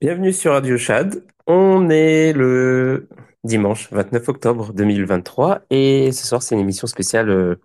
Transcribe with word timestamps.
Bienvenue 0.00 0.32
sur 0.32 0.52
Radio 0.52 0.78
Chad. 0.78 1.24
On 1.48 1.90
est 1.90 2.32
le 2.32 3.08
dimanche 3.42 3.90
29 3.90 4.28
octobre 4.28 4.72
2023 4.72 5.62
et 5.70 6.12
ce 6.12 6.24
soir 6.24 6.40
c'est 6.40 6.54
une 6.54 6.60
émission 6.60 6.86
spéciale 6.86 7.28
euh, 7.30 7.56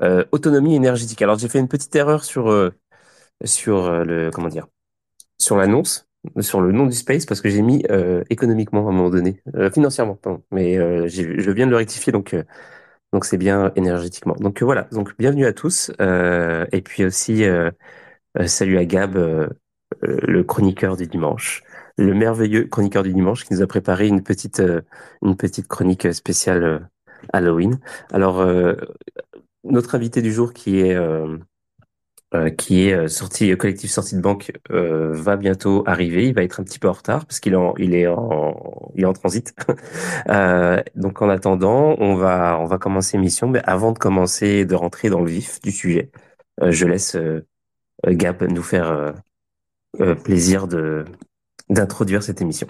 euh, 0.00 0.24
autonomie 0.30 0.76
énergétique. 0.76 1.20
Alors 1.22 1.38
j'ai 1.38 1.48
fait 1.48 1.58
une 1.58 1.66
petite 1.66 1.92
erreur 1.96 2.22
sur 2.22 2.52
euh, 2.52 2.70
sur 3.44 4.04
le 4.04 4.30
comment 4.30 4.46
dire 4.46 4.68
sur 5.38 5.56
l'annonce 5.56 6.06
sur 6.38 6.60
le 6.60 6.70
nom 6.70 6.86
du 6.86 6.94
space 6.94 7.26
parce 7.26 7.40
que 7.40 7.48
j'ai 7.48 7.62
mis 7.62 7.84
économiquement 8.30 8.86
à 8.86 8.90
un 8.90 8.94
moment 8.94 9.10
donné 9.10 9.42
financièrement 9.74 10.14
pardon 10.14 10.44
mais 10.52 10.76
je 11.08 11.50
viens 11.50 11.66
de 11.66 11.72
le 11.72 11.78
rectifier 11.78 12.12
donc 12.12 12.36
donc 13.12 13.24
c'est 13.24 13.38
bien 13.38 13.72
énergétiquement. 13.74 14.36
Donc 14.36 14.62
voilà 14.62 14.82
donc 14.92 15.16
bienvenue 15.18 15.46
à 15.46 15.52
tous 15.52 15.90
et 15.98 16.82
puis 16.82 17.04
aussi 17.04 17.44
salut 18.46 18.78
à 18.78 18.84
Gab, 18.84 19.16
le 20.00 20.44
chroniqueur 20.44 20.96
du 20.96 21.08
dimanche, 21.08 21.64
le 21.96 22.14
merveilleux 22.14 22.64
chroniqueur 22.64 23.02
du 23.02 23.12
dimanche 23.12 23.44
qui 23.44 23.54
nous 23.54 23.62
a 23.62 23.66
préparé 23.66 24.08
une 24.08 24.22
petite, 24.22 24.60
euh, 24.60 24.82
une 25.22 25.36
petite 25.36 25.68
chronique 25.68 26.12
spéciale 26.12 26.64
euh, 26.64 26.78
Halloween. 27.32 27.78
Alors, 28.12 28.40
euh, 28.40 28.74
notre 29.64 29.94
invité 29.94 30.22
du 30.22 30.32
jour 30.32 30.52
qui 30.52 30.80
est, 30.80 30.94
euh, 30.94 31.38
qui 32.56 32.88
est 32.88 33.08
sorti, 33.08 33.56
collectif 33.56 33.90
sortie 33.90 34.16
de 34.16 34.20
banque, 34.20 34.52
va 34.70 35.36
bientôt 35.36 35.84
arriver. 35.86 36.26
Il 36.26 36.34
va 36.34 36.42
être 36.42 36.60
un 36.60 36.64
petit 36.64 36.78
peu 36.78 36.88
en 36.88 36.92
retard 36.92 37.26
parce 37.26 37.40
qu'il 37.40 37.52
est 37.52 37.56
en, 37.56 37.74
il 37.78 37.94
est 37.94 38.06
en, 38.06 38.90
il 38.96 39.02
est 39.02 39.06
en 39.06 39.12
transit. 39.12 39.54
Donc, 40.96 41.22
en 41.22 41.28
attendant, 41.28 41.94
on 41.98 42.14
va, 42.16 42.58
on 42.60 42.64
va 42.64 42.78
commencer 42.78 43.18
l'émission. 43.18 43.48
Mais 43.48 43.60
avant 43.64 43.92
de 43.92 43.98
commencer, 43.98 44.64
de 44.64 44.74
rentrer 44.74 45.10
dans 45.10 45.20
le 45.20 45.30
vif 45.30 45.60
du 45.60 45.70
sujet, 45.70 46.10
je 46.60 46.86
laisse 46.86 47.16
Gab 48.06 48.42
nous 48.42 48.62
faire 48.62 49.14
plaisir 50.24 50.66
de 50.66 51.04
d'introduire 51.68 52.22
cette 52.22 52.40
émission. 52.40 52.66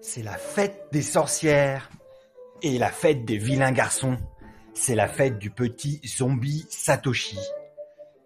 C'est 0.00 0.22
la 0.22 0.36
fête 0.36 0.88
des 0.92 1.02
sorcières 1.02 1.90
et 2.62 2.78
la 2.78 2.90
fête 2.90 3.24
des 3.24 3.38
vilains 3.38 3.72
garçons. 3.72 4.16
C'est 4.72 4.94
la 4.94 5.08
fête 5.08 5.38
du 5.38 5.50
petit 5.50 6.00
zombie 6.06 6.66
Satoshi. 6.70 7.38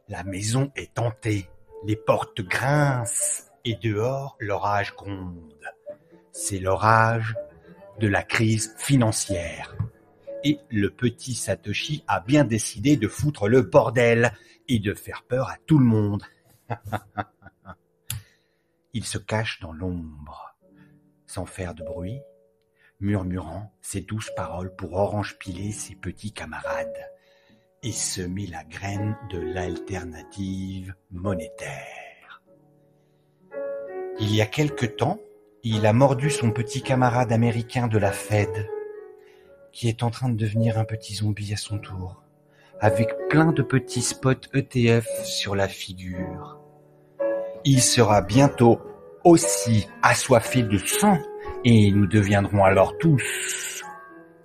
La 0.09 0.23
maison 0.25 0.71
est 0.77 0.93
tentée, 0.95 1.49
les 1.85 1.97
portes 1.97 2.43
grincent 2.43 3.45
et 3.65 3.77
dehors 3.77 4.37
l'orage 4.41 4.95
gronde. 4.95 5.65
C'est 6.33 6.59
l'orage 6.59 7.35
de 7.99 8.09
la 8.09 8.23
crise 8.23 8.75
financière. 8.77 9.77
Et 10.45 10.59
le 10.71 10.91
petit 10.91 11.35
Satoshi 11.35 12.05
a 12.09 12.21
bien 12.21 12.45
décidé 12.45 12.97
de 12.97 13.09
foutre 13.09 13.49
le 13.49 13.63
bordel 13.63 14.33
et 14.71 14.79
de 14.79 14.95
faire 14.95 15.25
peur 15.25 15.49
à 15.49 15.57
tout 15.67 15.79
le 15.79 15.85
monde. 15.85 16.23
Il 18.93 19.05
se 19.05 19.19
cache 19.19 19.61
dans 19.61 19.73
l'ombre, 19.73 20.57
sans 21.27 21.45
faire 21.45 21.75
de 21.75 21.83
bruit, 21.83 22.21
murmurant 23.01 23.75
ses 23.81 24.01
douces 24.01 24.31
paroles 24.37 24.75
pour 24.77 24.93
orange 24.95 25.39
piler 25.39 25.73
ses 25.73 25.97
petits 25.97 26.33
camarades 26.33 27.11
et 27.83 27.91
semer 27.91 28.47
la 28.47 28.63
graine 28.63 29.17
de 29.31 29.41
l'alternative 29.41 30.95
monétaire. 31.11 32.43
Il 34.21 34.33
y 34.33 34.41
a 34.41 34.47
quelque 34.47 34.87
temps, 34.87 35.19
il 35.65 35.85
a 35.85 35.93
mordu 35.93 36.31
son 36.31 36.53
petit 36.53 36.83
camarade 36.83 37.33
américain 37.33 37.89
de 37.89 37.99
la 37.99 38.13
Fed, 38.13 38.69
qui 39.73 39.89
est 39.89 40.05
en 40.05 40.11
train 40.11 40.29
de 40.29 40.37
devenir 40.37 40.79
un 40.79 40.85
petit 40.85 41.15
zombie 41.15 41.53
à 41.55 41.57
son 41.57 41.79
tour, 41.79 42.23
avec 42.81 43.15
plein 43.29 43.53
de 43.53 43.63
petits 43.63 44.03
spots 44.03 44.49
ETF 44.55 45.07
sur 45.25 45.55
la 45.55 45.69
figure. 45.69 46.59
Il 47.65 47.83
sera 47.83 48.23
bientôt 48.23 48.81
aussi 49.23 49.87
assoiffé 50.03 50.63
de 50.63 50.79
sang 50.79 51.19
et 51.65 51.91
nous 51.91 52.07
deviendrons 52.07 52.65
alors 52.65 52.97
tous 52.97 53.85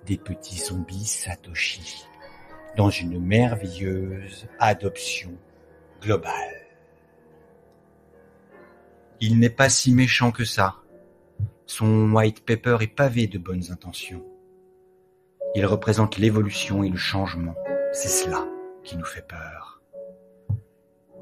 des 0.04 0.18
petits 0.18 0.58
zombies 0.58 1.06
Satoshi 1.06 2.04
dans 2.76 2.90
une 2.90 3.18
merveilleuse 3.18 4.46
adoption 4.58 5.32
globale. 6.02 6.32
Il 9.20 9.38
n'est 9.38 9.48
pas 9.48 9.70
si 9.70 9.94
méchant 9.94 10.30
que 10.30 10.44
ça. 10.44 10.76
Son 11.64 12.12
white 12.12 12.44
paper 12.44 12.76
est 12.82 12.94
pavé 12.94 13.28
de 13.28 13.38
bonnes 13.38 13.72
intentions. 13.72 14.24
Il 15.54 15.64
représente 15.64 16.18
l'évolution 16.18 16.84
et 16.84 16.90
le 16.90 16.98
changement. 16.98 17.54
C'est 17.98 18.08
cela 18.08 18.46
qui 18.84 18.98
nous 18.98 19.06
fait 19.06 19.26
peur. 19.26 19.80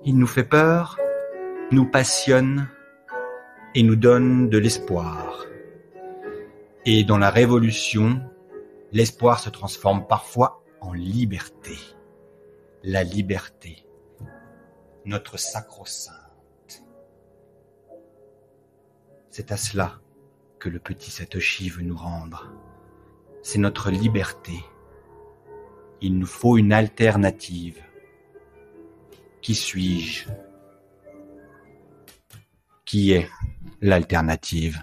Il 0.05 0.19
nous 0.19 0.27
fait 0.27 0.43
peur, 0.43 0.99
nous 1.71 1.89
passionne 1.89 2.69
et 3.77 3.85
nous 3.85 3.95
donne 3.95 4.51
de 4.51 4.59
l'espoir. 4.59 5.47
Et 6.85 7.05
dans 7.05 7.17
la 7.17 7.31
révolution, 7.31 8.21
l'espoir 8.91 9.39
se 9.39 9.51
transforme 9.51 10.09
parfois 10.09 10.65
en 10.81 10.93
liberté. 10.93 11.79
La 12.83 13.05
liberté, 13.05 13.87
notre 15.05 15.37
sacro-sainte. 15.37 16.83
C'est 19.31 19.53
à 19.53 19.57
cela 19.57 20.01
que 20.59 20.69
le 20.69 20.81
petit 20.81 21.13
Satoshi 21.13 21.69
veut 21.69 21.85
nous 21.85 21.97
rendre. 21.97 22.51
C'est 23.43 23.61
notre 23.61 23.93
liberté. 23.93 24.59
Il 26.07 26.19
nous 26.19 26.27
faut 26.27 26.59
une 26.59 26.75
alternative. 26.75 27.83
Qui 29.41 29.55
suis-je? 29.55 30.29
Qui 32.85 33.13
est 33.13 33.27
l'alternative? 33.81 34.83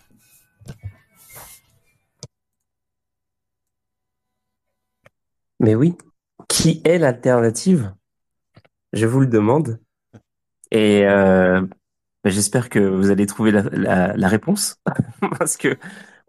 Mais 5.59 5.75
oui, 5.75 5.95
qui 6.47 6.81
est 6.85 6.97
l'alternative? 6.97 7.93
Je 8.91 9.05
vous 9.05 9.19
le 9.19 9.27
demande. 9.27 9.79
Et 10.71 11.05
euh, 11.05 11.61
bah, 11.61 12.31
j'espère 12.31 12.69
que 12.69 12.79
vous 12.79 13.11
allez 13.11 13.27
trouver 13.27 13.51
la, 13.51 14.27
réponse. 14.27 14.81
Parce 15.37 15.55
que 15.55 15.77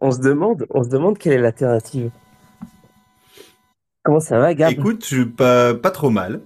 on 0.02 0.10
se 0.12 0.20
demande, 0.20 0.66
on 0.68 0.84
se 0.84 0.90
demande 0.90 1.16
quelle 1.16 1.32
est 1.32 1.40
l'alternative. 1.40 2.10
Comment 4.04 4.20
ça 4.20 4.38
va, 4.38 4.54
Gab? 4.54 4.74
Écoute, 4.74 5.06
je, 5.08 5.22
pas, 5.22 5.74
pas 5.74 5.90
trop 5.90 6.10
mal. 6.10 6.40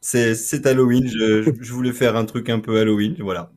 C'est, 0.00 0.34
c'est 0.34 0.66
Halloween, 0.66 1.06
je, 1.06 1.42
je- 1.60 1.72
voulais 1.72 1.92
faire 1.92 2.16
un 2.16 2.24
truc 2.24 2.48
un 2.48 2.58
peu 2.60 2.78
Halloween, 2.80 3.16
voilà. 3.20 3.52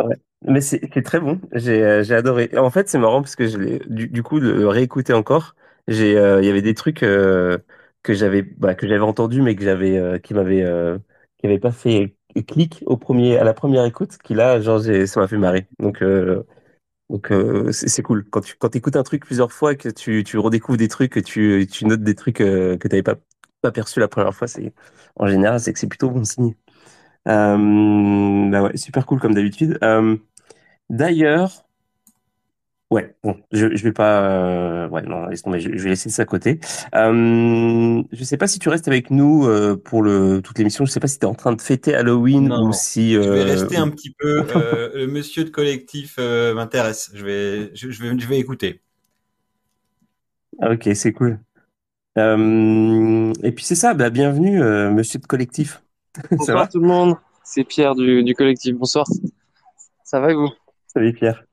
Ouais. 0.00 0.16
Mais 0.42 0.60
c'est 0.60 0.80
c'est 0.92 1.02
très 1.02 1.20
bon. 1.20 1.40
J'ai 1.52 1.82
euh, 1.82 2.02
j'ai 2.02 2.14
adoré. 2.14 2.50
En 2.58 2.70
fait, 2.70 2.88
c'est 2.88 2.98
marrant 2.98 3.22
parce 3.22 3.36
que 3.36 3.46
je 3.46 3.56
du, 3.88 4.08
du 4.08 4.22
coup 4.22 4.40
le 4.40 4.68
réécouter 4.68 5.12
encore. 5.12 5.54
Euh, 5.88 6.40
il 6.42 6.46
y 6.46 6.50
avait 6.50 6.62
des 6.62 6.74
trucs 6.74 7.02
euh, 7.02 7.58
que 8.02 8.12
j'avais 8.14 8.42
bah, 8.42 8.74
que 8.74 8.86
j'avais 8.88 9.00
entendu 9.02 9.42
mais 9.42 9.54
que 9.54 9.62
j'avais 9.62 9.96
euh, 9.98 10.18
qui 10.18 10.34
m'avaient 10.34 10.62
euh, 10.64 10.98
qui 11.38 11.58
pas 11.58 11.72
fait 11.72 12.16
clic 12.48 12.82
au 12.86 12.96
premier 12.96 13.36
à 13.38 13.44
la 13.44 13.54
première 13.54 13.84
écoute 13.84 14.16
qui 14.24 14.34
là 14.34 14.60
genre 14.60 14.80
ça 14.82 15.20
m'a 15.20 15.28
fait 15.28 15.36
marrer. 15.38 15.68
Donc 15.78 16.02
donc 17.10 17.30
euh, 17.32 17.70
c'est 17.72 18.02
cool 18.02 18.24
quand 18.30 18.40
tu 18.40 18.56
quand 18.56 18.74
écoutes 18.76 18.96
un 18.96 19.02
truc 19.02 19.24
plusieurs 19.26 19.52
fois 19.52 19.74
que 19.76 19.88
tu 19.90 20.24
tu 20.24 20.38
redécouvres 20.38 20.78
des 20.78 20.88
trucs 20.88 21.12
que 21.12 21.20
tu 21.20 21.66
tu 21.70 21.84
notes 21.86 22.02
des 22.02 22.14
trucs 22.14 22.40
euh, 22.40 22.76
que 22.78 22.88
t'avais 22.88 23.02
pas 23.02 23.16
pas 23.60 23.72
perçu 23.72 24.00
la 24.00 24.08
première 24.08 24.34
fois, 24.34 24.46
c'est 24.48 24.74
en 25.16 25.26
général 25.28 25.60
c'est 25.60 25.72
que 25.72 25.78
c'est 25.78 25.86
plutôt 25.88 26.10
bon 26.10 26.24
signe. 26.24 26.54
Euh, 27.28 28.50
bah 28.50 28.62
ouais, 28.64 28.76
super 28.76 29.06
cool 29.06 29.20
comme 29.20 29.34
d'habitude. 29.34 29.78
Euh, 29.82 30.16
D'ailleurs, 30.90 31.63
ouais, 32.90 33.16
bon, 33.22 33.36
je, 33.52 33.74
je 33.76 33.82
vais 33.84 33.92
pas, 33.92 34.22
euh, 34.84 34.88
ouais, 34.88 35.02
non, 35.02 35.26
laisse 35.26 35.42
tomber, 35.42 35.60
je, 35.60 35.70
je 35.76 35.82
vais 35.82 35.90
laisser 35.90 36.10
ça 36.10 36.22
à 36.22 36.24
côté. 36.24 36.60
Euh, 36.94 38.02
je 38.12 38.24
sais 38.24 38.36
pas 38.36 38.46
si 38.46 38.58
tu 38.58 38.68
restes 38.68 38.88
avec 38.88 39.10
nous 39.10 39.46
euh, 39.46 39.76
pour 39.76 40.02
le 40.02 40.40
toute 40.42 40.58
l'émission. 40.58 40.84
Je 40.86 40.90
sais 40.92 41.00
pas 41.00 41.08
si 41.08 41.18
tu 41.18 41.24
es 41.26 41.28
en 41.28 41.34
train 41.34 41.52
de 41.52 41.60
fêter 41.60 41.94
Halloween 41.94 42.52
ou 42.56 42.72
Non, 42.72 42.72
si. 42.72 43.14
je 43.18 43.30
vais 43.30 43.42
Euh... 43.42 43.44
rester 43.44 43.76
un 43.76 43.90
petit 43.90 44.10
peu. 44.12 44.46
euh, 44.54 44.90
le 44.94 45.06
monsieur 45.06 45.44
de 45.44 45.50
collectif 45.50 46.16
euh, 46.18 46.54
m'intéresse. 46.54 47.10
Je 47.14 47.24
vais, 47.24 47.74
je, 47.74 47.90
je 47.90 48.02
vais, 48.02 48.18
je 48.18 48.26
vais 48.28 48.38
écouter. 48.38 48.82
ah, 50.60 50.70
ok, 50.72 50.88
c'est 50.94 51.12
cool. 51.12 51.40
Euh, 52.18 53.32
et 53.44 53.52
puis 53.52 53.64
c'est 53.64 53.74
ça, 53.76 53.94
bah, 53.94 54.10
bienvenue, 54.10 54.62
euh, 54.62 54.90
Monsieur 54.92 55.18
de 55.20 55.26
collectif. 55.26 55.82
Ça 56.40 56.54
Bonsoir 56.54 56.56
va? 56.56 56.70
tout 56.70 56.78
le 56.78 56.86
monde, 56.86 57.16
c'est 57.42 57.64
Pierre 57.64 57.96
du, 57.96 58.22
du 58.22 58.34
collectif. 58.34 58.74
Bonsoir, 58.76 59.04
ça 60.04 60.20
va 60.20 60.32
et 60.32 60.34
vous? 60.34 60.50
Salut 60.86 61.12
Pierre. 61.12 61.44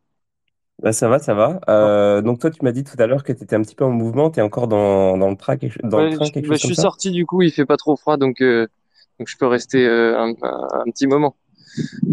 Bah, 0.81 0.93
ça 0.93 1.07
va, 1.07 1.19
ça 1.19 1.33
va. 1.33 1.59
Euh, 1.69 2.21
donc 2.21 2.39
toi, 2.39 2.49
tu 2.49 2.63
m'as 2.63 2.71
dit 2.71 2.83
tout 2.83 2.95
à 2.99 3.05
l'heure 3.07 3.23
que 3.23 3.31
tu 3.33 3.43
étais 3.43 3.55
un 3.55 3.61
petit 3.61 3.75
peu 3.75 3.85
en 3.85 3.91
mouvement. 3.91 4.31
Tu 4.31 4.39
es 4.39 4.41
encore 4.41 4.67
dans, 4.67 5.17
dans 5.17 5.29
le 5.29 5.35
train, 5.37 5.57
quelque, 5.57 5.79
dans 5.85 5.99
le 6.01 6.07
Ouais, 6.07 6.15
train, 6.15 6.29
quelque 6.29 6.45
bah, 6.47 6.55
chose 6.55 6.57
je 6.57 6.61
comme 6.61 6.71
suis 6.71 6.75
ça? 6.75 6.81
sorti 6.83 7.11
du 7.11 7.25
coup, 7.25 7.41
il 7.41 7.51
fait 7.51 7.65
pas 7.65 7.77
trop 7.77 7.95
froid 7.95 8.17
donc, 8.17 8.41
euh, 8.41 8.67
donc 9.19 9.27
je 9.27 9.37
peux 9.37 9.47
rester 9.47 9.85
euh, 9.85 10.17
un, 10.17 10.29
un- 10.41 10.67
un 10.81 10.91
petit 10.91 11.07
moment 11.07 11.35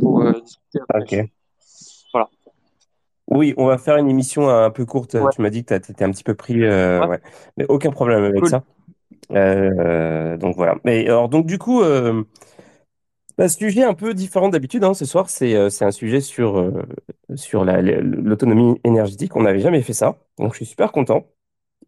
pour 0.00 0.22
discuter 0.42 0.80
après. 0.82 1.00
Ok. 1.00 1.30
Voilà. 2.12 2.28
Oui, 3.30 3.52
on 3.58 3.66
va 3.66 3.76
faire 3.76 3.96
une 3.98 4.08
émission 4.08 4.48
un 4.48 4.70
peu 4.70 4.86
courte. 4.86 5.14
Ouais, 5.14 5.30
Tu 5.30 5.42
m'as 5.42 5.50
dit 5.50 5.64
que 5.64 5.76
tu 5.78 5.92
étais 5.92 6.04
un 6.04 6.10
petit 6.10 6.24
peu 6.24 6.34
pris, 6.34 6.60
ouais, 6.62 7.06
ouais. 7.06 7.20
Mais 7.56 7.66
aucun 7.68 7.90
problème 7.90 8.24
avec 8.24 8.40
cool. 8.40 8.50
ça. 8.50 8.64
Donc 10.38 10.56
voilà. 10.56 10.76
Mais 10.84 11.06
alors 11.06 11.28
donc 11.28 11.46
du 11.46 11.58
coup, 11.58 11.82
euh, 11.82 12.24
Bah, 13.36 13.48
sujet 13.48 13.84
un 13.84 13.94
peu 13.94 14.14
différent 14.14 14.48
d'habitude, 14.48 14.82
hein, 14.84 14.94
ce 14.94 15.04
soir, 15.04 15.30
c'est 15.30 15.70
c'est 15.70 15.84
un 15.84 15.92
sujet 15.92 16.20
sur, 16.20 16.56
sur 17.38 17.64
la- 17.64 17.82
la- 17.82 18.00
l'autonomie 18.00 18.80
énergétique. 18.84 19.36
On 19.36 19.42
n'avait 19.42 19.60
jamais 19.60 19.82
fait 19.82 19.92
ça, 19.94 20.18
donc 20.38 20.52
je 20.52 20.58
suis 20.58 20.66
super 20.66 20.92
content. 20.92 21.26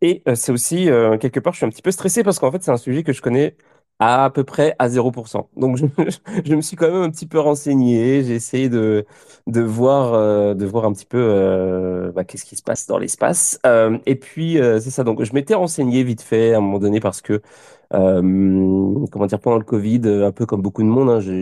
Et 0.02 0.23
euh, 0.29 0.35
c'est 0.35 0.52
aussi, 0.52 0.91
euh, 0.91 1.19
quelque 1.19 1.41
part, 1.41 1.52
je 1.52 1.58
suis 1.58 1.67
un 1.67 1.70
petit 1.70 1.82
peu 1.82 1.91
stressé 1.91 2.23
parce 2.25 2.38
qu'en 2.38 2.50
fait, 2.52 2.62
c'est 2.62 2.70
un 2.70 2.76
sujet 2.79 3.02
que 3.02 3.12
je 3.12 3.20
connais 3.23 3.56
à, 3.99 4.31
peu 4.35 4.44
près 4.44 4.75
à 4.79 4.88
zéro 4.88 5.11
pour 5.12 5.29
cent 5.29 5.50
Donc, 5.56 5.76
je, 6.47 6.55
me 6.55 6.62
suis 6.62 6.76
quand 6.76 6.87
même 6.91 7.02
un 7.02 7.11
petit 7.11 7.26
peu 7.26 7.38
renseigné. 7.38 8.25
J'ai 8.25 8.35
essayé 8.35 8.69
de, 8.70 9.05
de 9.47 9.61
voir, 9.61 10.14
euh, 10.14 10.55
de 10.55 10.64
voir 10.67 10.87
un 10.87 10.93
petit 10.93 11.05
peu 11.06 12.12
bah, 12.14 12.25
qu'est-ce 12.25 12.44
qui 12.47 12.56
se 12.56 12.62
passe 12.62 12.87
dans 12.87 12.99
l'espace. 12.99 13.61
Et 14.06 14.17
puis, 14.17 14.55
c'est 14.56 14.91
ça. 14.91 15.05
Donc, 15.05 15.23
je 15.25 15.32
m'étais 15.35 15.55
renseigné 15.55 16.02
vite 16.05 16.23
fait 16.23 16.55
à 16.55 16.58
un 16.58 16.61
moment 16.61 16.79
donné 16.79 17.00
parce 17.00 17.20
que, 17.20 17.43
euh, 17.92 19.06
comment 19.10 19.26
dire, 19.26 19.40
pendant 19.40 19.58
le 19.58 19.64
Covid, 19.64 20.00
euh, 20.04 20.26
un 20.26 20.32
peu 20.32 20.46
comme 20.46 20.62
beaucoup 20.62 20.82
de 20.82 20.88
monde, 20.88 21.10
hein, 21.10 21.20
je 21.20 21.34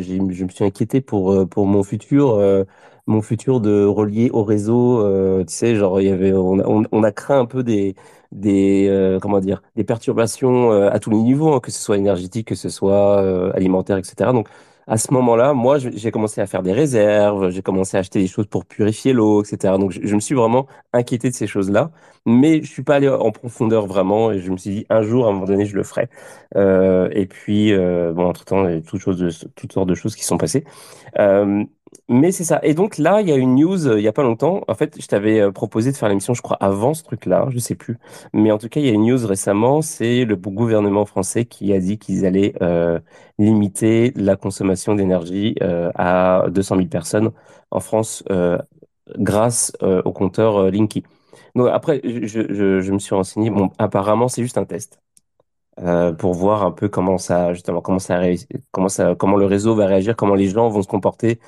me 0.45 0.49
suis 0.49 0.65
inquiété 0.65 1.01
pour, 1.01 1.33
euh, 1.33 1.47
pour 1.47 1.67
mon 1.67 1.83
futur. 1.83 2.39
mon 3.07 3.23
futur 3.23 3.61
de 3.61 3.85
relier 3.87 4.31
au 4.31 4.45
réseau, 4.45 5.03
tu 5.45 5.55
sais, 5.55 5.77
genre 5.77 6.01
il 6.01 6.09
y 6.09 6.11
avait, 6.11 6.33
on 6.33 6.85
on, 6.93 7.03
a 7.03 7.13
craint 7.13 7.41
un 7.41 7.47
peu 7.47 7.63
des, 7.63 7.95
des 8.33 9.19
comment 9.23 9.41
dire 9.41 9.63
des 9.77 9.85
perturbations 9.85 10.71
à 10.71 10.99
tous 10.99 11.11
les 11.11 11.17
niveaux, 11.17 11.55
hein, 11.55 11.61
que 11.61 11.71
ce 11.71 11.81
soit 11.81 11.97
énergétique, 11.97 12.49
que 12.49 12.55
ce 12.55 12.69
soit 12.69 13.19
alimentaire, 13.55 13.97
etc. 13.97 14.33
Donc 14.33 14.49
à 14.89 14.97
ce 14.97 15.13
moment-là, 15.13 15.53
moi, 15.53 15.79
j'ai 15.79 16.11
commencé 16.11 16.41
à 16.41 16.47
faire 16.47 16.63
des 16.63 16.73
réserves, 16.73 17.51
j'ai 17.51 17.61
commencé 17.63 17.97
à 17.99 18.01
acheter 18.01 18.21
des 18.21 18.27
choses 18.27 18.47
pour 18.47 18.65
purifier 18.65 19.13
l'eau, 19.13 19.43
etc. 19.43 19.75
Donc 19.79 19.93
je, 19.93 20.15
me 20.15 20.21
suis 20.21 20.35
vraiment 20.35 20.67
inquiété 20.95 21.29
de 21.29 21.35
ces 21.35 21.47
choses-là, 21.47 21.91
mais 22.25 22.63
je 22.63 22.71
suis 22.71 22.83
pas 22.83 22.97
allé 22.97 23.09
en 23.09 23.31
profondeur 23.31 23.87
vraiment, 23.87 24.33
et 24.33 24.41
je 24.41 24.51
me 24.51 24.57
suis 24.57 24.71
dit 24.71 24.87
un 24.89 25.03
jour, 25.03 25.27
à 25.27 25.29
un 25.29 25.33
moment 25.33 25.45
donné, 25.45 25.67
je 25.67 25.77
le 25.77 25.83
ferai. 25.83 26.09
Euh, 26.57 27.11
et 27.13 27.27
puis 27.27 27.73
euh, 27.73 28.13
bon, 28.15 28.27
entre-temps, 28.27 28.67
il 28.67 28.75
y 28.77 28.79
a 28.79 28.81
toutes 28.81 29.01
choses 29.01 29.19
de, 29.19 29.31
toutes 29.55 29.73
sortes 29.73 29.89
de 29.89 29.95
choses 29.95 30.17
qui 30.17 30.25
sont 30.25 30.39
passées. 30.39 30.65
Euh, 31.19 31.65
mais 32.09 32.33
c'est 32.33 32.45
ça. 32.45 32.61
Et 32.63 32.75
donc 32.75 32.99
là, 32.99 33.21
il 33.21 33.29
y 33.29 33.33
a 33.33 33.37
une 33.37 33.55
news 33.57 33.87
euh, 33.87 33.99
il 33.99 34.03
y 34.03 34.09
a 34.09 34.13
pas 34.13 34.23
longtemps. 34.23 34.63
En 34.69 34.75
fait, 34.75 35.01
je 35.01 35.07
t'avais 35.07 35.41
euh, 35.41 35.53
proposé 35.53 35.93
de 35.93 35.97
faire 35.97 36.09
l'émission, 36.09 36.35
je 36.35 36.43
crois, 36.43 36.57
avant 36.61 36.95
ce 36.95 37.03
truc-là, 37.03 37.47
je 37.51 37.59
sais 37.59 37.75
plus. 37.75 37.99
Mais 38.33 38.51
en 38.51 38.59
tout 38.59 38.69
cas, 38.69 38.81
il 38.81 38.87
y 38.87 38.91
a 38.91 38.93
une 38.93 39.07
news 39.07 39.27
récemment, 39.27 39.83
c'est 39.83 40.25
le 40.25 40.37
gouvernement 40.37 41.05
français 41.05 41.45
qui 41.45 41.73
a 41.73 41.79
dit 41.81 41.99
qu'ils 41.99 42.27
allaient 42.27 42.55
euh, 42.63 42.99
limiter 43.39 44.13
la 44.17 44.37
consommation 44.37 44.95
d'énergie 44.95 45.57
à 45.61 46.45
200 46.51 46.77
000 46.77 46.89
personnes 46.89 47.31
en 47.71 47.81
France 47.81 48.25
grâce 49.19 49.73
au 49.83 50.13
compteur 50.13 50.71
Linky. 50.71 51.05
Donc 51.55 51.69
après, 51.73 52.01
je, 52.05 52.93
me 52.93 52.99
suis 52.99 53.15
renseigné. 53.15 53.53
Apparemment, 53.79 54.29
c'est 54.29 54.43
juste 54.43 54.59
un 54.59 54.65
test 54.65 55.01
pour 56.19 56.35
voir 56.35 56.65
un 56.65 56.73
peu 56.73 56.89
comment 56.89 57.19
ça, 57.19 57.53
justement, 57.55 57.81
comment 57.81 57.99
ça, 58.89 59.15
comment 59.17 59.37
le 59.37 59.47
réseau 59.47 59.75
va 59.75 59.87
réagir, 59.87 60.17
comment 60.17 60.35
les 60.35 60.49
gens 60.49 60.69
vont 60.69 60.83
se 60.83 60.89
comporter 60.89 61.39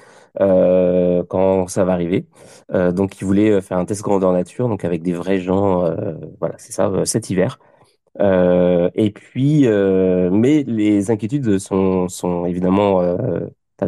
euh, 0.40 1.24
quand 1.28 1.66
ça 1.68 1.84
va 1.84 1.92
arriver. 1.92 2.26
Euh, 2.72 2.92
donc, 2.92 3.20
ils 3.20 3.24
voulaient 3.24 3.50
euh, 3.50 3.60
faire 3.60 3.78
un 3.78 3.84
test 3.84 4.02
grandeur 4.02 4.32
nature, 4.32 4.68
donc 4.68 4.84
avec 4.84 5.02
des 5.02 5.12
vrais 5.12 5.40
gens, 5.40 5.94
voilà, 6.40 6.54
c'est 6.58 6.72
ça, 6.72 6.90
cet 7.04 7.30
hiver. 7.30 7.58
Et 8.18 9.12
puis, 9.14 9.66
mais 9.66 10.64
les 10.66 11.10
inquiétudes 11.10 11.58
sont, 11.58 12.44
évidemment, 12.46 13.02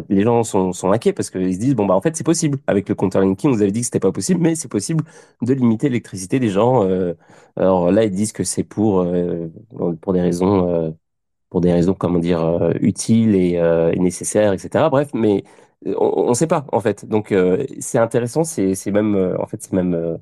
les 0.09 0.23
gens 0.23 0.43
sont, 0.43 0.73
sont 0.73 0.91
inquiets 0.91 1.13
parce 1.13 1.29
qu'ils 1.29 1.53
se 1.53 1.59
disent, 1.59 1.75
bon, 1.75 1.85
bah, 1.85 1.93
en 1.95 2.01
fait, 2.01 2.15
c'est 2.15 2.23
possible. 2.23 2.57
Avec 2.67 2.89
le 2.89 2.95
compteur 2.95 3.21
Linky, 3.21 3.47
on 3.47 3.51
vous 3.51 3.61
avait 3.61 3.71
dit 3.71 3.81
que 3.81 3.85
c'était 3.85 3.99
pas 3.99 4.11
possible, 4.11 4.41
mais 4.41 4.55
c'est 4.55 4.69
possible 4.69 5.03
de 5.41 5.53
limiter 5.53 5.87
l'électricité 5.89 6.39
des 6.39 6.49
gens. 6.49 6.87
Alors 7.55 7.91
là, 7.91 8.03
ils 8.03 8.11
disent 8.11 8.33
que 8.33 8.43
c'est 8.43 8.63
pour, 8.63 9.05
pour 10.01 10.13
des 10.13 10.21
raisons, 10.21 10.95
pour 11.49 11.61
des 11.61 11.71
raisons, 11.71 11.93
comment 11.93 12.19
dire, 12.19 12.71
utiles 12.81 13.35
et, 13.35 13.61
nécessaires, 13.99 14.53
etc. 14.53 14.89
Bref, 14.89 15.09
mais 15.13 15.43
on 15.97 16.29
ne 16.29 16.33
sait 16.33 16.47
pas, 16.47 16.65
en 16.71 16.79
fait. 16.79 17.05
Donc, 17.05 17.31
euh, 17.31 17.65
c'est 17.79 17.97
intéressant, 17.97 18.43
c'est, 18.43 18.75
même, 18.91 19.15
euh, 19.15 19.35
en 19.39 19.47
fait, 19.47 19.61
c'est 19.61 19.73
même 19.73 19.93
euh, 19.93 20.17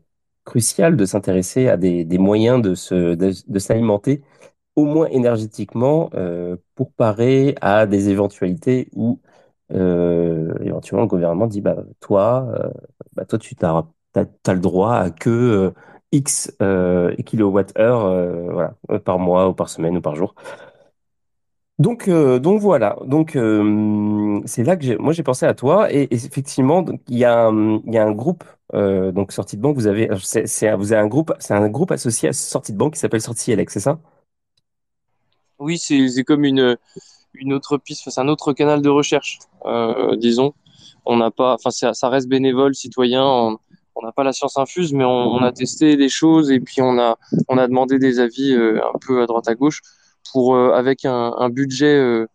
crucial 0.45 0.97
de 0.97 1.05
s'intéresser 1.05 1.67
à 1.67 1.77
des, 1.77 2.05
moyens 2.17 2.61
de 2.61 3.59
s'alimenter, 3.59 4.23
au 4.75 4.85
moins 4.85 5.07
énergétiquement, 5.07 6.09
pour 6.75 6.91
parer 6.93 7.55
à 7.61 7.85
des 7.85 8.09
éventualités 8.09 8.89
où, 8.95 9.19
éventuellement, 9.69 11.03
le 11.03 11.07
gouvernement 11.07 11.47
dit, 11.47 11.61
bah, 11.61 11.77
toi, 11.99 12.71
bah, 13.13 13.25
toi, 13.25 13.37
tu 13.39 13.55
t'as 13.55 13.83
le 14.53 14.59
droit 14.59 14.95
à 14.95 15.09
que 15.11 15.73
X 16.11 16.51
kilowattheure, 17.25 18.51
voilà, 18.51 18.75
par 19.05 19.19
mois 19.19 19.49
ou 19.49 19.53
par 19.53 19.69
semaine 19.69 19.97
ou 19.97 20.01
par 20.01 20.15
jour. 20.15 20.35
Donc, 21.81 22.07
euh, 22.07 22.37
donc 22.37 22.61
voilà. 22.61 22.95
Donc, 23.05 23.35
euh, 23.35 24.39
c'est 24.45 24.63
là 24.63 24.77
que 24.77 24.97
moi 24.97 25.13
j'ai 25.13 25.23
pensé 25.23 25.47
à 25.47 25.55
toi. 25.55 25.91
Et, 25.91 26.07
effectivement, 26.11 26.85
il 27.07 27.17
y 27.17 27.25
a 27.25 27.47
un, 27.47 27.81
un 27.87 28.11
groupe 28.11 28.43
euh, 28.75 29.11
donc 29.11 29.31
sortie 29.31 29.57
de 29.57 29.63
banque. 29.63 29.77
Vous 29.77 29.87
avez, 29.87 30.07
c'est, 30.21 30.75
vous 30.75 30.93
avez 30.93 31.01
un 31.01 31.07
groupe, 31.07 31.33
c'est 31.39 31.55
un 31.55 31.69
groupe 31.69 31.91
associé 31.91 32.29
à 32.29 32.33
sortie 32.33 32.71
de 32.71 32.77
banque 32.77 32.93
qui 32.93 32.99
s'appelle 32.99 33.21
Sortie 33.21 33.51
Alex, 33.51 33.73
c'est 33.73 33.79
ça? 33.79 33.99
Oui, 35.57 35.79
c'est 35.79 36.23
comme 36.23 36.45
une, 36.45 36.77
autre 37.51 37.77
piste, 37.77 38.07
c'est 38.07 38.21
un 38.21 38.27
autre 38.27 38.53
canal 38.53 38.83
de 38.83 38.89
recherche, 38.89 39.39
disons. 40.17 40.53
On 41.05 41.17
n'a 41.17 41.31
pas, 41.31 41.55
enfin, 41.55 41.71
ça, 41.71 42.09
reste 42.09 42.27
bénévole, 42.27 42.75
citoyen. 42.75 43.23
On 43.23 44.05
n'a 44.05 44.11
pas 44.11 44.23
la 44.23 44.33
science 44.33 44.57
infuse, 44.57 44.93
mais 44.93 45.03
on, 45.03 45.37
a 45.37 45.51
testé 45.51 45.95
les 45.95 46.09
choses 46.09 46.51
et 46.51 46.59
puis 46.59 46.81
on 46.81 46.99
a, 46.99 47.17
demandé 47.67 47.97
des 47.97 48.19
avis 48.19 48.53
un 48.53 48.99
peu 48.99 49.23
à 49.23 49.25
droite 49.25 49.47
à 49.47 49.55
gauche 49.55 49.81
pour, 50.31 50.56
euh, 50.56 50.71
avec 50.73 51.06
un, 51.06 51.33
un 51.38 51.50
budget 51.50 51.95
euh, 51.95 52.27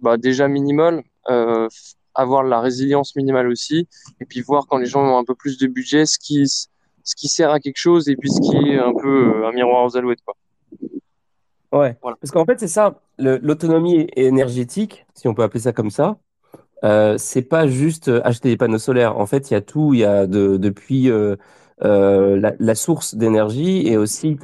bah, 0.00 0.16
déjà 0.16 0.48
minimal, 0.48 1.02
euh, 1.30 1.68
avoir 2.14 2.42
la 2.42 2.60
résilience 2.60 3.16
minimale 3.16 3.48
aussi, 3.48 3.88
et 4.20 4.24
puis 4.24 4.40
voir 4.42 4.66
quand 4.68 4.78
les 4.78 4.86
gens 4.86 5.02
ont 5.02 5.18
un 5.18 5.24
peu 5.24 5.34
plus 5.34 5.58
de 5.58 5.66
budget, 5.66 6.06
ce 6.06 6.18
qui, 6.18 6.46
ce 6.46 7.16
qui 7.16 7.28
sert 7.28 7.50
à 7.50 7.60
quelque 7.60 7.78
chose 7.78 8.08
et 8.08 8.16
puis 8.16 8.30
ce 8.30 8.40
qui 8.40 8.70
est 8.70 8.78
un 8.78 8.92
peu 8.92 9.46
un 9.46 9.52
miroir 9.52 9.84
aux 9.84 9.96
alouettes, 9.96 10.22
quoi. 10.24 10.34
Ouais. 11.72 11.96
Voilà. 12.02 12.18
Parce 12.20 12.30
qu'en 12.30 12.44
fait, 12.44 12.60
c'est 12.60 12.68
ça, 12.68 13.00
l'autonomie 13.18 14.06
énergétique, 14.14 15.06
si 15.14 15.26
on 15.26 15.34
peut 15.34 15.42
appeler 15.42 15.60
ça 15.60 15.72
comme 15.72 15.90
ça. 15.90 16.18
Euh, 16.84 17.16
c'est 17.16 17.42
pas 17.42 17.66
juste 17.66 18.10
acheter 18.24 18.50
des 18.50 18.56
panneaux 18.56 18.78
solaires. 18.78 19.16
En 19.16 19.26
fait, 19.26 19.50
il 19.50 19.54
y 19.54 19.56
a 19.56 19.60
tout. 19.60 19.94
Il 19.94 20.00
y 20.00 20.04
a 20.04 20.26
de, 20.26 20.56
depuis 20.56 21.10
euh, 21.10 21.36
euh, 21.82 22.38
la, 22.38 22.52
la 22.58 22.74
source 22.74 23.14
d'énergie 23.14 23.86
et 23.86 23.96
aussi 23.96 24.36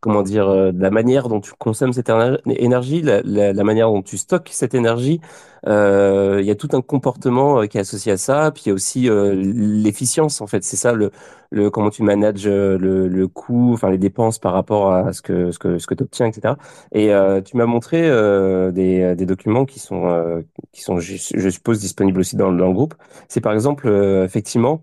comment 0.00 0.22
dire 0.22 0.48
euh, 0.48 0.72
la 0.74 0.90
manière 0.90 1.28
dont 1.28 1.40
tu 1.40 1.52
consommes 1.58 1.92
cette 1.92 2.08
éner- 2.08 2.38
énergie, 2.46 3.02
la, 3.02 3.22
la, 3.22 3.52
la 3.52 3.64
manière 3.64 3.88
dont 3.90 4.02
tu 4.02 4.16
stockes 4.18 4.50
cette 4.52 4.74
énergie. 4.74 5.20
Euh, 5.66 6.38
il 6.40 6.46
y 6.46 6.50
a 6.50 6.54
tout 6.54 6.68
un 6.72 6.80
comportement 6.82 7.60
euh, 7.62 7.66
qui 7.66 7.78
est 7.78 7.80
associé 7.80 8.12
à 8.12 8.16
ça. 8.16 8.50
Puis 8.52 8.64
il 8.66 8.68
y 8.68 8.70
a 8.70 8.74
aussi 8.74 9.08
euh, 9.10 9.34
l'efficience. 9.34 10.40
En 10.40 10.46
fait, 10.46 10.62
c'est 10.64 10.76
ça 10.76 10.92
le, 10.92 11.10
le 11.50 11.70
comment 11.70 11.90
tu 11.90 12.02
manages 12.02 12.46
euh, 12.46 12.78
le, 12.78 13.08
le 13.08 13.28
coût, 13.28 13.72
enfin 13.72 13.90
les 13.90 13.98
dépenses 13.98 14.38
par 14.38 14.52
rapport 14.52 14.92
à 14.92 15.12
ce 15.12 15.22
que 15.22 15.50
ce 15.50 15.58
que 15.58 15.78
ce 15.78 15.86
que 15.86 15.94
tu 15.94 16.02
obtiens, 16.04 16.26
etc. 16.26 16.58
Et 16.92 17.12
euh, 17.12 17.40
tu 17.40 17.56
m'as 17.56 17.66
montré 17.66 18.08
euh, 18.08 18.70
des, 18.70 19.14
des 19.16 19.26
documents 19.26 19.64
qui 19.64 19.80
sont 19.80 20.06
euh, 20.08 20.42
qui 20.72 20.82
sont, 20.82 20.98
je, 21.00 21.16
suppose, 21.50 21.80
disponibles 21.80 22.20
aussi 22.20 22.36
dans, 22.36 22.52
dans 22.52 22.68
le 22.68 22.72
groupe. 22.74 22.94
C'est 23.28 23.40
par 23.40 23.52
exemple, 23.52 23.88
euh, 23.88 24.24
effectivement, 24.24 24.82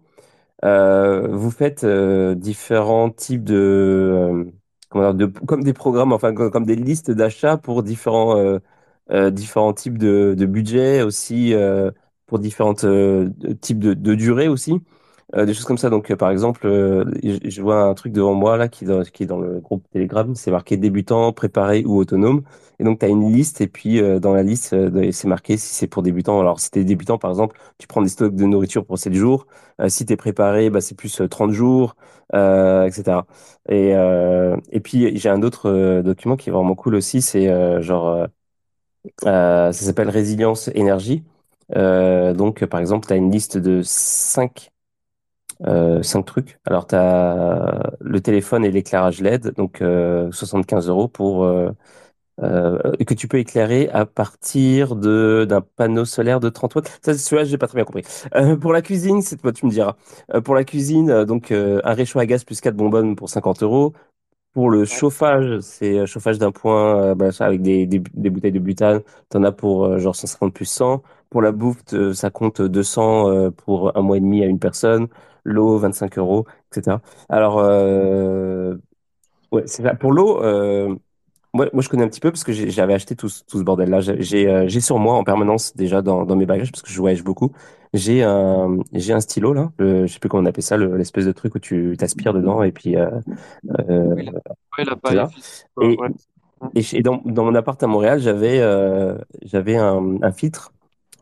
euh, 0.63 1.27
vous 1.31 1.51
faites 1.51 1.83
euh, 1.83 2.35
différents 2.35 3.09
types 3.11 3.43
de, 3.43 3.55
euh, 3.55 4.45
comme 4.89 5.63
des 5.63 5.73
programmes, 5.73 6.13
enfin, 6.13 6.33
comme, 6.33 6.65
des 6.65 6.75
listes 6.75 7.11
d'achats 7.11 7.57
pour 7.57 7.83
différents, 7.83 8.37
euh, 8.37 8.59
euh, 9.11 9.29
différents 9.31 9.73
types 9.73 9.97
de, 9.97 10.35
de 10.37 10.45
budgets 10.45 11.01
aussi, 11.01 11.53
euh, 11.53 11.91
pour 12.27 12.39
différents 12.39 12.73
types 12.75 13.79
de, 13.79 13.93
de 13.93 14.15
durée 14.15 14.47
aussi. 14.47 14.73
Euh, 15.33 15.45
des 15.45 15.53
choses 15.55 15.65
comme 15.65 15.77
ça. 15.79 15.89
Donc, 15.89 16.11
euh, 16.11 16.15
par 16.15 16.29
exemple, 16.29 16.67
euh, 16.67 17.03
je, 17.23 17.61
vois 17.61 17.81
un 17.83 17.93
truc 17.95 18.13
devant 18.13 18.35
moi 18.35 18.57
là 18.57 18.67
qui, 18.67 18.83
est 18.83 18.87
dans- 18.87 19.01
qui 19.03 19.23
est 19.23 19.25
dans 19.25 19.39
le 19.39 19.59
groupe 19.59 19.83
Telegram. 19.91 20.35
C'est 20.35 20.51
marqué 20.51 20.77
débutant, 20.77 21.33
préparé 21.33 21.83
ou 21.85 21.97
autonome. 21.97 22.43
Et 22.79 22.83
donc, 22.83 22.99
tu 22.99 23.05
as 23.05 23.07
une 23.09 23.31
liste. 23.31 23.59
Et 23.61 23.67
puis, 23.67 23.99
dans 24.19 24.33
la 24.33 24.43
liste, 24.43 24.75
c'est 25.11 25.27
marqué 25.27 25.57
si 25.57 25.73
c'est 25.73 25.87
pour 25.87 26.03
débutants. 26.03 26.39
Alors, 26.39 26.59
si 26.59 26.69
tu 26.69 26.79
es 26.79 26.83
débutant, 26.83 27.17
par 27.17 27.31
exemple, 27.31 27.57
tu 27.79 27.87
prends 27.87 28.01
des 28.03 28.09
stocks 28.09 28.35
de 28.35 28.45
nourriture 28.45 28.85
pour 28.85 28.99
7 28.99 29.13
jours. 29.13 29.47
Si 29.87 30.05
tu 30.05 30.13
es 30.13 30.17
préparé, 30.17 30.69
bah, 30.69 30.81
c'est 30.81 30.95
plus 30.95 31.21
euh, 31.21 31.27
30 31.27 31.51
jours, 31.51 31.95
etc. 32.33 33.25
Et, 33.69 33.91
et 34.71 34.79
puis, 34.81 35.17
j'ai 35.17 35.29
un 35.29 35.41
autre 35.41 36.01
document 36.01 36.35
qui 36.37 36.49
est 36.49 36.53
vraiment 36.53 36.75
cool 36.75 36.95
aussi. 36.95 37.21
C'est 37.21 37.47
genre, 37.81 38.27
euh, 39.25 39.71
ça 39.71 39.85
s'appelle 39.85 40.09
Résilience 40.09 40.69
Énergie. 40.73 41.23
Euh, 41.75 42.33
donc, 42.33 42.65
par 42.65 42.79
exemple, 42.79 43.07
tu 43.07 43.13
as 43.13 43.15
une 43.15 43.31
liste 43.31 43.57
de 43.57 43.81
5 43.83 44.71
euh, 45.65 46.03
cinq 46.03 46.23
trucs. 46.25 46.59
Alors, 46.65 46.87
tu 46.87 46.95
as 46.95 47.91
le 48.01 48.21
téléphone 48.21 48.65
et 48.65 48.71
l'éclairage 48.71 49.21
LED, 49.21 49.51
donc 49.51 49.81
euh, 49.81 50.31
75 50.31 50.89
euros 50.89 51.07
pour 51.07 51.43
euh, 51.45 51.71
euh, 52.41 52.93
que 53.07 53.13
tu 53.13 53.27
peux 53.27 53.37
éclairer 53.39 53.89
à 53.89 54.05
partir 54.05 54.95
de 54.95 55.45
d'un 55.49 55.61
panneau 55.61 56.05
solaire 56.05 56.39
de 56.39 56.49
30 56.49 56.75
watts. 56.75 56.99
Ça, 57.03 57.13
celui-là, 57.17 57.45
j'ai 57.45 57.57
pas 57.57 57.67
très 57.67 57.77
bien 57.77 57.85
compris. 57.85 58.03
Euh, 58.35 58.57
pour 58.57 58.73
la 58.73 58.81
cuisine, 58.81 59.21
c'est 59.21 59.37
toi, 59.37 59.53
tu 59.53 59.65
me 59.65 59.71
diras. 59.71 59.95
Euh, 60.33 60.41
pour 60.41 60.55
la 60.55 60.63
cuisine, 60.65 61.09
euh, 61.09 61.25
donc 61.25 61.51
euh, 61.51 61.81
un 61.85 61.93
réchaud 61.93 62.19
à 62.19 62.25
gaz 62.25 62.43
plus 62.43 62.61
quatre 62.61 62.75
bonbonnes 62.75 63.15
pour 63.15 63.29
50 63.29 63.63
euros. 63.63 63.93
Pour 64.53 64.69
le 64.69 64.85
chauffage, 64.85 65.59
c'est 65.61 65.99
euh, 65.99 66.05
chauffage 66.05 66.39
d'un 66.39 66.51
point 66.51 67.11
euh, 67.11 67.15
bah, 67.15 67.29
avec 67.41 67.61
des, 67.61 67.85
des, 67.87 67.99
des 68.13 68.29
bouteilles 68.29 68.53
de 68.53 68.59
butane. 68.59 69.01
T'en 69.29 69.43
as 69.43 69.51
pour 69.51 69.85
euh, 69.85 69.99
genre 69.99 70.15
150 70.15 70.53
plus 70.53 70.65
100. 70.65 71.03
Pour 71.29 71.41
la 71.41 71.51
bouffe, 71.51 71.77
euh, 71.93 72.13
ça 72.13 72.29
compte 72.29 72.61
200 72.61 73.29
euh, 73.29 73.51
pour 73.51 73.97
un 73.97 74.01
mois 74.01 74.17
et 74.17 74.21
demi 74.21 74.43
à 74.43 74.47
une 74.47 74.59
personne. 74.59 75.07
L'eau, 75.43 75.77
25 75.77 76.17
euros, 76.17 76.45
etc. 76.71 77.01
Alors, 77.29 77.59
euh, 77.59 78.75
ouais, 79.51 79.63
c'est 79.67 79.83
ça. 79.83 79.95
Pour 79.95 80.11
l'eau, 80.13 80.41
euh, 80.43 80.95
moi, 81.53 81.67
moi, 81.73 81.83
je 81.83 81.89
connais 81.89 82.03
un 82.03 82.09
petit 82.09 82.19
peu 82.21 82.31
parce 82.31 82.43
que 82.43 82.53
j'ai- 82.53 82.69
j'avais 82.71 82.93
acheté 82.95 83.15
tout, 83.15 83.29
ce- 83.29 83.43
tout 83.45 83.59
ce 83.59 83.63
bordel-là. 83.63 84.01
J'ai 84.01 84.21
j'ai 84.23 84.49
euh, 84.49 84.67
j'ai 84.67 84.81
sur 84.81 84.99
moi 84.99 85.15
en 85.15 85.23
permanence 85.23 85.75
déjà 85.75 86.01
dans, 86.01 86.25
dans 86.25 86.35
mes 86.35 86.45
bagages 86.45 86.71
parce 86.71 86.81
que 86.83 86.91
je 86.91 86.99
voyage 86.99 87.23
beaucoup. 87.23 87.51
J'ai 87.93 88.23
un, 88.23 88.77
j'ai 88.93 89.13
un 89.13 89.21
stylo 89.21 89.53
là, 89.53 89.71
le, 89.79 90.07
je 90.07 90.13
sais 90.13 90.19
plus 90.19 90.29
comment 90.29 90.43
on 90.43 90.47
appelle 90.47 90.63
ça, 90.63 90.77
le- 90.77 90.97
l'espèce 90.97 91.25
de 91.25 91.31
truc 91.33 91.55
où 91.55 91.59
tu 91.59 91.95
t'aspires 91.97 92.33
dedans 92.33 92.63
et 92.63 92.71
puis 92.73 92.97
euh, 92.97 93.09
euh, 93.89 94.15
Oui, 94.17 94.23
la, 94.25 94.31
ouais, 94.77 94.85
la 94.85 94.95
c'est 95.05 95.15
paille, 95.15 95.17
ça. 95.17 95.33
filtre, 95.33 95.67
Et, 95.81 96.01
ouais. 96.01 96.09
et, 96.75 96.83
chez- 96.83 97.03
dans, 97.03 97.17
dans 97.25 97.45
mon 97.45 97.55
appart 97.55 97.81
à 97.83 97.87
Montréal, 97.87 98.19
j'avais 98.21 98.59
euh, 98.61 99.17
j'avais 99.43 99.77
un, 99.77 100.17
un 100.23 100.33
filtre 100.33 100.73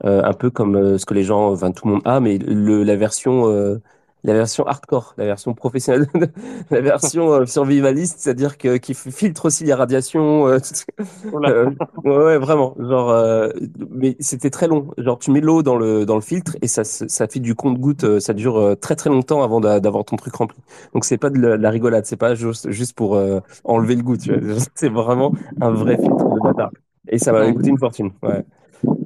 un 0.04 0.34
peu 0.34 0.50
comme 0.50 0.76
euh, 0.76 0.98
ce 0.98 1.06
que 1.06 1.14
les 1.14 1.24
gens, 1.24 1.52
enfin 1.52 1.72
tout 1.72 1.88
le 1.88 1.94
monde 1.96 2.02
a, 2.06 2.20
mais 2.20 2.38
le, 2.38 2.84
la 2.84 2.96
version, 2.96 3.48
euh, 3.50 3.80
la 4.24 4.34
version 4.34 4.66
hardcore, 4.66 5.14
la 5.18 5.26
version 5.26 5.54
professionnelle, 5.54 6.08
la 6.72 6.82
version 6.82 7.32
euh, 7.34 7.46
survivaliste, 7.46 8.20
c'est-à-dire 8.20 8.58
que 8.58 8.78
qui 8.78 8.94
filtre 8.94 9.46
aussi 9.46 9.64
les 9.66 9.74
radiations. 9.74 10.48
euh, 10.48 10.60
euh, 11.46 11.70
ouais, 12.04 12.18
ouais, 12.18 12.38
vraiment. 12.38 12.76
Genre, 12.80 13.10
euh, 13.10 13.50
mais 13.90 14.16
c'était 14.20 14.50
très 14.50 14.68
long. 14.68 14.92
Genre, 14.98 15.20
tu 15.20 15.32
mets 15.32 15.42
l'eau 15.42 15.64
dans 15.64 15.76
le 15.76 16.06
dans 16.06 16.16
le 16.16 16.22
filtre 16.22 16.58
et 16.62 16.68
ça 16.68 16.84
ça 16.84 17.28
fait 17.28 17.40
du 17.40 17.56
compte-goutte. 17.56 18.04
euh, 18.04 18.20
Ça 18.20 18.34
dure 18.34 18.58
euh, 18.58 18.76
très 18.76 18.96
très 18.96 19.10
longtemps 19.10 19.44
avant 19.44 19.60
d'a- 19.60 19.80
d'avoir 19.80 20.06
ton 20.06 20.16
truc 20.16 20.36
rempli. 20.36 20.58
Donc 20.94 21.06
c'est 21.06 21.18
pas 21.18 21.30
de 21.30 21.40
la, 21.40 21.58
de 21.58 21.62
la 21.64 21.70
rigolade, 21.70 22.06
c'est 22.06 22.18
pas 22.18 22.36
juste 22.36 22.70
juste 22.72 22.94
pour 22.96 23.16
euh, 23.16 23.40
enlever 23.64 23.96
le 23.96 24.04
goût. 24.04 24.16
C'est 24.76 24.90
vraiment 24.90 25.34
un 25.62 25.72
vrai 25.72 25.98
filtre 25.98 26.30
de 26.30 26.40
bâtard. 26.40 26.72
Et 27.08 27.20
ça 27.20 27.34
Ouais. 27.34 27.54
coûté 27.54 27.70
une 27.72 27.80
fortune. 27.80 28.12
Ouais. 28.22 28.44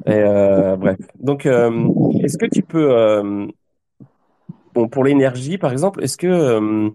Euh, 0.08 0.76
bref. 0.76 0.98
Donc, 1.20 1.46
euh, 1.46 1.90
est-ce 2.24 2.38
que 2.38 2.46
tu 2.46 2.64
peux, 2.64 2.92
euh, 2.92 3.48
bon, 4.74 4.88
pour 4.88 5.04
l'énergie, 5.04 5.58
par 5.58 5.72
exemple, 5.72 6.04
est-ce 6.04 6.18
que, 6.18 6.92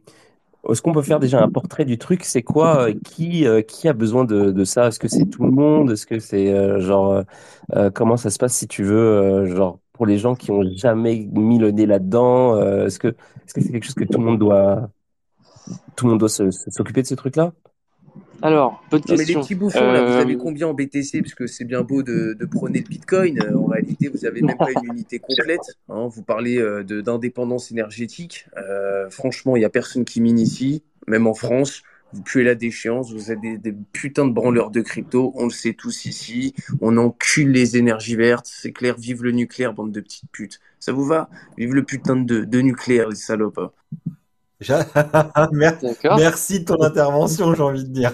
est-ce 0.69 0.83
qu'on 0.83 0.93
peut 0.93 1.03
faire 1.03 1.21
déjà 1.21 1.43
un 1.43 1.49
portrait 1.49 1.85
du 1.85 1.99
truc? 1.99 2.25
C'est 2.25 2.43
quoi, 2.43 2.89
qui, 3.05 3.47
qui 3.69 3.89
a 3.89 3.93
besoin 3.93 4.25
de, 4.25 4.65
ça? 4.65 4.89
Est-ce 4.89 4.99
que 4.99 5.09
c'est 5.09 5.27
tout 5.27 5.45
le 5.45 5.51
monde? 5.51 5.91
Est-ce 5.91 6.07
que 6.07 6.19
c'est 6.19 6.81
genre, 6.81 7.23
comment 7.95 8.17
ça 8.17 8.31
se 8.31 8.39
passe 8.39 8.55
si 8.55 8.67
tu 8.67 8.83
veux, 8.83 9.47
genre, 9.47 9.79
pour 9.93 10.07
les 10.07 10.19
gens 10.19 10.35
qui 10.35 10.51
ont 10.51 10.63
jamais 10.75 11.29
mis 11.33 11.59
le 11.59 11.71
nez 11.71 11.87
là-dedans? 11.87 12.61
est-ce 12.87 12.99
que, 12.99 13.09
est-ce 13.09 13.55
que 13.55 13.61
c'est 13.61 13.73
quelque 13.73 13.85
chose 13.85 13.95
que 13.95 14.05
tout 14.05 14.19
le 14.19 14.25
monde 14.25 14.39
doit, 14.39 14.89
tout 15.97 16.07
le 16.07 16.13
monde 16.13 16.21
doit 16.21 16.29
s'occuper 16.29 17.03
de 17.03 17.07
ce 17.07 17.15
truc-là? 17.15 17.53
Alors, 18.43 18.83
bonne 18.91 19.01
Non, 19.09 19.17
mais 19.17 19.25
les 19.25 19.35
petits 19.35 19.55
bouffons, 19.55 19.93
là, 19.93 20.03
vous 20.03 20.21
avez 20.21 20.35
Euh, 20.35 20.39
combien 20.39 20.67
en 20.69 20.75
BTC? 20.75 21.23
Parce 21.23 21.35
que 21.35 21.47
c'est 21.47 21.65
bien 21.65 21.83
beau 21.83 22.03
de, 22.03 22.35
de 22.39 22.45
prôner 22.47 22.81
le 22.81 22.89
Bitcoin. 22.89 23.39
Euh, 23.41 23.57
En 23.57 23.67
réalité, 23.67 24.09
vous 24.09 24.25
avez 24.25 24.43
même 24.43 24.57
pas 24.59 24.73
une 24.73 24.85
unité 24.85 25.19
complète. 25.19 25.61
hein. 25.89 26.09
Vous 26.09 26.23
parlez 26.23 26.59
euh, 26.59 26.83
d'indépendance 26.83 27.71
énergétique. 27.71 28.47
Euh, 28.57 29.09
franchement, 29.11 29.57
il 29.57 29.63
y 29.63 29.65
a 29.65 29.71
personne 29.71 30.05
qui 30.05 30.21
mine 30.21 30.39
ici, 30.39 30.83
même 31.07 31.27
en 31.27 31.35
France. 31.35 31.83
Vous 32.15 32.23
puez 32.23 32.45
la 32.45 32.55
déchéance, 32.55 33.11
vous 33.11 33.31
êtes 33.33 33.41
des, 33.41 33.57
des 33.57 33.73
putains 33.73 34.27
de 34.27 34.33
branleurs 34.33 34.71
de 34.71 34.83
crypto, 34.83 35.33
on 35.35 35.45
le 35.45 35.51
sait 35.51 35.73
tous 35.73 36.05
ici. 36.05 36.55
On 36.83 36.99
encule 36.99 37.51
les 37.53 37.79
énergies 37.79 38.17
vertes, 38.17 38.45
c'est 38.53 38.73
clair, 38.73 38.97
vive 38.99 39.23
le 39.23 39.31
nucléaire, 39.33 39.73
bande 39.73 39.93
de 39.93 40.01
petites 40.01 40.31
putes. 40.31 40.61
Ça 40.79 40.93
vous 40.93 41.07
va? 41.07 41.31
Vive 41.57 41.73
le 41.75 41.83
putain 41.85 42.17
de, 42.17 42.45
de 42.45 42.61
nucléaire, 42.61 43.09
les 43.09 43.17
salopes. 43.17 43.57
hein. 43.57 43.71
J'a- 43.81 43.87
Mer- 43.87 44.11
D'accord. 44.11 44.52
Merci 46.17 46.61
de 46.61 46.65
ton 46.65 46.83
intervention, 46.83 47.55
j'ai 47.55 47.63
envie 47.63 47.85
de 47.85 47.93
dire. 47.93 48.13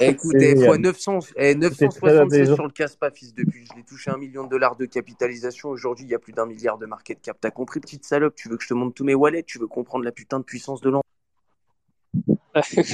Écoute, 0.00 0.36
C'est 0.40 0.52
eh, 0.52 0.56
fois 0.56 0.76
génial. 0.76 0.80
900, 0.80 1.18
eh, 1.36 1.52
C'était 1.52 1.88
très 1.88 2.14
976 2.14 2.18
intelligent. 2.18 2.54
sur 2.54 2.64
le 2.64 2.70
casse-pas, 2.72 3.10
fils 3.10 3.34
de 3.34 3.44
pute. 3.44 3.68
Je 3.70 3.76
l'ai 3.76 3.84
touché 3.84 4.10
un 4.10 4.16
million 4.18 4.44
de 4.44 4.48
dollars 4.48 4.76
de 4.76 4.86
capitalisation. 4.86 5.68
Aujourd'hui, 5.68 6.04
il 6.04 6.10
y 6.10 6.14
a 6.14 6.18
plus 6.18 6.32
d'un 6.32 6.46
milliard 6.46 6.78
de 6.78 6.86
market 6.86 7.20
cap. 7.20 7.36
T'as 7.40 7.50
compris, 7.50 7.80
petite 7.80 8.04
salope? 8.04 8.34
Tu 8.34 8.48
veux 8.48 8.56
que 8.56 8.62
je 8.64 8.68
te 8.68 8.74
montre 8.74 8.94
tous 8.94 9.04
mes 9.04 9.14
wallets? 9.14 9.42
Tu 9.44 9.58
veux 9.58 9.66
comprendre 9.68 10.04
la 10.04 10.12
putain 10.12 10.38
de 10.38 10.44
puissance 10.44 10.80
de 10.80 10.90
l'an? 10.90 11.02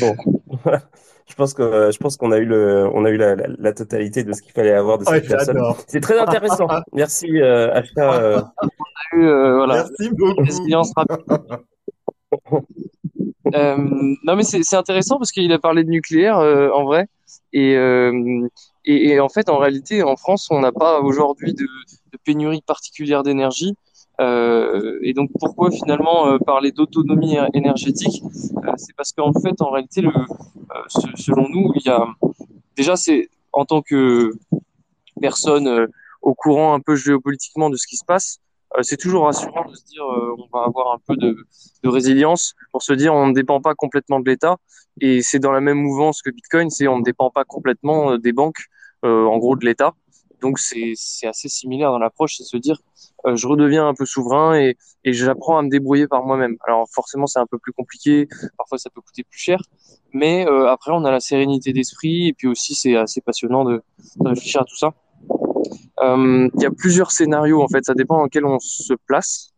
Bon, 0.00 0.16
je 1.28 1.34
pense 1.36 1.54
que 1.54 1.90
je 1.92 1.98
pense 1.98 2.16
qu'on 2.16 2.32
a 2.32 2.38
eu 2.38 2.44
le, 2.44 2.88
on 2.92 3.04
a 3.04 3.10
eu 3.10 3.16
la, 3.16 3.36
la, 3.36 3.46
la 3.56 3.72
totalité 3.72 4.24
de 4.24 4.32
ce 4.32 4.42
qu'il 4.42 4.50
fallait 4.52 4.72
avoir 4.72 4.98
de 4.98 5.04
Ouais, 5.04 5.20
cette 5.20 5.28
personne. 5.28 5.60
C'est 5.86 6.00
très 6.00 6.18
intéressant. 6.18 6.66
Merci, 6.92 7.40
euh, 7.40 7.72
Ashka. 7.72 8.14
euh, 8.14 8.40
Euh, 9.14 9.56
voilà. 9.56 9.86
Merci 9.98 10.10
beaucoup. 10.14 11.62
Euh, 13.54 13.76
non, 14.24 14.36
mais 14.36 14.44
c'est 14.44 14.76
intéressant 14.76 15.18
parce 15.18 15.32
qu'il 15.32 15.52
a 15.52 15.58
parlé 15.58 15.84
de 15.84 15.90
nucléaire 15.90 16.38
euh, 16.38 16.70
en 16.70 16.84
vrai. 16.84 17.06
Et, 17.52 17.76
euh, 17.76 18.48
et, 18.84 19.10
et 19.10 19.20
en 19.20 19.28
fait, 19.28 19.48
en 19.48 19.58
réalité, 19.58 20.02
en 20.02 20.16
France, 20.16 20.48
on 20.50 20.60
n'a 20.60 20.72
pas 20.72 21.00
aujourd'hui 21.00 21.52
de, 21.52 21.66
pénurie 22.24 22.62
particulière 22.62 23.22
d'énergie. 23.22 23.74
Et 24.20 25.14
donc, 25.14 25.30
pourquoi 25.40 25.72
finalement 25.72 26.38
parler 26.38 26.70
d'autonomie 26.70 27.36
énergétique 27.54 28.22
C'est 28.76 28.94
parce 28.94 29.12
qu'en 29.12 29.32
fait, 29.32 29.60
en 29.60 29.70
réalité, 29.70 30.00
selon 31.16 31.48
nous, 31.48 31.72
il 31.74 31.82
y 31.84 31.88
a 31.88 32.06
déjà, 32.76 32.94
c'est 32.94 33.28
en 33.52 33.64
tant 33.64 33.82
que 33.82 34.32
personne 35.20 35.88
au 36.20 36.34
courant 36.34 36.72
un 36.72 36.78
peu 36.78 36.94
géopolitiquement 36.94 37.68
de 37.68 37.76
ce 37.76 37.88
qui 37.88 37.96
se 37.96 38.04
passe, 38.04 38.38
c'est 38.80 38.96
toujours 38.96 39.24
rassurant 39.24 39.68
de 39.68 39.74
se 39.74 39.84
dire 39.84 40.04
euh, 40.04 40.36
on 40.38 40.48
va 40.56 40.64
avoir 40.64 40.94
un 40.94 40.98
peu 41.06 41.16
de, 41.16 41.36
de 41.82 41.88
résilience 41.88 42.54
pour 42.70 42.82
se 42.82 42.94
dire 42.94 43.12
on 43.12 43.26
ne 43.26 43.34
dépend 43.34 43.60
pas 43.60 43.74
complètement 43.74 44.20
de 44.20 44.30
l'État. 44.30 44.56
Et 45.00 45.22
c'est 45.22 45.38
dans 45.38 45.52
la 45.52 45.60
même 45.60 45.78
mouvance 45.78 46.22
que 46.22 46.30
Bitcoin, 46.30 46.70
c'est 46.70 46.88
on 46.88 46.98
ne 46.98 47.04
dépend 47.04 47.30
pas 47.30 47.44
complètement 47.44 48.12
euh, 48.12 48.18
des 48.18 48.32
banques, 48.32 48.66
euh, 49.04 49.24
en 49.26 49.38
gros 49.38 49.56
de 49.56 49.64
l'État. 49.64 49.94
Donc 50.40 50.58
c'est 50.58 50.94
assez 51.24 51.48
similaire 51.48 51.92
dans 51.92 52.00
l'approche, 52.00 52.36
c'est 52.36 52.44
se 52.44 52.56
dire 52.56 52.78
euh, 53.26 53.36
je 53.36 53.46
redeviens 53.46 53.86
un 53.86 53.94
peu 53.94 54.04
souverain 54.04 54.58
et, 54.58 54.76
et 55.04 55.12
j'apprends 55.12 55.56
à 55.56 55.62
me 55.62 55.68
débrouiller 55.68 56.08
par 56.08 56.24
moi-même. 56.24 56.56
Alors 56.66 56.88
forcément 56.92 57.26
c'est 57.26 57.38
un 57.38 57.46
peu 57.46 57.58
plus 57.58 57.72
compliqué, 57.72 58.26
parfois 58.58 58.78
ça 58.78 58.90
peut 58.90 59.00
coûter 59.00 59.22
plus 59.22 59.38
cher, 59.38 59.60
mais 60.12 60.44
euh, 60.48 60.68
après 60.68 60.90
on 60.92 61.04
a 61.04 61.12
la 61.12 61.20
sérénité 61.20 61.72
d'esprit 61.72 62.28
et 62.28 62.32
puis 62.32 62.48
aussi 62.48 62.74
c'est 62.74 62.96
assez 62.96 63.20
passionnant 63.20 63.64
de, 63.64 63.82
de 64.16 64.28
réfléchir 64.28 64.62
à 64.62 64.64
tout 64.64 64.76
ça. 64.76 64.92
Euh, 66.00 66.48
Il 66.54 66.62
y 66.62 66.66
a 66.66 66.70
plusieurs 66.70 67.10
scénarios 67.12 67.62
en 67.62 67.68
fait, 67.68 67.84
ça 67.84 67.94
dépend 67.94 68.18
dans 68.18 68.28
quel 68.28 68.44
on 68.46 68.58
se 68.58 68.94
place. 69.06 69.50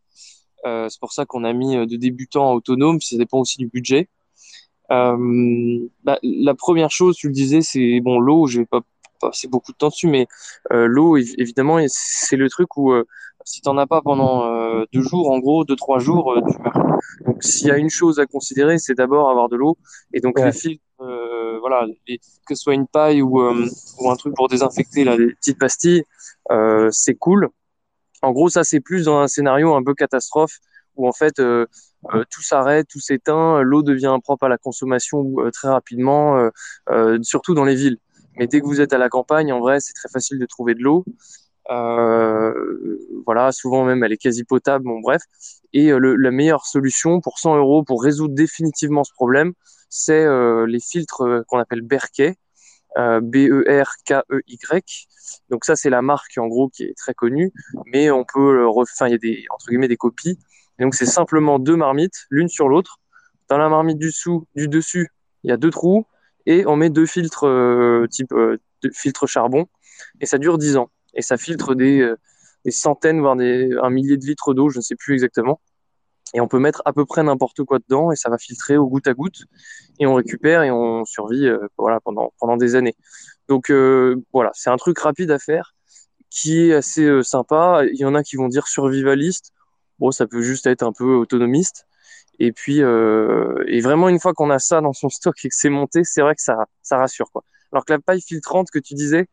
Euh, 0.65 0.89
c'est 0.89 0.99
pour 0.99 1.13
ça 1.13 1.25
qu'on 1.25 1.43
a 1.43 1.53
mis 1.53 1.75
euh, 1.77 1.85
de 1.85 1.95
débutant 1.95 2.49
à 2.51 2.53
autonome, 2.55 2.99
ça 2.99 3.17
dépend 3.17 3.39
aussi 3.39 3.57
du 3.57 3.67
budget. 3.67 4.09
Euh, 4.91 5.79
bah, 6.03 6.19
la 6.23 6.53
première 6.55 6.91
chose, 6.91 7.15
tu 7.15 7.27
le 7.27 7.33
disais, 7.33 7.61
c'est 7.61 7.99
bon 8.01 8.19
l'eau. 8.19 8.47
Je 8.47 8.59
vais 8.59 8.65
pas 8.65 8.81
passer 9.21 9.47
beaucoup 9.47 9.71
de 9.71 9.77
temps 9.77 9.87
dessus, 9.89 10.07
mais 10.07 10.27
euh, 10.73 10.87
l'eau, 10.87 11.17
évi- 11.17 11.35
évidemment, 11.37 11.77
c'est 11.87 12.35
le 12.35 12.49
truc 12.49 12.75
où 12.77 12.91
euh, 12.91 13.05
si 13.45 13.61
t'en 13.61 13.77
as 13.77 13.87
pas 13.87 14.01
pendant 14.01 14.45
euh, 14.45 14.85
deux 14.91 15.01
jours, 15.01 15.31
en 15.31 15.39
gros, 15.39 15.63
deux 15.65 15.75
trois 15.75 15.99
jours, 15.99 16.33
euh, 16.33 16.41
tu 16.51 16.57
meurs. 16.61 16.99
Donc 17.25 17.43
s'il 17.43 17.67
y 17.67 17.71
a 17.71 17.77
une 17.77 17.89
chose 17.89 18.19
à 18.19 18.25
considérer, 18.25 18.77
c'est 18.77 18.95
d'abord 18.95 19.29
avoir 19.29 19.49
de 19.49 19.55
l'eau. 19.55 19.77
Et 20.13 20.19
donc 20.19 20.37
Ouais. 20.37 20.45
les 20.45 20.51
filtres, 20.51 20.83
euh, 21.01 21.14
voilà, 21.67 21.87
les- 22.07 22.19
que 22.47 22.53
ce 22.53 22.61
soit 22.61 22.75
une 22.75 22.87
paille 22.87 23.21
ou 23.23 23.41
euh, 23.41 23.67
ou 23.99 24.09
un 24.11 24.15
truc 24.15 24.35
pour 24.35 24.47
désinfecter, 24.47 25.03
là, 25.03 25.17
des 25.17 25.33
petites 25.33 25.57
pastilles, 25.57 26.03
euh, 26.51 26.89
c'est 26.91 27.15
cool. 27.15 27.49
En 28.21 28.31
gros, 28.31 28.49
ça 28.49 28.63
c'est 28.63 28.79
plus 28.79 29.05
dans 29.05 29.17
un 29.19 29.27
scénario 29.27 29.73
un 29.75 29.83
peu 29.83 29.93
catastrophe 29.95 30.59
où 30.95 31.07
en 31.07 31.11
fait 31.11 31.39
euh, 31.39 31.65
tout 32.29 32.41
s'arrête, 32.43 32.87
tout 32.87 32.99
s'éteint, 32.99 33.61
l'eau 33.61 33.81
devient 33.81 34.07
impropre 34.07 34.43
à 34.45 34.49
la 34.49 34.57
consommation 34.59 35.25
très 35.51 35.69
rapidement, 35.69 36.49
surtout 37.23 37.55
dans 37.55 37.65
les 37.65 37.75
villes. 37.75 37.97
Mais 38.37 38.47
dès 38.47 38.61
que 38.61 38.65
vous 38.65 38.79
êtes 38.81 38.93
à 38.93 38.97
la 38.97 39.09
campagne, 39.09 39.51
en 39.51 39.59
vrai, 39.59 39.79
c'est 39.79 39.93
très 39.93 40.09
facile 40.09 40.37
de 40.39 40.45
trouver 40.45 40.75
de 40.75 40.83
l'eau. 40.83 41.03
Voilà, 43.25 43.51
souvent 43.51 43.85
même 43.85 44.03
elle 44.03 44.13
est 44.13 44.17
quasi 44.17 44.43
potable, 44.43 44.85
bon 44.85 44.99
bref. 44.99 45.23
Et 45.73 45.89
la 45.91 46.31
meilleure 46.31 46.65
solution 46.65 47.21
pour 47.21 47.39
100 47.39 47.57
euros 47.57 47.83
pour 47.83 48.03
résoudre 48.03 48.35
définitivement 48.35 49.03
ce 49.03 49.13
problème, 49.13 49.53
c'est 49.89 50.23
euh, 50.23 50.65
les 50.67 50.79
filtres 50.79 51.21
euh, 51.21 51.43
qu'on 51.47 51.59
appelle 51.59 51.81
Berkey, 51.81 52.35
euh, 52.97 53.21
B-E-R-K-E-Y. 53.21 55.07
Donc 55.49 55.65
ça, 55.65 55.75
c'est 55.75 55.89
la 55.89 56.01
marque 56.01 56.37
en 56.37 56.47
gros 56.47 56.69
qui 56.69 56.83
est 56.83 56.97
très 56.97 57.13
connue, 57.13 57.51
mais 57.87 58.11
on 58.11 58.25
peut, 58.25 58.65
enfin 58.67 59.07
il 59.07 59.11
y 59.11 59.15
a 59.15 59.17
des 59.17 59.45
entre 59.49 59.67
guillemets 59.67 59.87
des 59.87 59.97
copies. 59.97 60.37
Et 60.79 60.83
donc 60.83 60.95
c'est 60.95 61.05
simplement 61.05 61.59
deux 61.59 61.75
marmites, 61.75 62.25
l'une 62.29 62.49
sur 62.49 62.67
l'autre. 62.67 62.99
Dans 63.49 63.57
la 63.57 63.69
marmite 63.69 63.97
du 63.99 64.07
dessous, 64.07 64.47
du 64.55 64.67
dessus, 64.67 65.09
il 65.43 65.49
y 65.49 65.53
a 65.53 65.57
deux 65.57 65.69
trous 65.69 66.05
et 66.45 66.65
on 66.65 66.75
met 66.75 66.89
deux 66.89 67.05
filtres 67.05 67.47
type 68.09 68.33
filtre 68.93 69.27
charbon 69.27 69.67
et 70.19 70.25
ça 70.25 70.37
dure 70.37 70.57
10 70.57 70.77
ans 70.77 70.89
et 71.13 71.21
ça 71.21 71.37
filtre 71.37 71.75
des, 71.75 72.11
des 72.65 72.71
centaines 72.71 73.19
voire 73.19 73.35
des 73.35 73.69
un 73.81 73.89
millier 73.89 74.17
de 74.17 74.25
litres 74.25 74.53
d'eau, 74.53 74.69
je 74.69 74.77
ne 74.77 74.81
sais 74.81 74.95
plus 74.95 75.13
exactement. 75.13 75.59
Et 76.33 76.41
on 76.41 76.47
peut 76.47 76.59
mettre 76.59 76.81
à 76.85 76.93
peu 76.93 77.05
près 77.05 77.23
n'importe 77.23 77.63
quoi 77.63 77.79
dedans 77.79 78.11
et 78.11 78.15
ça 78.15 78.29
va 78.29 78.37
filtrer 78.37 78.77
au 78.77 78.87
goutte 78.87 79.07
à 79.07 79.13
goutte 79.13 79.45
et 79.99 80.07
on 80.07 80.15
récupère 80.15 80.63
et 80.63 80.71
on 80.71 81.05
survit 81.05 81.47
euh, 81.47 81.67
voilà 81.77 81.99
pendant 82.01 82.33
pendant 82.39 82.57
des 82.57 82.75
années. 82.75 82.95
Donc 83.47 83.69
euh, 83.69 84.21
voilà, 84.33 84.51
c'est 84.53 84.69
un 84.69 84.77
truc 84.77 84.97
rapide 84.99 85.31
à 85.31 85.39
faire 85.39 85.75
qui 86.29 86.69
est 86.69 86.73
assez 86.73 87.03
euh, 87.03 87.23
sympa. 87.23 87.83
Il 87.91 87.97
y 87.97 88.05
en 88.05 88.15
a 88.15 88.23
qui 88.23 88.35
vont 88.35 88.47
dire 88.47 88.67
survivaliste. 88.67 89.51
Bon, 89.99 90.11
ça 90.11 90.27
peut 90.27 90.41
juste 90.41 90.67
être 90.67 90.83
un 90.83 90.91
peu 90.91 91.15
autonomiste. 91.15 91.85
Et 92.37 92.51
puis, 92.51 92.79
et 92.79 93.79
vraiment, 93.79 94.09
une 94.09 94.19
fois 94.19 94.33
qu'on 94.33 94.49
a 94.49 94.59
ça 94.59 94.81
dans 94.81 94.91
son 94.91 95.07
stock 95.07 95.35
et 95.45 95.47
que 95.47 95.55
c'est 95.55 95.69
monté, 95.69 96.01
c'est 96.03 96.21
vrai 96.21 96.35
que 96.35 96.41
ça, 96.41 96.65
ça 96.81 96.97
rassure, 96.97 97.31
quoi. 97.31 97.45
Alors 97.71 97.85
que 97.85 97.93
la 97.93 97.99
paille 97.99 98.19
filtrante 98.19 98.69
que 98.71 98.79
tu 98.79 98.93
disais, 98.93 99.27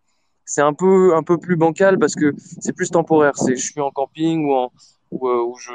c'est 0.45 0.61
un 0.61 0.73
peu, 0.73 1.17
un 1.17 1.25
peu 1.25 1.37
plus 1.37 1.57
bancal 1.57 1.99
parce 1.99 2.15
que 2.15 2.33
c'est 2.61 2.73
plus 2.73 2.91
temporaire. 2.91 3.37
C'est, 3.37 3.57
je 3.57 3.73
suis 3.73 3.81
en 3.81 3.91
camping 3.91 4.49
ou 5.11 5.59
je, 5.59 5.73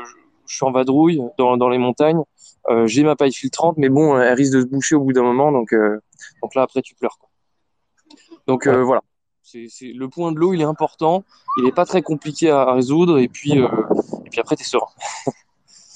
je, 0.47 0.55
suis 0.55 0.65
en 0.65 0.71
vadrouille 0.71 1.21
dans, 1.37 1.69
les 1.69 1.77
montagnes. 1.77 2.21
Euh, 2.69 2.87
j'ai 2.87 3.03
ma 3.03 3.15
paille 3.15 3.33
filtrante, 3.33 3.77
mais 3.77 3.89
bon, 3.89 4.19
elle 4.19 4.33
risque 4.33 4.53
de 4.53 4.61
se 4.61 4.65
boucher 4.65 4.95
au 4.95 5.01
bout 5.01 5.13
d'un 5.13 5.23
moment. 5.23 5.51
Donc, 5.51 5.73
euh, 5.73 5.99
donc 6.41 6.55
là, 6.55 6.63
après, 6.63 6.81
tu 6.81 6.95
pleures. 6.95 7.17
Donc 8.45 8.67
euh, 8.67 8.83
voilà. 8.83 9.01
C'est, 9.43 9.69
le 9.95 10.09
point 10.09 10.33
de 10.33 10.37
l'eau, 10.39 10.53
il 10.53 10.61
est 10.61 10.65
important. 10.65 11.23
Il 11.57 11.63
n'est 11.63 11.71
pas 11.71 11.85
très 11.85 12.01
compliqué 12.01 12.49
à, 12.49 12.73
résoudre. 12.73 13.17
Et 13.19 13.29
puis, 13.29 13.53
et 13.53 14.29
puis 14.29 14.39
après, 14.41 14.55
tu 14.55 14.63
es 14.63 14.65
serein. 14.65 14.87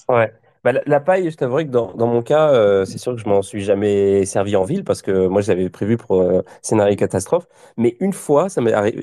Ouais. 0.09 0.33
Bah, 0.65 0.73
la, 0.85 0.99
paille, 0.99 1.31
je 1.31 1.37
t'avouerais 1.37 1.65
que 1.65 1.71
dans, 1.71 1.95
mon 1.95 2.21
cas, 2.21 2.85
c'est 2.85 2.97
sûr 2.97 3.15
que 3.15 3.21
je 3.21 3.29
m'en 3.29 3.41
suis 3.41 3.61
jamais 3.61 4.25
servi 4.25 4.57
en 4.57 4.63
ville 4.63 4.83
parce 4.83 5.01
que 5.01 5.27
moi, 5.27 5.41
j'avais 5.41 5.69
prévu 5.69 5.95
pour 5.95 6.25
scénario 6.61 6.95
catastrophe. 6.97 7.47
Mais 7.77 7.95
une 8.01 8.11
fois, 8.11 8.47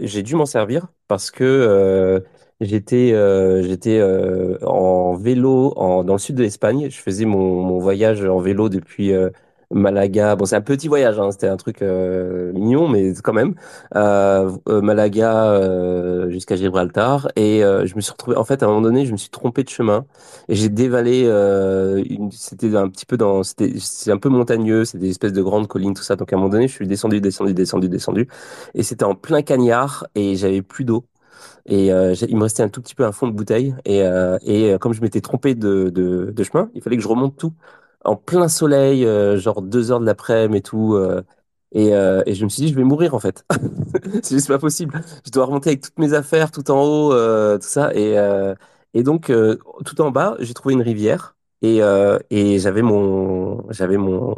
j'ai 0.02 0.22
dû 0.22 0.34
m'en 0.34 0.44
servir 0.44 0.88
parce 1.08 1.30
que 1.30 2.22
j'étais 2.60 3.12
euh, 3.12 3.62
j'étais 3.62 3.98
euh, 3.98 4.58
en 4.66 5.14
vélo 5.16 5.72
en, 5.76 6.04
dans 6.04 6.14
le 6.14 6.18
sud 6.18 6.36
de 6.36 6.42
l'Espagne. 6.42 6.88
Je 6.90 6.98
faisais 6.98 7.24
mon, 7.24 7.62
mon 7.62 7.78
voyage 7.78 8.24
en 8.24 8.38
vélo 8.40 8.68
depuis 8.68 9.12
euh, 9.12 9.30
Malaga. 9.70 10.34
Bon, 10.36 10.46
c'est 10.46 10.56
un 10.56 10.62
petit 10.62 10.88
voyage, 10.88 11.18
hein, 11.20 11.30
c'était 11.30 11.48
un 11.48 11.56
truc 11.58 11.82
euh, 11.82 12.52
mignon, 12.54 12.88
mais 12.88 13.12
quand 13.22 13.34
même. 13.34 13.54
Euh, 13.96 14.50
euh, 14.68 14.80
Malaga 14.80 15.52
euh, 15.52 16.30
jusqu'à 16.30 16.56
Gibraltar. 16.56 17.28
Et 17.36 17.62
euh, 17.62 17.84
je 17.86 17.94
me 17.94 18.00
suis 18.00 18.12
retrouvé, 18.12 18.36
en 18.36 18.44
fait, 18.44 18.62
à 18.62 18.66
un 18.66 18.68
moment 18.70 18.80
donné, 18.80 19.04
je 19.06 19.12
me 19.12 19.16
suis 19.18 19.28
trompé 19.30 19.64
de 19.64 19.68
chemin. 19.68 20.06
Et 20.48 20.54
j'ai 20.54 20.68
dévalé, 20.70 21.24
euh, 21.26 22.02
c'était 22.30 22.74
un 22.76 22.88
petit 22.88 23.04
peu 23.06 23.16
dans, 23.18 23.42
c'était, 23.42 23.74
c'est 23.78 24.10
un 24.10 24.18
peu 24.18 24.30
montagneux, 24.30 24.84
c'est 24.86 24.98
des 24.98 25.10
espèces 25.10 25.32
de 25.34 25.42
grandes 25.42 25.68
collines, 25.68 25.94
tout 25.94 26.02
ça. 26.02 26.16
Donc 26.16 26.32
à 26.32 26.36
un 26.36 26.38
moment 26.38 26.50
donné, 26.50 26.66
je 26.68 26.72
suis 26.72 26.86
descendu, 26.86 27.20
descendu, 27.20 27.52
descendu, 27.54 27.88
descendu. 27.90 28.28
Et 28.74 28.82
c'était 28.82 29.04
en 29.04 29.14
plein 29.14 29.42
cagnard 29.42 30.06
et 30.14 30.36
j'avais 30.36 30.62
plus 30.62 30.84
d'eau. 30.84 31.04
Et 31.68 31.92
euh, 31.92 32.14
il 32.28 32.36
me 32.36 32.42
restait 32.44 32.62
un 32.62 32.68
tout 32.68 32.82
petit 32.82 32.94
peu 32.94 33.04
un 33.04 33.12
fond 33.12 33.28
de 33.28 33.32
bouteille. 33.32 33.74
Et, 33.84 34.02
euh, 34.02 34.38
et 34.42 34.72
euh, 34.72 34.78
comme 34.78 34.92
je 34.94 35.00
m'étais 35.02 35.20
trompé 35.20 35.54
de, 35.54 35.90
de, 35.90 36.30
de 36.32 36.44
chemin, 36.44 36.70
il 36.74 36.82
fallait 36.82 36.96
que 36.96 37.02
je 37.02 37.08
remonte 37.08 37.36
tout 37.36 37.52
en 38.04 38.16
plein 38.16 38.48
soleil, 38.48 39.04
euh, 39.04 39.38
genre 39.38 39.62
deux 39.62 39.90
heures 39.92 40.00
de 40.00 40.06
l'après-midi 40.06 40.58
et 40.58 40.62
tout. 40.62 40.94
euh, 40.94 41.22
et, 41.72 41.88
et 41.90 42.34
je 42.34 42.44
me 42.44 42.48
suis 42.48 42.62
dit, 42.62 42.68
je 42.70 42.74
vais 42.74 42.84
mourir 42.84 43.14
en 43.14 43.18
fait. 43.20 43.44
C'est 44.22 44.34
juste 44.36 44.48
pas 44.48 44.58
possible. 44.58 45.00
Je 45.26 45.30
dois 45.30 45.44
remonter 45.46 45.70
avec 45.70 45.82
toutes 45.82 45.98
mes 45.98 46.14
affaires 46.14 46.50
tout 46.50 46.70
en 46.70 46.82
haut, 46.82 47.12
tout 47.58 47.66
ça. 47.68 47.92
Et, 47.94 48.16
et 48.94 49.02
donc, 49.02 49.30
tout 49.84 50.00
en 50.00 50.10
bas, 50.10 50.36
j'ai 50.40 50.54
trouvé 50.54 50.74
une 50.74 50.82
rivière. 50.82 51.36
Et, 51.62 51.80
et 52.30 52.58
j'avais 52.58 52.82
mon, 52.82 53.70
j'avais 53.72 53.96
mon, 53.98 54.34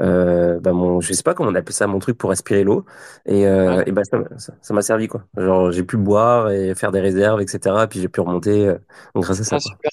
euh, 0.00 0.60
bah 0.60 0.72
mon, 0.72 1.00
je 1.00 1.12
sais 1.12 1.22
pas 1.22 1.34
comment 1.34 1.50
on 1.50 1.54
appelle 1.54 1.72
ça, 1.74 1.86
mon 1.86 1.98
truc 1.98 2.18
pour 2.18 2.30
aspirer 2.30 2.64
l'eau. 2.64 2.84
Et, 3.26 3.46
euh, 3.46 3.78
Ouais. 3.78 3.84
et 3.86 3.92
bah 3.92 4.02
ça, 4.04 4.18
ça, 4.38 4.52
ça 4.60 4.74
m'a 4.74 4.82
servi 4.82 5.08
quoi. 5.08 5.24
Genre, 5.36 5.72
j'ai 5.72 5.82
pu 5.84 5.96
boire 5.96 6.50
et 6.50 6.74
faire 6.74 6.92
des 6.92 7.00
réserves, 7.00 7.40
etc. 7.40 7.86
Puis 7.88 8.00
j'ai 8.00 8.08
pu 8.08 8.20
remonter 8.20 8.68
euh, 8.68 8.78
grâce 9.14 9.40
à 9.40 9.44
ça 9.44 9.56
Ah, 9.56 9.60
quoi. 9.60 9.70
super. 9.72 9.90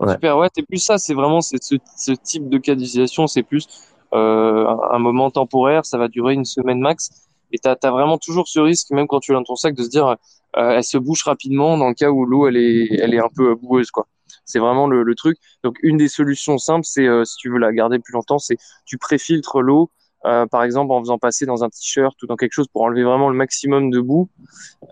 Ouais. 0.00 0.12
Super, 0.14 0.38
ouais, 0.38 0.48
c'est 0.54 0.66
plus 0.66 0.78
ça, 0.78 0.98
c'est 0.98 1.14
vraiment 1.14 1.40
c'est 1.40 1.62
ce, 1.62 1.76
ce 1.96 2.12
type 2.12 2.48
de 2.48 2.58
cas 2.58 2.74
d'utilisation, 2.74 3.26
c'est 3.28 3.42
plus 3.44 3.68
euh, 4.14 4.66
un, 4.66 4.78
un 4.96 4.98
moment 4.98 5.30
temporaire, 5.30 5.86
ça 5.86 5.96
va 5.98 6.08
durer 6.08 6.34
une 6.34 6.44
semaine 6.44 6.80
max, 6.80 7.10
et 7.52 7.58
t'as 7.58 7.76
as 7.82 7.90
vraiment 7.90 8.18
toujours 8.18 8.48
ce 8.48 8.58
risque, 8.60 8.90
même 8.90 9.06
quand 9.06 9.20
tu 9.20 9.32
l'as 9.32 9.38
dans 9.38 9.44
ton 9.44 9.56
sac, 9.56 9.74
de 9.74 9.82
se 9.84 9.88
dire, 9.88 10.08
euh, 10.08 10.70
elle 10.76 10.84
se 10.84 10.98
bouche 10.98 11.22
rapidement 11.24 11.78
dans 11.78 11.88
le 11.88 11.94
cas 11.94 12.10
où 12.10 12.24
l'eau 12.26 12.48
elle 12.48 12.56
est 12.56 12.88
elle 13.00 13.14
est 13.14 13.20
un 13.20 13.28
peu 13.34 13.54
boueuse, 13.54 13.90
quoi. 13.92 14.06
C'est 14.44 14.58
vraiment 14.58 14.86
le, 14.86 15.02
le 15.02 15.14
truc. 15.14 15.38
Donc 15.62 15.76
une 15.82 15.96
des 15.96 16.08
solutions 16.08 16.58
simples, 16.58 16.86
c'est 16.86 17.06
euh, 17.06 17.24
si 17.24 17.36
tu 17.36 17.50
veux 17.50 17.58
la 17.58 17.72
garder 17.72 17.98
plus 17.98 18.12
longtemps, 18.12 18.38
c'est 18.38 18.56
tu 18.84 18.98
préfiltres 18.98 19.60
l'eau, 19.60 19.90
euh, 20.24 20.46
par 20.46 20.62
exemple 20.62 20.92
en 20.92 21.00
faisant 21.00 21.18
passer 21.18 21.46
dans 21.46 21.64
un 21.64 21.68
t-shirt 21.68 22.20
ou 22.22 22.26
dans 22.26 22.36
quelque 22.36 22.52
chose 22.52 22.68
pour 22.68 22.82
enlever 22.82 23.02
vraiment 23.04 23.28
le 23.28 23.36
maximum 23.36 23.90
de 23.90 24.00
boue, 24.00 24.28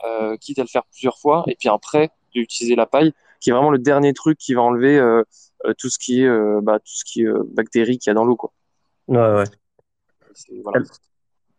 euh, 0.05 0.37
quitte 0.37 0.59
à 0.59 0.63
le 0.63 0.69
faire 0.69 0.85
plusieurs 0.91 1.19
fois, 1.19 1.45
et 1.47 1.57
puis 1.59 1.69
après 1.69 2.11
d'utiliser 2.35 2.77
la 2.77 2.87
paille 2.87 3.13
qui 3.41 3.51
est 3.51 3.53
vraiment 3.53 3.71
le 3.71 3.79
dernier 3.79 4.13
truc 4.13 4.39
qui 4.39 4.55
va 4.55 4.63
enlever 4.63 4.99
euh, 4.99 5.23
euh, 5.65 5.73
tout 5.79 5.89
ce 5.89 5.99
qui 5.99 6.23
est 6.23 6.27
euh, 6.27 6.61
bah, 6.63 6.79
tout 6.79 6.93
ce 6.93 7.05
qui 7.05 7.23
est 7.23 7.27
euh, 7.27 7.43
bactéries 7.53 7.99
qu'il 7.99 8.11
y 8.11 8.13
a 8.13 8.15
dans 8.15 8.25
l'eau 8.25 8.37
quoi. 8.37 8.53
Ouais, 9.09 9.19
ouais. 9.19 9.45
Voilà. 10.63 10.85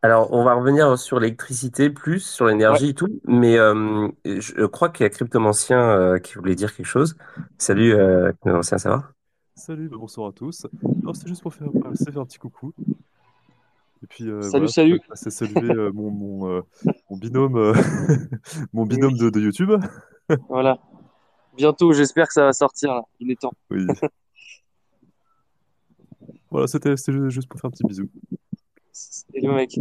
Alors, 0.03 0.33
on 0.33 0.43
va 0.43 0.55
revenir 0.55 0.97
sur 0.97 1.19
l'électricité 1.19 1.89
plus, 1.91 2.19
sur 2.21 2.45
Ouais. 2.45 2.53
l'énergie 2.53 2.89
et 2.89 2.93
tout, 2.95 3.07
mais 3.25 3.57
euh, 3.59 4.07
je 4.25 4.65
crois 4.65 4.89
qu'il 4.89 5.03
y 5.03 5.07
a 5.07 5.09
Cryptomancien 5.09 5.79
euh, 5.79 6.17
qui 6.17 6.33
voulait 6.35 6.55
dire 6.55 6.75
quelque 6.75 6.87
chose. 6.87 7.15
Salut, 7.59 7.93
euh, 7.93 8.31
Cryptomancien, 8.41 8.79
ça 8.79 8.89
va? 8.89 9.11
Salut, 9.55 9.89
bah, 9.89 9.97
bonsoir 9.99 10.29
à 10.29 10.31
tous. 10.31 10.65
Alors, 11.03 11.15
c'était 11.15 11.29
juste 11.29 11.43
pour 11.43 11.53
faire, 11.53 11.67
passer 11.83 12.11
faire 12.11 12.21
un 12.21 12.25
petit 12.25 12.39
coucou. 12.39 12.73
Et 14.03 14.07
puis 14.07 14.27
euh, 14.27 14.41
Salut, 14.41 14.51
voilà, 14.51 14.67
salut. 14.69 14.99
passer 15.07 15.29
saluer 15.29 15.69
euh, 15.71 15.91
mon, 15.93 16.09
mon, 16.09 16.49
euh, 16.49 16.61
mon 17.11 17.17
binôme, 17.17 17.55
euh, 17.57 17.73
mon 18.73 18.87
binôme 18.87 19.15
de, 19.15 19.29
de 19.29 19.39
YouTube. 19.39 19.71
Voilà. 20.49 20.79
Bientôt, 21.55 21.93
j'espère 21.93 22.25
que 22.27 22.33
ça 22.33 22.45
va 22.45 22.53
sortir 22.53 22.95
là. 22.95 23.03
Il 23.19 23.29
est 23.29 23.39
temps. 23.39 23.53
Oui. 23.69 23.85
Voilà, 26.49 26.67
c'était 26.67 26.97
c'était 26.97 27.13
ju- 27.13 27.29
juste 27.31 27.47
pour 27.47 27.59
faire 27.61 27.69
un 27.69 27.71
petit 27.71 27.83
bisou. 27.85 28.09
Et 29.33 29.41
le 29.41 29.53
mec. 29.53 29.79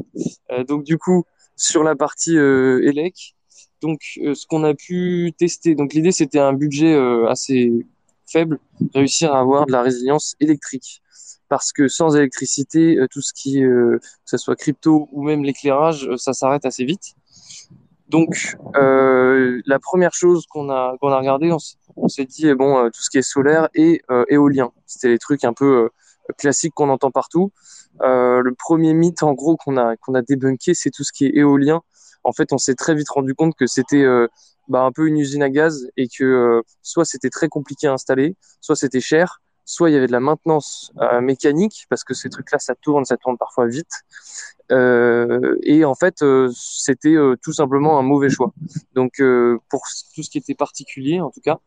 Euh, 0.51 0.65
donc 0.65 0.85
du 0.85 0.99
coup, 0.99 1.25
sur 1.57 1.83
la 1.83 1.95
partie 1.95 2.37
euh, 2.37 2.81
élec, 2.89 3.35
donc 3.83 4.01
euh, 4.19 4.35
ce 4.35 4.47
qu'on 4.47 4.65
a 4.65 4.75
pu 4.75 5.33
tester. 5.39 5.75
Donc 5.75 5.93
l'idée 5.93 6.13
c'était 6.13 6.39
un 6.39 6.53
budget 6.53 6.95
assez 7.29 7.87
faible, 8.27 8.59
réussir 8.95 9.35
à 9.35 9.41
avoir 9.41 9.67
de 9.67 9.73
la 9.73 9.83
résilience 9.83 10.37
électrique. 10.41 11.03
Parce 11.49 11.73
que 11.73 11.89
sans 11.89 12.15
électricité, 12.15 12.97
tout 13.11 13.21
ce 13.21 13.33
qui, 13.33 13.65
euh, 13.65 13.99
que 13.99 14.31
ce 14.31 14.37
soit 14.37 14.55
crypto 14.55 15.09
ou 15.11 15.25
même 15.25 15.43
l'éclairage, 15.43 16.09
ça 16.17 16.33
s'arrête 16.33 16.65
assez 16.65 16.85
vite. 16.85 17.17
Donc, 18.09 18.57
la 18.75 19.79
première 19.81 20.15
chose 20.15 20.47
qu'on 20.47 20.71
a 20.71 20.97
qu'on 21.01 21.09
a 21.09 21.19
regardé, 21.19 21.53
on, 21.97 22.09
s'est 22.09 22.25
dit 22.25 22.47
eh 22.47 22.55
bon, 22.55 22.89
tout 22.91 23.03
ce 23.03 23.11
qui 23.11 23.19
est 23.19 23.23
solaire 23.23 23.69
et 23.75 24.03
éolien, 24.29 24.71
c'était 24.87 25.09
les 25.09 25.19
trucs 25.19 25.45
un 25.45 25.53
peu 25.53 25.91
classiques 26.33 26.75
qu'on 26.75 26.89
entend 26.89 27.11
partout. 27.11 27.53
Euh, 28.03 28.41
le 28.43 28.55
premier 28.55 28.95
mythe, 28.95 29.23
en 29.23 29.33
gros, 29.33 29.57
qu'on 29.57 29.77
a 29.77 29.97
qu'on 29.97 30.15
a 30.15 30.23
débunké, 30.23 30.75
c'est 30.75 30.91
tout 30.91 31.05
ce 31.05 31.13
qui 31.13 31.27
est 31.27 31.37
éolien. 31.37 31.83
En 32.25 32.33
fait, 32.33 32.53
on 32.53 32.59
s'est 32.59 32.75
très 32.75 32.95
vite 32.95 33.09
rendu 33.11 33.35
compte 33.35 33.55
que 33.57 33.67
c'était 33.67 34.03
euh, 34.03 34.29
bah, 34.69 34.83
un 34.83 34.93
peu 34.93 35.07
une 35.07 35.19
usine 35.19 35.43
à 35.43 35.51
gaz 35.51 35.89
et 35.97 36.09
que 36.09 36.25
euh, 36.25 36.63
soit 36.83 37.05
c'était 37.05 37.31
très 37.31 37.49
compliqué 37.49 37.87
à 37.87 37.93
installer, 37.93 38.37
soit 38.61 38.77
c'était 38.77 39.01
cher, 39.01 39.41
soit 39.65 39.91
il 39.91 39.95
y 39.95 39.97
avait 39.97 40.07
de 40.07 40.13
la 40.13 40.21
maintenance 40.21 40.93
mécanique 41.23 41.87
parce 41.89 42.03
que 42.03 42.13
ces 42.13 42.29
trucs-là, 42.29 42.59
ça 42.59 42.75
tourne, 42.75 43.05
ça 43.05 43.17
tourne 43.17 43.39
parfois 43.39 43.67
vite. 43.69 43.93
Et 44.71 45.85
en 45.85 45.95
fait, 45.95 46.25
c'était 46.53 47.15
tout 47.41 47.53
simplement 47.53 47.99
un 47.99 48.03
mauvais 48.03 48.29
choix. 48.29 48.53
Donc, 48.95 49.23
pour 49.69 49.83
tout 50.15 50.23
ce 50.25 50.31
qui 50.31 50.39
était 50.39 50.57
particulier, 50.57 51.21
en 51.21 51.31
tout 51.31 51.41
cas, 51.41 51.61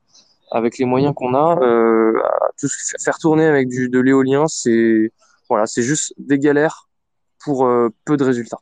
avec 0.54 0.78
les 0.78 0.86
moyens 0.86 1.14
qu'on 1.16 1.34
a, 1.34 1.60
euh, 1.62 2.14
tout 2.60 2.68
faire 3.04 3.18
tourner 3.18 3.46
avec 3.46 3.68
du, 3.68 3.90
de 3.90 4.00
l'éolien, 4.00 4.48
c'est 4.48 5.12
voilà, 5.50 5.66
c'est 5.66 5.82
juste 5.82 6.14
des 6.18 6.40
galères 6.40 6.88
pour 7.44 7.66
euh, 7.66 7.90
peu 8.06 8.16
de 8.18 8.24
résultats. 8.24 8.60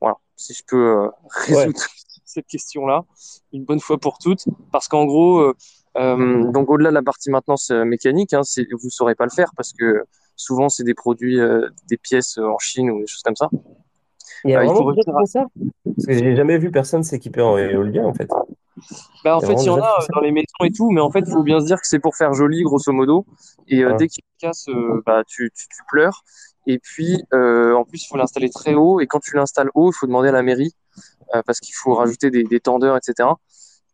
Voilà, 0.00 0.16
si 0.36 0.52
je 0.52 0.62
peux 0.66 0.76
euh, 0.76 1.08
résoudre 1.46 1.80
cette 2.24 2.46
question-là 2.46 3.04
une 3.52 3.64
bonne 3.64 3.80
fois 3.80 3.98
pour 3.98 4.18
toutes, 4.18 4.44
parce 4.72 4.88
qu'en 4.88 5.04
gros, 5.04 5.52
donc 5.94 6.68
au-delà 6.68 6.90
de 6.90 6.94
la 6.94 7.02
partie 7.02 7.30
maintenance 7.30 7.70
mécanique, 7.70 8.32
hein, 8.34 8.42
vous 8.82 8.90
saurez 8.90 9.14
pas 9.14 9.24
le 9.24 9.30
faire 9.30 9.52
parce 9.56 9.72
que 9.72 10.02
souvent 10.34 10.68
c'est 10.68 10.82
des 10.82 10.94
produits, 10.94 11.38
des 11.88 11.96
pièces 11.96 12.38
en 12.38 12.58
Chine 12.58 12.90
ou 12.90 13.00
des 13.00 13.06
choses 13.06 13.22
comme 13.22 13.36
ça. 13.36 13.48
Il 14.44 14.50
y 14.50 14.54
a 14.54 14.60
Euh, 14.60 14.64
il 14.64 14.66
vraiment 14.66 14.92
faut 14.92 15.18
à- 15.18 15.26
ça? 15.26 15.46
Parce 15.84 16.06
que 16.06 16.12
j'ai 16.12 16.36
jamais 16.36 16.58
vu 16.58 16.70
personne 16.70 17.02
s'équiper 17.02 17.40
en 17.40 17.56
éolien, 17.56 18.04
en 18.04 18.14
fait. 18.14 18.28
Bah, 19.22 19.36
en 19.36 19.40
fait, 19.40 19.54
il 19.54 19.66
y 19.66 19.70
en 19.70 19.80
a 19.80 20.02
euh, 20.02 20.06
dans 20.14 20.20
les 20.20 20.32
maisons 20.32 20.64
et 20.64 20.70
tout, 20.70 20.90
mais 20.90 21.00
en 21.00 21.10
fait, 21.10 21.20
il 21.26 21.32
faut 21.32 21.42
bien 21.42 21.60
se 21.60 21.66
dire 21.66 21.80
que 21.80 21.86
c'est 21.86 21.98
pour 21.98 22.16
faire 22.16 22.32
joli, 22.34 22.62
grosso 22.62 22.92
modo. 22.92 23.24
Et 23.68 23.82
euh, 23.82 23.90
Ouais. 23.90 23.96
dès 23.96 24.08
qu'il 24.08 24.22
casse, 24.38 24.68
euh, 24.68 25.02
bah, 25.06 25.22
tu, 25.26 25.50
tu, 25.54 25.66
tu 25.68 25.82
pleures. 25.90 26.22
Et 26.66 26.78
puis, 26.78 27.22
euh, 27.32 27.74
en 27.74 27.84
plus, 27.84 28.02
il 28.04 28.06
faut 28.08 28.16
l'installer 28.16 28.50
très 28.50 28.74
haut. 28.74 29.00
Et 29.00 29.06
quand 29.06 29.20
tu 29.20 29.34
l'installes 29.36 29.70
haut, 29.74 29.90
il 29.90 29.94
faut 29.94 30.06
demander 30.06 30.28
à 30.28 30.32
la 30.32 30.42
mairie 30.42 30.74
parce 31.46 31.58
qu'il 31.58 31.74
faut 31.74 31.94
rajouter 31.94 32.30
des, 32.30 32.44
des 32.44 32.60
tendeurs, 32.60 32.96
etc. 32.96 33.28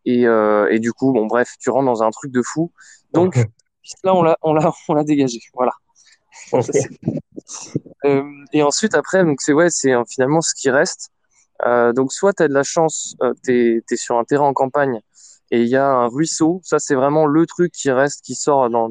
Et, 0.04 0.22
et 0.24 0.78
du 0.78 0.92
coup, 0.92 1.12
bon, 1.12 1.26
bref, 1.26 1.54
tu 1.58 1.70
rentres 1.70 1.86
dans 1.86 2.02
un 2.02 2.10
truc 2.10 2.32
de 2.32 2.42
fou. 2.42 2.70
Donc, 3.12 3.34
là, 4.04 4.14
on 4.14 4.22
l'a, 4.22 4.36
on 4.42 4.52
l'a, 4.52 4.72
on 4.88 4.94
l'a 4.94 5.04
dégagé. 5.04 5.38
Voilà. 5.54 5.72
Et 8.52 8.62
ensuite, 8.62 8.94
après, 8.94 9.24
donc 9.24 9.40
c'est 9.40 9.52
ouais, 9.52 9.70
c'est 9.70 9.92
finalement 10.08 10.40
ce 10.40 10.54
qui 10.54 10.70
reste. 10.70 11.10
Euh, 11.66 11.92
donc, 11.92 12.12
soit 12.12 12.32
tu 12.34 12.42
as 12.42 12.48
de 12.48 12.54
la 12.54 12.62
chance, 12.62 13.16
euh, 13.22 13.34
tu 13.44 13.82
es, 13.90 13.96
sur 13.96 14.18
un 14.18 14.24
terrain 14.24 14.46
en 14.46 14.54
campagne 14.54 15.00
et 15.50 15.62
il 15.62 15.68
y 15.68 15.76
a 15.76 15.86
un 15.86 16.06
ruisseau. 16.08 16.60
Ça, 16.64 16.78
c'est 16.78 16.94
vraiment 16.94 17.26
le 17.26 17.46
truc 17.46 17.72
qui 17.72 17.90
reste, 17.90 18.24
qui 18.24 18.34
sort 18.34 18.70
dans, 18.70 18.90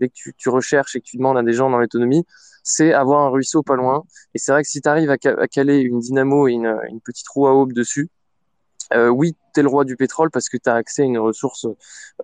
dès 0.00 0.08
que 0.08 0.14
tu, 0.14 0.34
tu 0.36 0.48
recherches 0.48 0.96
et 0.96 1.00
que 1.00 1.04
tu 1.06 1.16
demandes 1.18 1.38
à 1.38 1.42
des 1.42 1.52
gens 1.52 1.70
dans 1.70 1.78
l'autonomie, 1.78 2.24
c'est 2.62 2.92
avoir 2.92 3.20
un 3.26 3.28
ruisseau 3.30 3.62
pas 3.62 3.76
loin. 3.76 4.04
Et 4.34 4.38
c'est 4.38 4.52
vrai 4.52 4.62
que 4.62 4.68
si 4.68 4.80
tu 4.80 4.88
arrives 4.88 5.10
à, 5.10 5.16
ca- 5.22 5.36
à 5.38 5.48
caler 5.48 5.78
une 5.80 6.00
dynamo 6.00 6.48
et 6.48 6.52
une, 6.52 6.74
une 6.88 7.00
petite 7.00 7.28
roue 7.28 7.46
à 7.46 7.54
aube 7.54 7.72
dessus, 7.72 8.08
euh, 8.94 9.08
oui, 9.08 9.36
tu 9.54 9.60
es 9.60 9.62
le 9.62 9.68
roi 9.68 9.84
du 9.84 9.96
pétrole 9.96 10.30
parce 10.30 10.48
que 10.48 10.56
tu 10.56 10.68
as 10.70 10.74
accès 10.74 11.02
à 11.02 11.04
une 11.04 11.18
ressource 11.18 11.66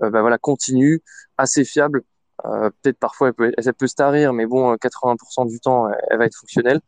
euh, 0.02 0.10
bah 0.10 0.20
voilà, 0.22 0.38
continue, 0.38 1.02
assez 1.38 1.64
fiable 1.64 2.02
Euh, 2.46 2.70
peut-être 2.82 2.98
parfois 2.98 3.28
elle 3.28 3.34
peut, 3.34 3.52
elle 3.56 3.74
peut 3.74 3.86
se 3.86 3.94
tarir, 3.94 4.32
mais 4.32 4.46
bon, 4.46 4.76
80% 4.76 5.46
du 5.46 5.60
temps, 5.60 5.88
elle, 6.10 6.18
va 6.18 6.26
être 6.26 6.36
fonctionnelle. 6.36 6.80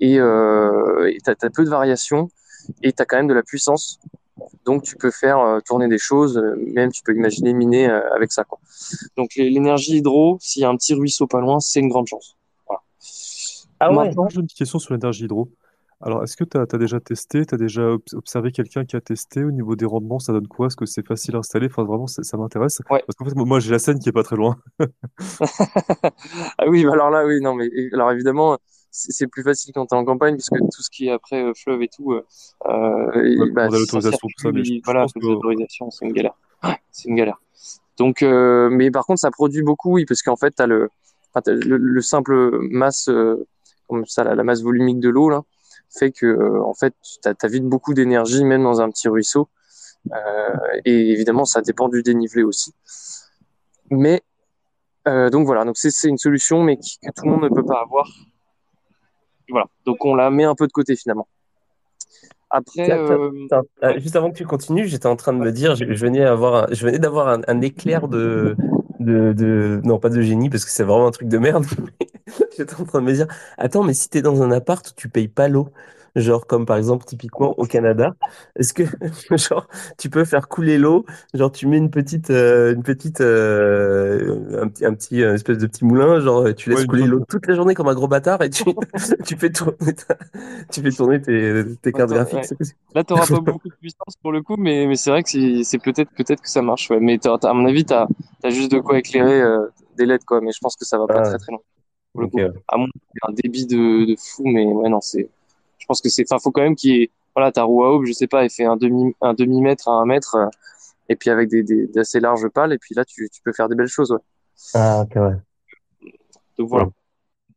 Et 0.00 0.18
euh, 0.20 1.10
tu 1.24 1.30
as, 1.30 1.50
peu 1.50 1.64
de 1.64 1.70
variations 1.70 2.28
et 2.82 2.92
tu 2.92 3.02
as 3.02 3.04
quand 3.04 3.16
même 3.16 3.28
de 3.28 3.34
la 3.34 3.42
puissance. 3.42 3.98
Donc 4.64 4.82
tu 4.82 4.96
peux 4.96 5.10
faire 5.10 5.38
euh, 5.38 5.60
tourner 5.60 5.88
des 5.88 5.98
choses, 5.98 6.38
euh, 6.38 6.56
même 6.74 6.90
tu 6.90 7.02
peux 7.02 7.14
imaginer 7.14 7.52
miner 7.52 7.88
euh, 7.88 8.00
avec 8.14 8.32
ça. 8.32 8.44
Quoi. 8.44 8.58
Donc 9.16 9.30
l'énergie 9.36 9.98
hydro, 9.98 10.38
s'il 10.40 10.62
y 10.62 10.64
a 10.64 10.68
un 10.68 10.76
petit 10.76 10.94
ruisseau 10.94 11.26
pas 11.26 11.40
loin, 11.40 11.60
c'est 11.60 11.80
une 11.80 11.88
grande 11.88 12.06
chance. 12.06 12.36
Voilà. 12.66 12.80
Ah 13.80 13.90
ouais. 13.90 14.06
Maintenant, 14.06 14.28
j'ai 14.28 14.40
une 14.40 14.46
petite 14.46 14.58
question 14.58 14.78
sur 14.78 14.94
l'énergie 14.94 15.24
hydro. 15.24 15.48
Alors, 16.04 16.24
est-ce 16.24 16.36
que 16.36 16.42
tu 16.42 16.58
as, 16.58 16.66
déjà 16.78 16.98
testé, 16.98 17.46
tu 17.46 17.54
as 17.54 17.58
déjà 17.58 17.92
observé 18.14 18.50
quelqu'un 18.50 18.84
qui 18.84 18.96
a 18.96 19.00
testé 19.00 19.44
au 19.44 19.52
niveau 19.52 19.76
des 19.76 19.84
rendements, 19.84 20.18
ça 20.18 20.32
donne 20.32 20.48
quoi? 20.48 20.66
Est-ce 20.66 20.74
que 20.74 20.84
c'est 20.84 21.06
facile 21.06 21.36
à 21.36 21.38
installer? 21.38 21.66
Enfin, 21.66 21.84
vraiment, 21.84 22.08
ça 22.08 22.36
m'intéresse. 22.36 22.80
Ouais. 22.90 23.04
Parce 23.06 23.14
qu'en 23.16 23.24
fait, 23.24 23.36
moi, 23.36 23.60
j'ai 23.60 23.70
la 23.70 23.78
Seine 23.78 24.00
qui 24.00 24.08
est 24.08 24.12
pas 24.12 24.24
très 24.24 24.34
loin. 24.34 24.56
ah 24.80 26.64
oui, 26.66 26.84
bah 26.84 26.94
alors 26.94 27.10
là, 27.10 27.24
oui, 27.24 27.40
non, 27.40 27.54
mais 27.54 27.70
alors 27.92 28.10
évidemment, 28.10 28.58
c'est 28.92 29.26
plus 29.26 29.42
facile 29.42 29.72
quand 29.74 29.86
tu 29.86 29.94
es 29.94 29.98
en 29.98 30.04
campagne, 30.04 30.34
puisque 30.34 30.56
tout 30.56 30.82
ce 30.82 30.90
qui 30.90 31.08
est 31.08 31.10
après 31.10 31.42
euh, 31.42 31.52
fleuve 31.54 31.82
et 31.82 31.88
tout, 31.88 32.12
euh, 32.12 32.22
ouais, 32.66 33.50
bah, 33.50 33.68
l'autorisation, 33.68 34.28
tout 34.28 34.42
ça, 34.42 34.52
mais 34.52 34.62
je, 34.62 34.74
voilà, 34.84 35.02
pense 35.02 35.14
que... 35.14 35.20
l'autorisation, 35.20 35.90
c'est 35.90 36.04
une 36.04 36.12
galère. 36.12 36.34
c'est 36.90 37.08
une 37.08 37.16
galère. 37.16 37.40
Donc, 37.98 38.22
euh, 38.22 38.68
mais 38.70 38.90
par 38.90 39.04
contre, 39.04 39.20
ça 39.20 39.30
produit 39.30 39.62
beaucoup, 39.62 39.94
oui, 39.94 40.04
parce 40.04 40.22
qu'en 40.22 40.36
fait, 40.36 40.54
tu 40.54 40.62
as 40.62 40.66
le, 40.66 40.88
le, 41.46 41.76
le, 41.76 42.00
simple 42.00 42.58
masse, 42.70 43.08
euh, 43.08 43.46
comme 43.88 44.06
ça, 44.06 44.24
la, 44.24 44.34
la 44.34 44.44
masse 44.44 44.62
volumique 44.62 45.00
de 45.00 45.08
l'eau, 45.08 45.28
là, 45.28 45.42
fait 45.92 46.10
que 46.10 46.26
euh, 46.26 46.62
en 46.62 46.74
fait 46.74 46.94
tu 47.22 47.28
as, 47.28 47.48
vite 47.48 47.64
beaucoup 47.64 47.94
d'énergie 47.94 48.44
même 48.44 48.62
dans 48.62 48.80
un 48.80 48.90
petit 48.90 49.08
ruisseau 49.08 49.48
euh, 50.12 50.80
et 50.84 51.10
évidemment 51.10 51.44
ça 51.44 51.60
dépend 51.60 51.88
du 51.88 52.02
dénivelé 52.02 52.42
aussi 52.42 52.74
mais 53.90 54.22
euh, 55.06 55.30
donc 55.30 55.46
voilà 55.46 55.64
donc 55.64 55.76
c'est 55.76 56.08
une 56.08 56.18
solution 56.18 56.62
mais 56.62 56.78
qui, 56.78 56.98
que 56.98 57.10
tout 57.14 57.24
le 57.24 57.32
monde 57.32 57.42
ne 57.42 57.48
peut 57.48 57.64
pas 57.64 57.80
avoir 57.82 58.08
voilà 59.48 59.66
donc 59.86 60.04
on 60.04 60.14
la 60.14 60.30
met 60.30 60.44
un 60.44 60.54
peu 60.54 60.66
de 60.66 60.72
côté 60.72 60.96
finalement 60.96 61.26
après, 62.54 62.90
euh... 62.92 63.30
juste 63.96 64.14
avant 64.14 64.30
que 64.30 64.36
tu 64.36 64.44
continues, 64.44 64.86
j'étais 64.86 65.06
en 65.06 65.16
train 65.16 65.32
de 65.32 65.38
me 65.38 65.50
dire, 65.50 65.74
je, 65.74 65.86
je 65.86 66.04
venais 66.04 66.22
avoir, 66.22 66.64
un, 66.64 66.66
je 66.70 66.84
venais 66.84 66.98
d'avoir 66.98 67.28
un, 67.28 67.40
un, 67.48 67.60
éclair 67.62 68.08
de, 68.08 68.56
de, 69.00 69.32
de, 69.32 69.80
non 69.84 69.98
pas 69.98 70.10
de 70.10 70.20
génie 70.20 70.50
parce 70.50 70.66
que 70.66 70.70
c'est 70.70 70.84
vraiment 70.84 71.06
un 71.06 71.12
truc 71.12 71.28
de 71.28 71.38
merde. 71.38 71.64
J'étais 72.58 72.74
en 72.74 72.84
train 72.84 73.00
de 73.00 73.06
me 73.06 73.12
dire, 73.14 73.26
attends, 73.56 73.82
mais 73.82 73.94
si 73.94 74.10
t'es 74.10 74.20
dans 74.20 74.42
un 74.42 74.50
appart, 74.50 74.94
tu 74.94 75.08
payes 75.08 75.28
pas 75.28 75.48
l'eau. 75.48 75.70
Genre, 76.16 76.46
comme 76.46 76.66
par 76.66 76.76
exemple, 76.76 77.04
typiquement 77.06 77.58
au 77.58 77.64
Canada, 77.66 78.14
est-ce 78.56 78.72
que, 78.74 78.82
genre, 79.36 79.66
tu 79.98 80.10
peux 80.10 80.24
faire 80.24 80.48
couler 80.48 80.78
l'eau? 80.78 81.06
Genre, 81.34 81.50
tu 81.50 81.66
mets 81.66 81.78
une 81.78 81.90
petite, 81.90 82.30
euh, 82.30 82.74
une 82.74 82.82
petite, 82.82 83.20
euh, 83.22 84.62
un 84.62 84.68
petit, 84.68 84.84
un 84.84 84.94
petit, 84.94 85.22
un 85.24 85.34
espèce 85.34 85.58
de 85.58 85.66
petit 85.66 85.84
moulin, 85.84 86.20
genre, 86.20 86.54
tu 86.54 86.70
laisses 86.70 86.84
Ouais, 86.84 86.86
couler 86.86 87.06
l'eau 87.06 87.20
toute 87.28 87.46
la 87.46 87.54
journée 87.54 87.74
comme 87.74 87.88
un 87.88 87.94
gros 87.94 88.08
bâtard 88.08 88.42
et 88.42 88.50
tu, 88.50 88.64
tu 89.24 89.36
fais 89.36 89.50
tourner, 89.50 89.94
ta- 89.94 90.18
tu 90.70 90.82
fais 90.82 90.92
tourner 90.92 91.20
tes, 91.22 91.64
tes 91.80 91.92
cartes 91.94 92.10
Attends, 92.10 92.12
graphiques. 92.12 92.44
ouais. 92.50 92.50
Là, 92.94 93.04
t'auras 93.04 93.26
pas 93.26 93.40
beaucoup 93.40 93.68
de 93.68 93.74
puissance 93.80 94.16
pour 94.20 94.32
le 94.32 94.42
coup, 94.42 94.56
mais, 94.56 94.86
mais 94.86 94.96
c'est 94.96 95.10
vrai 95.10 95.22
que 95.22 95.30
c'est 95.30 95.64
c'est 95.64 95.78
peut-être 95.78 96.10
peut-être 96.12 96.42
que 96.42 96.48
ça 96.48 96.60
marche. 96.62 96.90
Ouais. 96.90 97.00
Mais 97.00 97.18
t'as- 97.18 97.38
t'as- 97.38 97.50
à 97.50 97.54
mon 97.54 97.66
avis, 97.66 97.84
t'as 97.84 98.06
as 98.42 98.50
juste 98.50 98.70
de 98.72 98.80
quoi 98.80 98.98
éclairer 98.98 99.40
euh, 99.40 99.66
des 99.96 100.04
LED, 100.04 100.24
quoi. 100.24 100.40
Mais 100.40 100.52
je 100.52 100.58
pense 100.60 100.76
que 100.76 100.84
ça 100.84 100.98
va 100.98 101.08
pas 101.08 101.20
Ah, 101.20 101.22
très 101.22 101.38
très 101.38 101.52
loin. 101.52 101.60
Pour 102.12 102.22
le 102.22 102.26
ok, 102.26 102.30
coup. 102.30 102.42
ouais. 102.42 102.50
À 102.68 102.76
mon 102.78 102.86
un 103.28 103.32
débit 103.32 103.66
de, 103.66 104.06
de 104.06 104.16
fou, 104.18 104.44
mais 104.46 104.64
ouais, 104.66 104.88
non, 104.90 105.00
c'est. 105.00 105.30
Je 105.82 105.86
pense 105.86 106.00
que 106.00 106.08
c'est. 106.08 106.24
Enfin, 106.30 106.38
faut 106.40 106.52
quand 106.52 106.62
même 106.62 106.76
qu'il 106.76 106.90
y 106.90 107.02
ait. 107.02 107.10
Voilà, 107.34 107.50
ta 107.50 107.64
roue 107.64 107.82
à 107.82 107.90
aube, 107.90 108.04
je 108.04 108.12
sais 108.12 108.26
pas, 108.26 108.44
elle 108.44 108.50
fait 108.50 108.64
un 108.64 108.76
demi 108.76 109.14
un 109.20 109.34
demi 109.34 109.62
mètre 109.62 109.88
à 109.88 109.92
un 109.92 110.04
mètre, 110.04 110.34
euh, 110.36 110.46
et 111.08 111.16
puis 111.16 111.30
avec 111.30 111.48
des, 111.48 111.62
des 111.62 111.86
d'assez 111.86 112.20
larges 112.20 112.46
pales, 112.48 112.72
et 112.72 112.78
puis 112.78 112.94
là, 112.94 113.04
tu 113.04 113.28
tu 113.30 113.40
peux 113.42 113.52
faire 113.52 113.68
des 113.68 113.74
belles 113.74 113.88
choses. 113.88 114.12
Ouais. 114.12 114.18
Ah, 114.74 115.00
ok, 115.00 115.16
ouais. 115.16 116.12
Donc 116.58 116.68
voilà. 116.68 116.84
Ouais. 116.84 116.92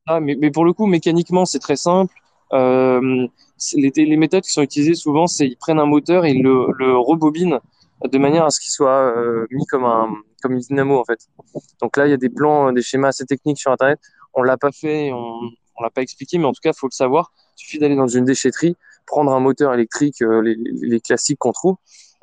Ah, 0.08 0.20
mais, 0.22 0.36
mais 0.40 0.50
pour 0.50 0.66
le 0.66 0.74
coup, 0.74 0.86
mécaniquement, 0.86 1.46
c'est 1.46 1.60
très 1.60 1.76
simple. 1.76 2.14
Euh, 2.54 3.28
les, 3.74 3.92
les 3.96 4.18
méthodes 4.18 4.44
qui 4.44 4.52
sont 4.52 4.62
utilisées 4.62 4.96
souvent, 4.96 5.28
c'est 5.28 5.48
ils 5.48 5.58
prennent 5.58 5.80
un 5.80 5.86
moteur 5.86 6.26
et 6.26 6.32
ils 6.32 6.42
le, 6.42 6.68
le 6.78 6.98
rebobinent 6.98 7.60
de 8.04 8.18
manière 8.18 8.46
à 8.46 8.52
ce 8.52 8.60
qu'il 8.60 8.72
soit 8.72 9.14
euh, 9.18 9.46
mis 9.52 9.66
comme 9.66 9.84
un 9.84 10.10
comme 10.42 10.54
une 10.54 10.60
dynamo 10.60 10.98
en 10.98 11.04
fait. 11.04 11.28
Donc 11.82 11.98
là, 11.98 12.08
il 12.08 12.12
y 12.12 12.14
a 12.14 12.18
des 12.18 12.30
plans, 12.30 12.72
des 12.72 12.82
schémas 12.82 13.10
assez 13.10 13.26
techniques 13.26 13.58
sur 13.58 13.72
Internet. 13.72 14.00
On 14.34 14.42
l'a 14.42 14.58
pas 14.58 14.72
fait, 14.72 15.12
on, 15.12 15.40
on 15.78 15.84
l'a 15.84 15.90
pas 15.90 16.02
expliqué, 16.02 16.38
mais 16.38 16.46
en 16.46 16.54
tout 16.54 16.62
cas, 16.62 16.74
faut 16.74 16.88
le 16.88 16.96
savoir. 16.96 17.32
Il 17.58 17.62
suffit 17.62 17.80
d'aller 17.80 17.96
dans 17.96 18.08
une 18.08 18.26
déchetterie, 18.26 18.76
prendre 19.06 19.32
un 19.32 19.40
moteur 19.40 19.74
électrique, 19.74 20.22
euh, 20.22 20.42
les, 20.42 20.56
les 20.56 21.00
classiques 21.00 21.40
qu'on 21.40 21.52
trouve. 21.52 21.76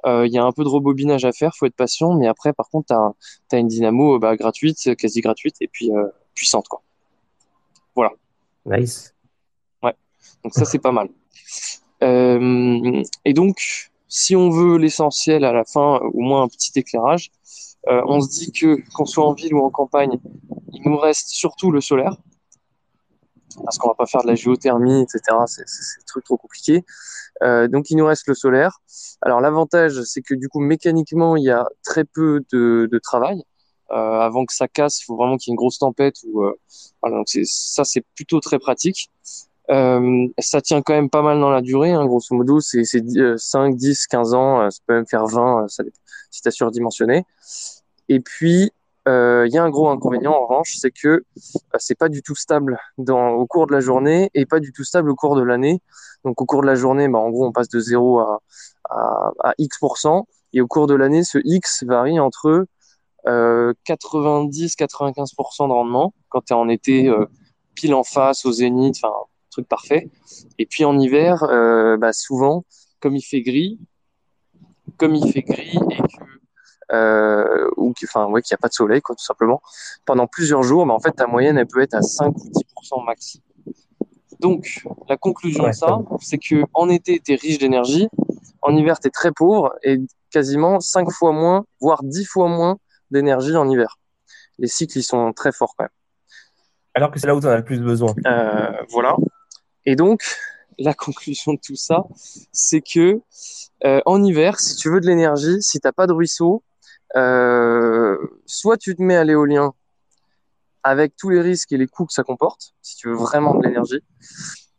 Euh, 0.07 0.27
Il 0.27 0.33
y 0.33 0.39
a 0.39 0.45
un 0.45 0.53
peu 0.53 0.65
de 0.65 0.69
rebobinage 0.69 1.25
à 1.25 1.33
faire, 1.33 1.55
faut 1.57 1.67
être 1.67 1.77
patient, 1.77 2.15
mais 2.15 2.27
après, 2.27 2.53
par 2.53 2.69
contre, 2.69 2.89
t'as 2.89 3.57
as 3.57 3.61
une 3.61 3.69
dynamo 3.69 4.17
euh, 4.17 4.19
bah, 4.19 4.37
gratuite, 4.37 4.95
quasi 4.97 5.21
gratuite, 5.21 5.57
et 5.61 5.69
puis 5.69 5.91
puissante 6.35 6.67
quoi. 6.69 6.83
Voilà. 7.95 8.11
Nice. 8.67 9.15
Donc 10.45 10.55
ça, 10.55 10.65
c'est 10.65 10.81
pas 10.81 10.93
mal. 10.93 11.09
Et 12.01 13.33
donc, 13.33 13.91
si 14.09 14.37
on 14.37 14.51
veut 14.51 14.77
l'essentiel 14.77 15.43
à 15.45 15.53
la 15.53 15.65
fin, 15.65 15.99
au 15.99 16.21
moins 16.21 16.43
un 16.43 16.49
petit 16.49 16.73
éclairage, 16.77 17.31
euh, 17.89 18.03
on 18.07 18.21
se 18.21 18.29
dit 18.29 18.53
que 18.53 18.77
qu'on 18.93 19.07
soit 19.07 19.27
en 19.27 19.33
ville 19.33 19.55
ou 19.55 19.65
en 19.65 19.71
campagne, 19.71 20.21
il 20.73 20.83
nous 20.85 20.99
reste 20.99 21.29
surtout 21.29 21.71
le 21.71 21.81
solaire, 21.81 22.17
parce 23.65 23.79
qu'on 23.79 23.89
va 23.89 23.95
pas 23.95 24.07
faire 24.07 24.23
de 24.23 24.29
la 24.29 24.35
géothermie, 24.35 25.03
etc. 25.03 25.47
C'est 25.47 25.63
des 25.65 26.05
trucs 26.07 26.25
trop 26.25 26.37
compliqués. 26.37 26.85
Euh, 27.43 27.69
donc 27.69 27.91
il 27.91 27.97
nous 27.97 28.07
reste 28.07 28.27
le 28.27 28.35
solaire. 28.35 28.81
Alors 29.23 29.41
l'avantage, 29.41 30.03
c'est 30.03 30.23
que 30.23 30.35
du 30.35 30.49
coup 30.49 30.61
mécaniquement, 30.61 31.37
il 31.37 31.45
y 31.45 31.51
a 31.51 31.67
très 31.83 32.05
peu 32.05 32.43
de, 32.53 32.89
de 32.91 32.99
travail. 32.99 33.43
Euh, 33.91 33.95
avant 33.95 34.47
que 34.47 34.55
ça 34.55 34.69
casse, 34.69 35.01
il 35.03 35.05
faut 35.05 35.17
vraiment 35.17 35.37
qu'il 35.37 35.51
y 35.51 35.53
ait 35.53 35.55
une 35.55 35.57
grosse 35.57 35.79
tempête. 35.79 36.17
Ou 36.27 36.45
euh, 36.45 36.55
voilà, 37.03 37.19
donc 37.19 37.29
ça, 37.45 37.85
c'est 37.85 38.05
plutôt 38.15 38.41
très 38.41 38.59
pratique. 38.59 39.11
Euh, 39.71 40.27
ça 40.39 40.61
tient 40.61 40.83
quand 40.83 40.93
même 40.95 41.11
pas 41.11 41.23
mal 41.23 41.39
dans 41.41 41.51
la 41.51 41.63
durée, 41.63 41.93
hein, 41.93 42.05
grosso 42.05 42.35
modo, 42.35 42.61
c'est 42.61 42.85
c'est 42.85 43.01
dix- 43.01 43.19
euh, 43.21 43.37
5, 43.39 43.77
10, 43.77 44.07
15 44.09 44.35
ans, 44.35 44.61
euh, 44.61 44.71
ça 44.71 44.81
peut 44.87 44.95
même 44.95 45.07
faire 45.07 45.25
20 45.27 45.65
euh, 45.65 45.69
ça 45.69 45.85
si 46.31 46.43
tu 46.43 46.49
as 46.49 46.51
surdimensionné. 46.51 47.25
Et 48.09 48.21
puis, 48.21 48.73
il 49.07 49.53
y 49.53 49.59
a 49.59 49.65
un 49.65 49.71
gros 49.71 49.89
inconvénient 49.89 50.33
en 50.33 50.47
revanche, 50.47 50.77
c'est 50.79 50.91
que 50.91 51.09
euh, 51.09 51.23
c'est 51.79 51.99
pas 51.99 52.09
du 52.09 52.23
tout 52.23 52.37
stable 52.37 52.79
dans, 52.99 53.31
au 53.31 53.47
cours 53.47 53.67
de 53.67 53.73
la 53.73 53.81
journée 53.81 54.31
et 54.35 54.47
pas 54.47 54.61
du 54.61 54.73
tout 54.73 54.85
stable 54.85 55.11
au 55.11 55.15
cours 55.15 55.37
de 55.37 55.43
l'année. 55.43 55.81
Donc 56.25 56.41
au 56.41 56.47
cours 56.47 56.63
de 56.63 56.67
la 56.67 56.75
journée, 56.75 57.09
bah, 57.09 57.19
en 57.19 57.31
gros, 57.31 57.47
on 57.47 57.53
passe 57.53 57.69
de 57.69 57.81
0 57.81 58.21
à, 58.21 58.41
à, 58.89 59.33
à 59.43 59.55
X%, 59.59 60.27
et 60.53 60.61
au 60.61 60.67
cours 60.67 60.87
de 60.87 60.95
l'année, 60.95 61.25
ce 61.25 61.39
X 61.45 61.85
varie 61.85 62.21
entre 62.21 62.67
euh, 63.27 63.73
90-95% 63.87 65.69
de 65.69 65.73
rendement 65.73 66.13
quand 66.29 66.43
tu 66.43 66.53
es 66.53 66.57
en 66.57 66.69
été 66.69 67.09
euh, 67.09 67.27
pile 67.75 67.95
en 67.95 68.03
face 68.03 68.45
au 68.45 68.53
zénith, 68.53 68.97
enfin 69.03 69.15
truc 69.51 69.69
parfait. 69.69 70.11
Et 70.59 70.67
puis 70.67 70.85
en 70.85 70.99
hiver, 70.99 71.43
euh, 71.45 71.97
bah, 71.97 72.13
souvent, 72.13 72.65
comme 73.01 73.17
il 73.17 73.23
fait 73.23 73.43
gris, 73.43 73.79
comme 74.97 75.15
il 75.15 75.31
fait 75.31 75.43
gris 75.43 75.79
et 75.91 75.97
que 75.97 76.22
euh, 76.93 77.69
ou 77.77 77.93
que- 77.93 78.05
enfin 78.07 78.27
ouais 78.27 78.43
qu'il 78.43 78.55
n'y 78.55 78.59
a 78.59 78.63
pas 78.63 78.69
de 78.69 78.75
soleil 78.75 79.01
quoi 79.01 79.15
tout 79.17 79.25
simplement 79.25 79.61
pendant 80.05 80.27
plusieurs 80.27 80.63
jours 80.63 80.85
bah, 80.87 80.95
en 80.95 81.01
fait 81.01 81.13
ta 81.13 81.27
moyenne 81.27 81.59
elle 81.59 81.67
peut 81.67 81.81
être 81.81 81.95
à 81.95 82.03
5 82.03 82.35
ou 82.37 82.51
10% 82.51 83.05
max 83.05 83.39
donc 84.41 84.85
la 85.09 85.17
conclusion 85.17 85.65
Ouais, 85.65 85.71
de 85.71 85.75
ça 85.75 85.99
c'est 86.21 86.39
que 86.39 86.65
en 86.75 86.89
été 86.89 87.21
tu 87.25 87.33
es 87.33 87.37
riche 87.37 87.59
d'énergie 87.59 88.09
en 88.61 88.77
hiver 88.77 88.99
tu 89.01 89.09
es 89.09 89.11
très 89.11 89.33
pauvre 89.33 89.75
et 89.83 90.01
quasiment 90.31 90.81
5 90.81 91.11
fois 91.11 91.33
moins 91.33 91.65
voire 91.81 92.03
10 92.03 92.25
fois 92.25 92.49
moins 92.49 92.77
d'énergie 93.11 93.57
en 93.57 93.69
hiver 93.69 93.99
les 94.59 94.69
cycles 94.69 94.99
ils 94.99 95.03
sont 95.03 95.33
très 95.33 95.53
forts 95.53 95.75
quand 95.77 95.85
même 95.85 95.91
Alors 96.95 97.11
que 97.11 97.19
c'est 97.19 97.27
là 97.27 97.35
où 97.35 97.41
tu 97.41 97.47
en 97.47 97.51
as 97.51 97.57
le 97.57 97.65
plus 97.65 97.81
besoin. 97.81 98.15
Euh, 98.27 98.71
voilà. 98.91 99.17
Et 99.87 99.97
donc, 99.97 100.21
la 100.79 100.93
conclusion 101.07 101.55
de 101.55 101.59
tout 101.65 101.75
ça, 101.75 102.05
c'est 102.53 102.83
que 102.83 103.19
euh, 103.87 104.01
en 104.05 104.23
hiver, 104.23 104.61
si 104.61 104.77
tu 104.77 104.91
veux 104.91 105.01
de 105.01 105.07
l'énergie, 105.07 105.57
si 105.63 105.81
t'as 105.81 105.93
pas 105.93 106.07
de 106.07 106.13
ruisseau, 106.13 106.63
euh, 107.17 108.17
soit 108.47 108.77
tu 108.77 108.95
te 108.97 109.03
mets 109.03 109.17
à 109.17 109.25
l'éolien 109.25 109.73
avec 110.83 111.15
tous 111.17 111.31
les 111.31 111.41
risques 111.41 111.73
et 111.73 111.77
les 111.77 111.87
coûts 111.87 112.07
que 112.07 112.13
ça 112.13 112.25
comporte, 112.25 112.75
si 112.83 112.97
tu 112.97 113.09
veux 113.09 113.15
vraiment 113.15 113.55
de 113.55 113.65
l'énergie, 113.67 114.01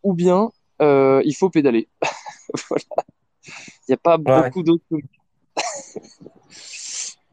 ou 0.03 0.13
bien 0.13 0.49
euh, 0.81 1.21
il 1.23 1.33
faut 1.33 1.49
pédaler. 1.49 1.87
voilà. 2.69 2.83
Il 3.47 3.91
n'y 3.91 3.93
a 3.93 3.97
pas 3.97 4.17
Ouais. 4.17 4.43
beaucoup 4.45 4.63
d'autres. 4.63 4.83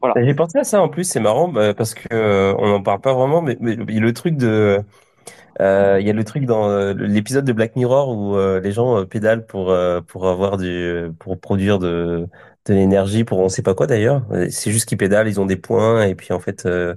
Voilà. 0.03 0.25
J'ai 0.25 0.33
pensé 0.33 0.57
à 0.57 0.63
ça 0.63 0.81
en 0.81 0.89
plus, 0.89 1.03
c'est 1.03 1.19
marrant 1.19 1.47
bah, 1.47 1.75
parce 1.75 1.93
que 1.93 2.07
euh, 2.11 2.55
on 2.57 2.69
n'en 2.69 2.81
parle 2.81 3.01
pas 3.01 3.13
vraiment, 3.13 3.43
mais, 3.43 3.55
mais 3.59 3.73
il 3.73 3.93
y 3.93 3.97
a 3.99 4.01
le 4.01 4.13
truc 4.13 4.35
de, 4.35 4.83
euh, 5.59 5.97
il 6.01 6.07
y 6.07 6.09
a 6.09 6.13
le 6.13 6.23
truc 6.23 6.45
dans 6.45 6.69
euh, 6.69 6.93
l'épisode 6.95 7.45
de 7.45 7.53
Black 7.53 7.75
Mirror 7.75 8.09
où 8.09 8.35
euh, 8.35 8.59
les 8.59 8.71
gens 8.71 9.05
pédalent 9.05 9.45
pour 9.45 9.71
pour 10.07 10.27
avoir 10.27 10.57
du, 10.57 11.11
pour 11.19 11.39
produire 11.39 11.77
de 11.77 12.27
de 12.65 12.73
l'énergie 12.73 13.23
pour 13.23 13.39
on 13.39 13.49
sait 13.49 13.61
pas 13.63 13.73
quoi 13.75 13.87
d'ailleurs. 13.87 14.25
C'est 14.51 14.71
juste 14.71 14.87
qu'ils 14.87 14.97
pédalent, 14.97 15.27
ils 15.27 15.39
ont 15.39 15.45
des 15.45 15.57
points 15.57 16.03
et 16.05 16.15
puis 16.15 16.33
en 16.33 16.39
fait 16.39 16.65
euh, 16.65 16.95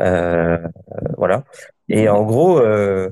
euh, 0.00 0.58
voilà. 1.18 1.44
Et 1.88 2.08
en 2.08 2.24
gros, 2.24 2.58
euh, 2.60 3.10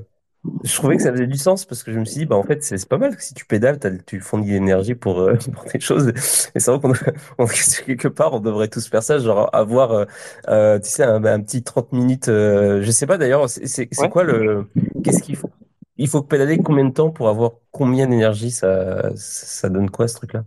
je 0.63 0.73
trouvais 0.75 0.97
que 0.97 1.03
ça 1.03 1.11
faisait 1.11 1.27
du 1.27 1.37
sens 1.37 1.65
parce 1.65 1.83
que 1.83 1.91
je 1.93 1.99
me 1.99 2.05
suis 2.05 2.19
dit, 2.19 2.25
bah, 2.25 2.35
en 2.37 2.43
fait, 2.43 2.63
c'est 2.63 2.87
pas 2.87 2.97
mal 2.97 3.15
que 3.15 3.23
si 3.23 3.33
tu 3.33 3.45
pédales, 3.45 3.79
tu 4.05 4.19
fournis 4.21 4.47
de 4.47 4.53
l'énergie 4.53 4.95
pour, 4.95 5.19
euh, 5.21 5.35
pour 5.53 5.65
des 5.65 5.79
choses. 5.79 6.09
Et 6.55 6.59
c'est 6.59 6.71
vrai 6.71 6.79
qu'on 6.79 6.93
on- 7.39 7.47
quelque 7.85 8.07
part, 8.07 8.33
on 8.33 8.39
devrait 8.39 8.67
tous 8.69 8.87
faire 8.89 9.03
ça, 9.03 9.19
genre 9.19 9.49
avoir, 9.53 9.91
euh, 9.91 10.05
euh, 10.49 10.79
tu 10.79 10.89
sais, 10.89 11.03
un, 11.03 11.23
un 11.25 11.41
petit 11.41 11.63
30 11.63 11.91
minutes. 11.93 12.29
euh, 12.29 12.81
je 12.81 12.91
sais 12.91 13.07
pas 13.07 13.17
d'ailleurs, 13.17 13.49
c'est 13.49 13.67
c'est- 13.67 13.89
c'est 13.91 14.07
Ouais. 14.07 14.09
quoi 14.09 14.23
le. 14.23 14.67
Qu'est-ce 15.03 15.21
qu'il 15.23 15.35
faut? 15.35 15.49
Il 15.97 16.07
faut 16.07 16.21
pédaler 16.23 16.61
combien 16.61 16.85
de 16.85 16.93
temps 16.93 17.11
pour 17.11 17.29
avoir 17.29 17.53
combien 17.71 18.07
d'énergie? 18.07 18.51
Ça, 18.51 19.09
ça 19.15 19.69
donne 19.69 19.89
quoi 19.89 20.07
ce 20.07 20.15
truc-là? 20.15 20.43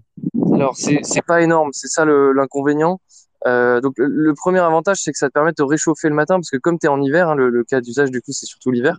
Alors, 0.56 0.76
c'est 0.76 1.26
pas 1.26 1.42
énorme, 1.42 1.70
c'est 1.72 1.88
ça 1.88 2.04
l'inconvénient. 2.04 3.00
Euh, 3.46 3.80
donc, 3.80 3.92
le, 3.98 4.06
le 4.06 4.34
premier 4.34 4.58
avantage, 4.60 4.98
c'est 5.02 5.12
que 5.12 5.18
ça 5.18 5.28
te 5.28 5.32
permet 5.32 5.50
de 5.50 5.54
te 5.56 5.62
réchauffer 5.62 6.08
le 6.08 6.14
matin, 6.14 6.36
parce 6.36 6.50
que 6.50 6.56
comme 6.56 6.78
tu 6.78 6.86
es 6.86 6.88
en 6.88 7.00
hiver, 7.00 7.28
hein, 7.28 7.34
le, 7.36 7.50
le 7.50 7.62
cas 7.64 7.80
d'usage, 7.80 8.10
du 8.10 8.20
coup, 8.20 8.32
c'est 8.32 8.46
surtout 8.46 8.70
l'hiver, 8.72 8.98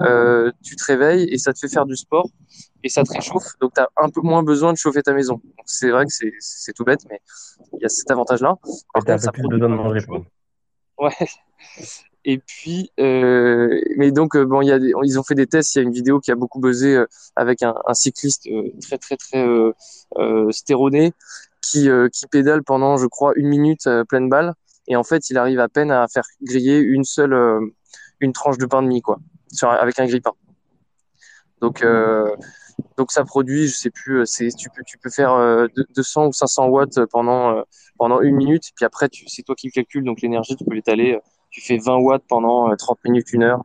euh, 0.00 0.52
tu 0.62 0.76
te 0.76 0.84
réveilles 0.84 1.24
et 1.32 1.38
ça 1.38 1.52
te 1.52 1.58
fait 1.58 1.68
faire 1.68 1.86
du 1.86 1.96
sport 1.96 2.28
et 2.84 2.90
ça 2.90 3.02
te 3.02 3.12
réchauffe. 3.12 3.58
Donc, 3.60 3.72
tu 3.74 3.80
as 3.80 3.88
un 3.96 4.08
peu 4.10 4.20
moins 4.20 4.42
besoin 4.42 4.72
de 4.72 4.78
chauffer 4.78 5.02
ta 5.02 5.14
maison. 5.14 5.40
C'est 5.64 5.90
vrai 5.90 6.04
que 6.04 6.12
c'est 6.38 6.72
tout 6.74 6.84
bête, 6.84 7.00
mais 7.10 7.20
il 7.72 7.82
y 7.82 7.86
a 7.86 7.88
cet 7.88 8.10
avantage-là. 8.10 8.56
Par 8.94 9.04
contre, 9.04 9.20
ça 9.20 9.32
plus 9.32 9.48
de 9.48 9.66
manger. 9.66 10.04
Ouais. 10.98 11.10
Et 12.30 12.36
puis, 12.36 12.92
euh, 13.00 13.80
mais 13.96 14.12
donc, 14.12 14.36
euh, 14.36 14.44
bon, 14.44 14.60
ils 14.60 15.18
ont 15.18 15.22
fait 15.22 15.34
des 15.34 15.46
tests. 15.46 15.74
Il 15.74 15.78
y 15.78 15.80
a 15.80 15.82
une 15.84 15.94
vidéo 15.94 16.20
qui 16.20 16.30
a 16.30 16.34
beaucoup 16.34 16.60
buzzé 16.60 16.94
euh, 16.94 17.06
avec 17.36 17.62
un, 17.62 17.74
cycliste 17.94 18.46
très, 18.82 18.98
très, 18.98 19.16
très 19.16 19.46
euh, 19.46 20.50
stéroné 20.50 21.14
qui, 21.62 21.88
qui 22.12 22.26
pédale 22.26 22.62
pendant, 22.62 22.98
je 22.98 23.06
crois, 23.06 23.32
une 23.36 23.48
minute 23.48 23.88
pleine 24.10 24.28
balle. 24.28 24.52
Et 24.88 24.96
en 24.96 25.04
fait, 25.04 25.30
il 25.30 25.38
arrive 25.38 25.58
à 25.58 25.70
peine 25.70 25.90
à 25.90 26.06
faire 26.06 26.24
griller 26.42 26.76
une 26.80 27.04
seule, 27.04 27.34
une 28.20 28.34
tranche 28.34 28.58
de 28.58 28.66
pain 28.66 28.82
de 28.82 28.88
mie, 28.88 29.00
quoi, 29.00 29.18
avec 29.62 29.98
un 29.98 30.04
grille-pain. 30.04 30.34
Donc, 31.62 31.82
donc 32.98 33.10
ça 33.10 33.24
produit, 33.24 33.68
je 33.68 33.74
sais 33.74 33.90
plus, 33.90 34.24
tu 34.56 34.68
peux 34.70 34.82
tu 34.86 34.98
peux 34.98 35.10
faire 35.10 35.32
euh, 35.32 35.66
deux- 35.74 35.86
200 35.96 36.26
ou 36.26 36.32
500 36.32 36.66
watts 36.68 37.04
pendant 37.10 37.62
pendant 37.98 38.20
une 38.20 38.36
minute, 38.36 38.64
puis 38.76 38.84
après 38.84 39.08
c'est 39.26 39.42
toi 39.42 39.54
qui 39.54 39.66
le 39.68 39.72
calcules, 39.72 40.04
donc 40.04 40.20
l'énergie 40.20 40.56
tu 40.56 40.64
peux 40.64 40.74
l'étaler, 40.74 41.18
tu 41.50 41.60
fais 41.60 41.78
20 41.78 41.96
watts 41.98 42.24
pendant 42.28 42.70
euh, 42.70 42.76
30 42.76 42.98
minutes, 43.04 43.32
une 43.32 43.42
heure. 43.42 43.62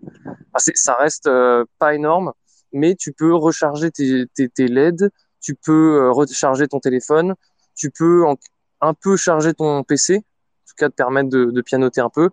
Enfin, 0.53 0.71
ça 0.75 0.95
reste 0.95 1.27
euh, 1.27 1.65
pas 1.79 1.95
énorme, 1.95 2.31
mais 2.71 2.95
tu 2.95 3.11
peux 3.13 3.33
recharger 3.35 3.91
tes, 3.91 4.25
tes, 4.33 4.49
tes 4.49 4.67
LED, 4.67 5.09
tu 5.41 5.55
peux 5.55 6.01
euh, 6.01 6.11
recharger 6.11 6.67
ton 6.67 6.79
téléphone, 6.79 7.35
tu 7.75 7.91
peux 7.91 8.25
en- 8.25 8.37
un 8.81 8.93
peu 8.93 9.17
charger 9.17 9.53
ton 9.53 9.83
PC, 9.83 10.17
en 10.17 10.19
tout 10.19 10.75
cas 10.77 10.89
te 10.89 10.95
permettre 10.95 11.29
de, 11.29 11.45
de 11.45 11.61
pianoter 11.61 12.01
un 12.01 12.09
peu. 12.09 12.29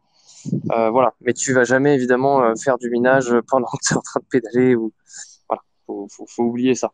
Euh, 0.73 0.91
voilà, 0.91 1.13
mais 1.21 1.35
tu 1.35 1.53
vas 1.53 1.65
jamais 1.65 1.95
évidemment 1.95 2.43
euh, 2.43 2.55
faire 2.55 2.79
du 2.79 2.89
minage 2.89 3.35
pendant 3.49 3.67
que 3.67 3.87
tu 3.87 3.95
es 3.95 3.97
en 3.97 4.01
train 4.01 4.21
de 4.21 4.27
pédaler 4.27 4.75
ou 4.75 4.93
voilà, 5.49 5.63
faut, 5.87 6.07
faut, 6.11 6.27
faut 6.27 6.45
oublier 6.45 6.75
ça. 6.75 6.93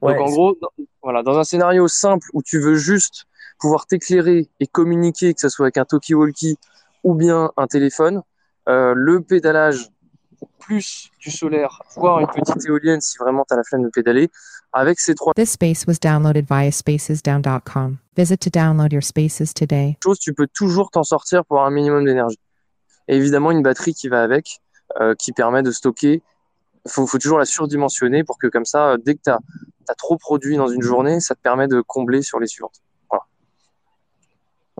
Ouais, 0.00 0.14
Donc 0.14 0.22
en 0.28 0.30
gros, 0.30 0.56
dans, 0.60 0.70
voilà, 1.02 1.22
dans 1.22 1.38
un 1.38 1.44
scénario 1.44 1.86
simple 1.88 2.26
où 2.32 2.42
tu 2.42 2.58
veux 2.58 2.74
juste 2.74 3.24
pouvoir 3.60 3.86
t'éclairer 3.86 4.48
et 4.60 4.66
communiquer, 4.66 5.34
que 5.34 5.40
ce 5.40 5.48
soit 5.48 5.66
avec 5.66 5.76
un 5.76 5.84
talkie-walkie 5.84 6.56
ou 7.04 7.14
bien 7.14 7.50
un 7.56 7.66
téléphone, 7.66 8.22
euh, 8.68 8.94
le 8.96 9.20
pédalage 9.20 9.90
plus 10.58 11.10
du 11.18 11.30
solaire, 11.30 11.82
voire 11.96 12.20
une 12.20 12.28
petite 12.28 12.64
éolienne 12.66 13.00
si 13.00 13.18
vraiment 13.18 13.44
tu 13.46 13.54
as 13.54 13.56
la 13.56 13.64
flemme 13.64 13.82
de 13.82 13.88
pédaler, 13.88 14.30
avec 14.72 15.00
ces 15.00 15.14
trois 15.14 15.32
This 15.34 15.50
space 15.50 15.86
was 15.86 15.98
downloaded 16.00 16.46
via 16.48 16.70
spacesdown.com. 16.70 17.98
Visit 18.16 18.38
to 18.40 18.50
download 18.50 18.92
your 18.92 19.02
spaces 19.02 19.52
today. 19.52 19.96
choses, 20.02 20.18
tu 20.18 20.32
peux 20.32 20.46
toujours 20.46 20.90
t'en 20.90 21.02
sortir 21.02 21.44
pour 21.44 21.62
un 21.62 21.70
minimum 21.70 22.04
d'énergie. 22.04 22.38
Et 23.08 23.16
évidemment, 23.16 23.50
une 23.50 23.62
batterie 23.62 23.94
qui 23.94 24.08
va 24.08 24.22
avec, 24.22 24.60
euh, 25.00 25.14
qui 25.14 25.32
permet 25.32 25.62
de 25.62 25.70
stocker. 25.70 26.22
Il 26.84 26.90
faut, 26.90 27.06
faut 27.06 27.18
toujours 27.18 27.38
la 27.38 27.44
surdimensionner 27.44 28.24
pour 28.24 28.38
que 28.38 28.46
comme 28.46 28.64
ça, 28.64 28.92
euh, 28.92 28.96
dès 29.04 29.14
que 29.14 29.22
tu 29.24 29.30
as, 29.30 29.38
trop 29.98 30.16
produit 30.16 30.56
dans 30.56 30.68
une 30.68 30.80
journée, 30.80 31.20
ça 31.20 31.34
te 31.34 31.40
permet 31.40 31.68
de 31.68 31.82
combler 31.82 32.22
sur 32.22 32.40
les 32.40 32.46
suivantes. 32.46 32.80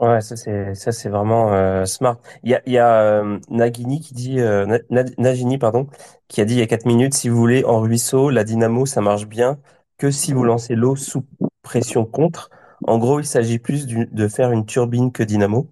Ouais, 0.02 0.20
ça 0.20 0.34
c'est 0.34 0.74
ça 0.74 0.90
c'est 0.90 1.08
vraiment 1.08 1.52
euh, 1.52 1.84
smart. 1.84 2.18
Il 2.42 2.50
y 2.50 2.54
a, 2.56 2.62
il 2.66 2.72
y 2.72 2.78
a 2.78 3.02
euh, 3.22 3.38
Nagini 3.50 4.00
qui 4.00 4.14
dit 4.14 4.40
euh, 4.40 4.66
Na- 4.66 4.80
Na- 4.90 5.04
Nagini 5.16 5.58
pardon 5.58 5.86
qui 6.26 6.40
a 6.40 6.44
dit 6.44 6.54
il 6.54 6.58
y 6.58 6.62
a 6.62 6.66
4 6.66 6.86
minutes 6.86 7.14
si 7.14 7.28
vous 7.28 7.36
voulez 7.36 7.64
en 7.64 7.80
ruisseau 7.80 8.28
la 8.30 8.42
dynamo 8.42 8.84
ça 8.84 9.00
marche 9.00 9.26
bien 9.26 9.60
que 9.98 10.10
si 10.10 10.32
vous 10.32 10.42
lancez 10.42 10.74
l'eau 10.74 10.96
sous 10.96 11.24
pression 11.62 12.04
contre. 12.04 12.50
En 12.84 12.98
gros 12.98 13.20
il 13.20 13.26
s'agit 13.26 13.60
plus 13.60 13.86
du- 13.86 14.06
de 14.10 14.26
faire 14.26 14.50
une 14.50 14.66
turbine 14.66 15.12
que 15.12 15.22
dynamo. 15.22 15.70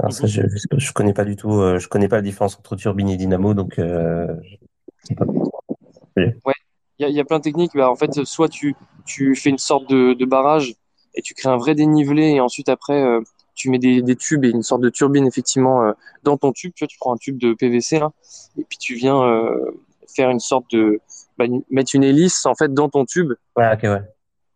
Alors 0.00 0.12
ça 0.12 0.26
je 0.26 0.42
je, 0.42 0.78
je 0.78 0.92
connais 0.92 1.14
pas 1.14 1.24
du 1.24 1.36
tout 1.36 1.52
euh, 1.54 1.78
je 1.78 1.88
connais 1.88 2.08
pas 2.08 2.16
la 2.16 2.22
différence 2.22 2.56
entre 2.58 2.76
turbine 2.76 3.10
et 3.10 3.16
dynamo 3.16 3.54
donc 3.54 3.78
euh, 3.78 4.26
je 5.04 5.08
sais 5.08 5.14
pas. 5.14 5.26
Il 6.98 7.02
y 7.02 7.04
a, 7.04 7.08
il 7.08 7.14
y 7.14 7.20
a 7.20 7.24
plein 7.24 7.38
de 7.38 7.42
techniques. 7.44 7.72
Bah, 7.74 7.90
en 7.90 7.96
fait, 7.96 8.24
soit 8.24 8.48
tu, 8.48 8.74
tu 9.04 9.34
fais 9.34 9.50
une 9.50 9.58
sorte 9.58 9.88
de, 9.88 10.14
de 10.14 10.24
barrage 10.24 10.74
et 11.14 11.22
tu 11.22 11.34
crées 11.34 11.48
un 11.48 11.56
vrai 11.56 11.74
dénivelé 11.74 12.30
et 12.32 12.40
ensuite 12.40 12.68
après 12.68 13.02
euh, 13.02 13.20
tu 13.62 13.70
mets 13.70 13.78
des, 13.78 14.02
des 14.02 14.16
tubes 14.16 14.44
et 14.44 14.50
une 14.50 14.64
sorte 14.64 14.80
de 14.80 14.88
turbine 14.88 15.24
effectivement 15.24 15.84
euh, 15.84 15.92
dans 16.24 16.36
ton 16.36 16.50
tube. 16.50 16.72
Tu 16.74 16.82
vois, 16.82 16.88
tu 16.88 16.98
prends 16.98 17.14
un 17.14 17.16
tube 17.16 17.38
de 17.38 17.54
PVC 17.54 18.00
là 18.00 18.10
et 18.58 18.64
puis 18.64 18.76
tu 18.76 18.96
viens 18.96 19.22
euh, 19.22 19.70
faire 20.16 20.30
une 20.30 20.40
sorte 20.40 20.64
de 20.72 20.98
bah, 21.38 21.44
mettre 21.70 21.94
une 21.94 22.02
hélice 22.02 22.44
en 22.44 22.56
fait 22.56 22.74
dans 22.74 22.88
ton 22.88 23.04
tube 23.04 23.32
Ouais, 23.56 23.72
ok 23.72 23.82
ouais. 23.84 24.02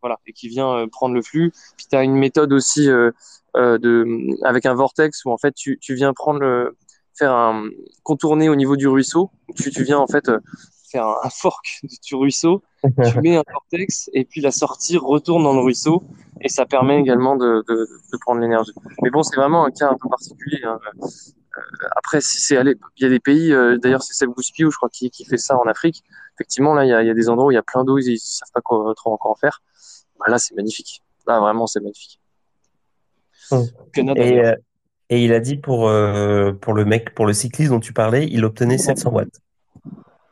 voilà, 0.03 0.19
et 0.27 0.33
qui 0.33 0.49
vient 0.49 0.73
euh, 0.73 0.87
prendre 0.91 1.15
le 1.15 1.23
flux. 1.23 1.53
Puis 1.77 1.87
tu 1.89 1.97
as 1.97 2.03
une 2.03 2.17
méthode 2.17 2.53
aussi 2.53 2.87
de, 2.87 4.45
avec 4.45 4.67
un 4.67 4.75
vortex 4.75 5.25
où 5.25 5.31
en 5.31 5.39
fait 5.39 5.55
tu, 5.55 5.79
tu 5.81 5.95
viens 5.95 6.13
prendre 6.13 6.41
le, 6.41 6.77
faire 7.17 7.33
un 7.33 7.69
contourner 8.03 8.49
au 8.49 8.57
niveau 8.57 8.75
du 8.75 8.89
ruisseau. 8.89 9.31
Tu, 9.55 9.71
tu 9.71 9.85
viens 9.85 9.99
en 9.99 10.09
fait 10.09 10.29
faire 10.97 11.07
un, 11.07 11.17
un 11.23 11.31
fork 11.31 11.65
du, 12.07 12.15
ruisseau, 12.15 12.63
tu 12.83 13.21
mets 13.25 13.37
un 13.37 13.43
vortex 13.53 14.09
et 14.13 14.25
puis 14.25 14.41
la 14.41 14.51
sortie 14.51 14.97
retourne 14.99 15.43
dans 15.45 15.55
le 15.55 15.61
ruisseau 15.61 16.03
et 16.41 16.49
ça 16.49 16.65
permet 16.67 16.99
également 17.01 17.37
de, 17.37 17.65
de, 17.69 17.75
de 18.13 18.19
prendre 18.21 18.41
l'énergie. 18.41 18.73
Mais 19.03 19.11
bon, 19.11 19.23
c'est 19.23 19.37
vraiment 19.37 19.65
un 19.67 19.71
cas 19.71 19.89
un 19.91 19.97
peu 20.01 20.09
particulier. 20.09 20.61
hein. 20.65 20.79
Euh, 21.03 21.89
après, 21.97 22.21
si 22.21 22.41
c'est 22.41 22.57
allé, 22.57 22.75
il 22.99 23.03
y 23.03 23.07
a 23.07 23.09
des 23.11 23.21
pays, 23.21 23.53
euh, 23.53 23.79
d'ailleurs 23.79 24.03
c'est 24.03 24.13
Seb 24.15 24.31
Gouspio, 24.31 24.71
je 24.71 24.77
crois, 24.77 24.91
qui, 24.91 25.11
qui 25.11 25.25
fait 25.25 25.39
ça 25.39 25.57
en 25.57 25.67
Afrique. 25.67 26.03
Effectivement, 26.35 26.75
là, 26.75 26.85
il 26.85 26.89
y 26.89 26.93
a, 26.93 27.03
il 27.03 27.07
y 27.07 27.11
a 27.11 27.15
des 27.15 27.29
endroits 27.31 27.47
où 27.47 27.51
il 27.51 27.55
y 27.55 27.59
a 27.59 27.63
plein 27.63 27.83
d'eau, 27.85 27.99
ils, 27.99 28.09
ils 28.13 28.19
savent 28.19 28.51
pas 28.53 28.61
quoi, 28.61 28.93
trop 28.95 29.13
encore 29.13 29.31
en 29.31 29.37
faire. 29.37 29.63
Bah, 30.19 30.27
là, 30.29 30.39
c'est 30.39 30.55
magnifique. 30.55 31.03
Là, 31.27 31.41
vraiment, 31.41 31.67
c'est 31.67 31.81
magnifique. 31.81 32.21
Canada, 33.93 34.23
Et 34.23 34.31
d'ailleurs. 34.31 34.53
euh, 34.53 34.57
et 35.09 35.25
il 35.25 35.33
a 35.33 35.41
dit 35.41 35.57
pour 35.57 35.89
euh, 35.89 36.53
pour 36.53 36.73
le 36.75 36.85
mec 36.85 37.15
pour 37.15 37.27
le 37.27 37.33
cycliste 37.33 37.71
dont 37.71 37.79
tu 37.79 37.93
parlais 37.93 38.27
il 38.29 38.45
obtenait 38.45 38.77
700 38.77 39.11
watts. 39.13 39.41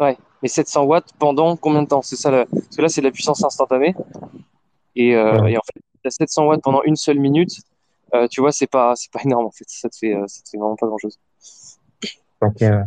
Mais 0.00 0.48
700 0.48 0.85
watts 0.85 1.11
pendant 1.18 1.57
combien 1.57 1.83
de 1.83 1.88
temps? 1.88 2.02
C'est 2.02 2.16
ça, 2.16 2.30
parce 2.30 2.76
que 2.76 2.83
là, 2.83 2.88
c'est 2.88 3.00
de 3.00 3.07
la 3.07 3.12
puissance 3.12 3.42
instantanée. 3.44 3.94
Et, 4.96 5.14
euh, 5.16 5.40
Ouais. 5.40 5.52
et 5.52 5.57
en 5.57 5.61
fait, 5.62 5.80
à 6.07 6.11
700 6.11 6.46
watts 6.46 6.62
pendant 6.62 6.83
une 6.83 6.96
seule 6.96 7.18
minute, 7.18 7.50
euh, 8.14 8.28
tu 8.28 8.40
vois, 8.40 8.52
c'est 8.52 8.66
pas, 8.66 8.94
c'est 8.94 9.11
pas 9.11 9.20
énorme 9.24 9.46
en 9.46 9.50
fait. 9.50 9.64
Ça 9.68 9.88
te 9.88 9.96
fait, 9.96 10.14
euh, 10.14 10.24
ça 10.26 10.42
te 10.42 10.50
fait 10.50 10.59
vraiment 10.59 10.76
pas 10.76 10.87
grand 10.87 10.98
chose. 10.98 11.18
Ok. 12.42 12.61
ouais. 12.61 12.83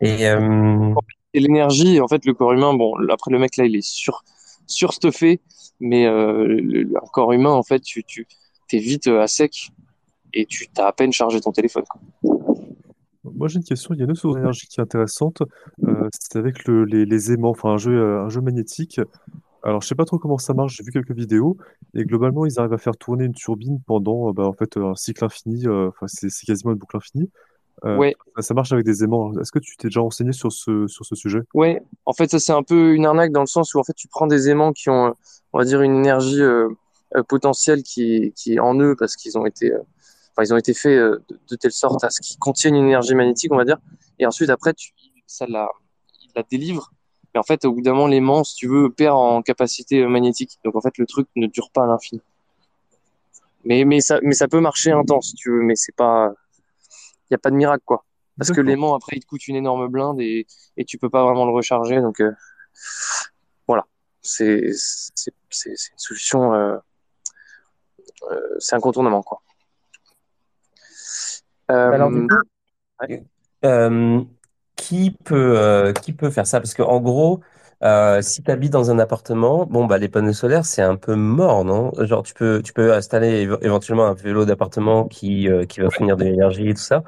Et 0.00 0.28
euh, 0.28 0.94
Et 1.32 1.40
l'énergie, 1.40 2.00
en 2.00 2.08
fait, 2.08 2.24
le 2.26 2.34
corps 2.34 2.52
humain, 2.52 2.74
bon, 2.74 2.94
après 3.08 3.30
le 3.30 3.38
mec 3.38 3.56
là, 3.56 3.64
il 3.64 3.76
est 3.76 3.80
sur, 3.86 4.22
surstuffé, 4.66 5.40
mais 5.80 6.04
le, 6.04 6.84
corps 7.12 7.32
humain, 7.32 7.52
en 7.52 7.62
fait, 7.62 7.80
tu, 7.80 8.04
tu 8.04 8.26
es 8.72 8.78
vite 8.78 9.06
à 9.06 9.26
sec 9.26 9.70
et 10.34 10.44
tu 10.46 10.68
t'as 10.68 10.86
à 10.86 10.92
peine 10.92 11.12
chargé 11.12 11.40
ton 11.40 11.52
téléphone. 11.52 11.84
quoi. 11.88 12.00
Moi, 13.36 13.48
j'ai 13.48 13.56
une 13.56 13.64
question. 13.64 13.94
Il 13.94 13.98
y 13.98 14.00
a 14.02 14.04
une 14.04 14.10
autre 14.10 14.20
source 14.20 14.36
d'énergie 14.36 14.66
qui 14.66 14.80
est 14.80 14.82
intéressante. 14.82 15.42
Euh, 15.84 16.08
c'est 16.18 16.38
avec 16.38 16.66
le, 16.66 16.84
les, 16.84 17.04
les 17.04 17.32
aimants, 17.32 17.50
enfin 17.50 17.70
un 17.70 17.78
jeu, 17.78 17.92
euh, 17.92 18.24
un 18.24 18.28
jeu 18.28 18.40
magnétique. 18.40 19.00
Alors, 19.62 19.80
je 19.80 19.86
sais 19.86 19.94
pas 19.94 20.04
trop 20.04 20.18
comment 20.18 20.38
ça 20.38 20.54
marche. 20.54 20.76
J'ai 20.76 20.84
vu 20.84 20.90
quelques 20.90 21.12
vidéos 21.12 21.56
et 21.94 22.04
globalement, 22.04 22.46
ils 22.46 22.58
arrivent 22.58 22.72
à 22.72 22.78
faire 22.78 22.96
tourner 22.96 23.24
une 23.24 23.34
turbine 23.34 23.80
pendant, 23.86 24.28
euh, 24.28 24.32
bah, 24.32 24.44
en 24.44 24.52
fait, 24.52 24.76
un 24.76 24.94
cycle 24.94 25.24
infini. 25.24 25.68
Enfin, 25.68 26.06
c'est 26.08 26.46
quasiment 26.46 26.72
une 26.72 26.78
boucle 26.78 26.96
infinie. 26.96 27.30
Euh, 27.84 27.96
Ouais, 27.96 28.14
ça 28.38 28.54
marche 28.54 28.72
avec 28.72 28.84
des 28.84 29.02
aimants. 29.02 29.32
Est-ce 29.40 29.50
que 29.50 29.58
tu 29.58 29.76
t'es 29.76 29.88
déjà 29.88 30.00
renseigné 30.00 30.32
sur 30.32 30.52
ce 30.52 30.86
sur 30.86 31.04
ce 31.04 31.16
sujet? 31.16 31.40
ouais. 31.54 31.82
En 32.06 32.12
fait, 32.12 32.30
ça 32.30 32.38
c'est 32.38 32.52
un 32.52 32.62
peu 32.62 32.94
une 32.94 33.06
arnaque 33.06 33.32
dans 33.32 33.40
le 33.40 33.46
sens 33.46 33.74
où 33.74 33.80
en 33.80 33.82
fait, 33.84 33.94
tu 33.94 34.08
prends 34.08 34.26
des 34.26 34.48
aimants 34.48 34.72
qui 34.72 34.88
ont, 34.88 35.14
on 35.52 35.58
va 35.58 35.64
dire, 35.64 35.82
une 35.82 35.96
énergie 35.96 36.40
euh, 36.42 36.68
potentielle 37.28 37.82
qui 37.82 38.14
est, 38.14 38.30
qui 38.36 38.54
est 38.54 38.58
en 38.60 38.78
eux 38.78 38.94
parce 38.96 39.16
qu'ils 39.16 39.36
ont 39.36 39.46
été, 39.46 39.72
enfin, 40.32 40.44
ils 40.44 40.54
ont 40.54 40.56
été 40.56 40.74
faits 40.74 40.92
euh, 40.92 41.24
de, 41.28 41.38
de 41.48 41.56
telle 41.56 41.72
sorte 41.72 42.02
à 42.04 42.10
ce 42.10 42.20
qu'ils 42.20 42.38
contiennent 42.38 42.74
une 42.74 42.86
énergie 42.86 43.14
magnétique, 43.14 43.52
on 43.52 43.56
va 43.56 43.64
dire. 43.64 43.78
Et 44.18 44.26
ensuite, 44.26 44.50
après, 44.50 44.74
tu, 44.74 44.92
ça 45.26 45.46
la, 45.46 45.68
il 46.22 46.30
la 46.34 46.42
délivre. 46.42 46.92
Mais 47.34 47.40
en 47.40 47.44
fait, 47.44 47.64
au 47.64 47.72
bout 47.72 47.80
d'un 47.80 47.92
moment, 47.92 48.08
l'aimant, 48.08 48.44
si 48.44 48.56
tu 48.56 48.68
veux, 48.68 48.90
perd 48.90 49.16
en 49.16 49.42
capacité 49.42 50.02
euh, 50.02 50.08
magnétique. 50.08 50.58
Donc 50.64 50.76
en 50.76 50.80
fait, 50.80 50.98
le 50.98 51.06
truc 51.06 51.28
ne 51.36 51.46
dure 51.46 51.70
pas 51.70 51.84
à 51.84 51.86
l'infini. 51.86 52.20
Mais, 53.64 53.84
mais 53.84 54.00
ça, 54.00 54.18
mais 54.22 54.34
ça 54.34 54.48
peut 54.48 54.60
marcher 54.60 54.90
un 54.90 55.04
temps 55.04 55.20
si 55.20 55.34
tu 55.34 55.50
veux, 55.50 55.62
mais 55.62 55.76
c'est 55.76 55.94
pas, 55.94 56.32
il 57.30 57.32
y 57.32 57.36
a 57.36 57.38
pas 57.38 57.50
de 57.50 57.56
miracle 57.56 57.84
quoi. 57.84 58.04
Parce 58.38 58.50
que 58.50 58.60
l'aimant 58.60 58.94
après 58.94 59.16
il 59.16 59.20
te 59.20 59.26
coûte 59.26 59.46
une 59.46 59.56
énorme 59.56 59.88
blinde 59.88 60.20
et, 60.20 60.46
et 60.76 60.84
tu 60.84 60.98
peux 60.98 61.10
pas 61.10 61.24
vraiment 61.24 61.44
le 61.44 61.52
recharger 61.52 62.00
donc 62.00 62.20
euh, 62.20 62.32
voilà 63.66 63.86
c'est 64.20 64.58
une 64.58 65.76
solution 65.96 66.54
euh, 66.54 66.76
euh, 68.30 68.56
c'est 68.58 68.74
un 68.74 68.80
contournement 68.80 69.22
quoi. 69.22 69.42
Euh, 71.72 71.92
alors 71.92 72.10
du 72.10 72.20
coup, 72.26 72.34
ouais. 73.08 73.24
euh, 73.64 74.22
qui 74.76 75.10
peut, 75.24 75.58
euh, 75.58 75.92
qui 75.92 76.12
peut 76.12 76.30
faire 76.30 76.46
ça? 76.46 76.60
Parce 76.60 76.74
qu'en 76.74 77.00
gros, 77.00 77.40
euh, 77.84 78.22
si 78.22 78.42
tu 78.42 78.50
habites 78.50 78.72
dans 78.72 78.90
un 78.90 78.98
appartement, 78.98 79.66
bon, 79.66 79.86
bah, 79.86 79.98
les 79.98 80.08
panneaux 80.08 80.32
solaires, 80.32 80.64
c'est 80.64 80.82
un 80.82 80.96
peu 80.96 81.14
mort, 81.14 81.64
non? 81.64 81.92
Genre, 82.04 82.22
tu 82.22 82.34
peux, 82.34 82.62
tu 82.64 82.72
peux 82.72 82.92
installer 82.94 83.46
éve- 83.46 83.58
éventuellement 83.62 84.06
un 84.06 84.14
vélo 84.14 84.44
d'appartement 84.44 85.06
qui, 85.06 85.48
euh, 85.48 85.64
qui 85.66 85.80
va 85.80 85.90
fournir 85.90 86.16
de 86.16 86.24
l'énergie 86.24 86.68
et 86.68 86.74
tout 86.74 86.80
ça. 86.82 87.02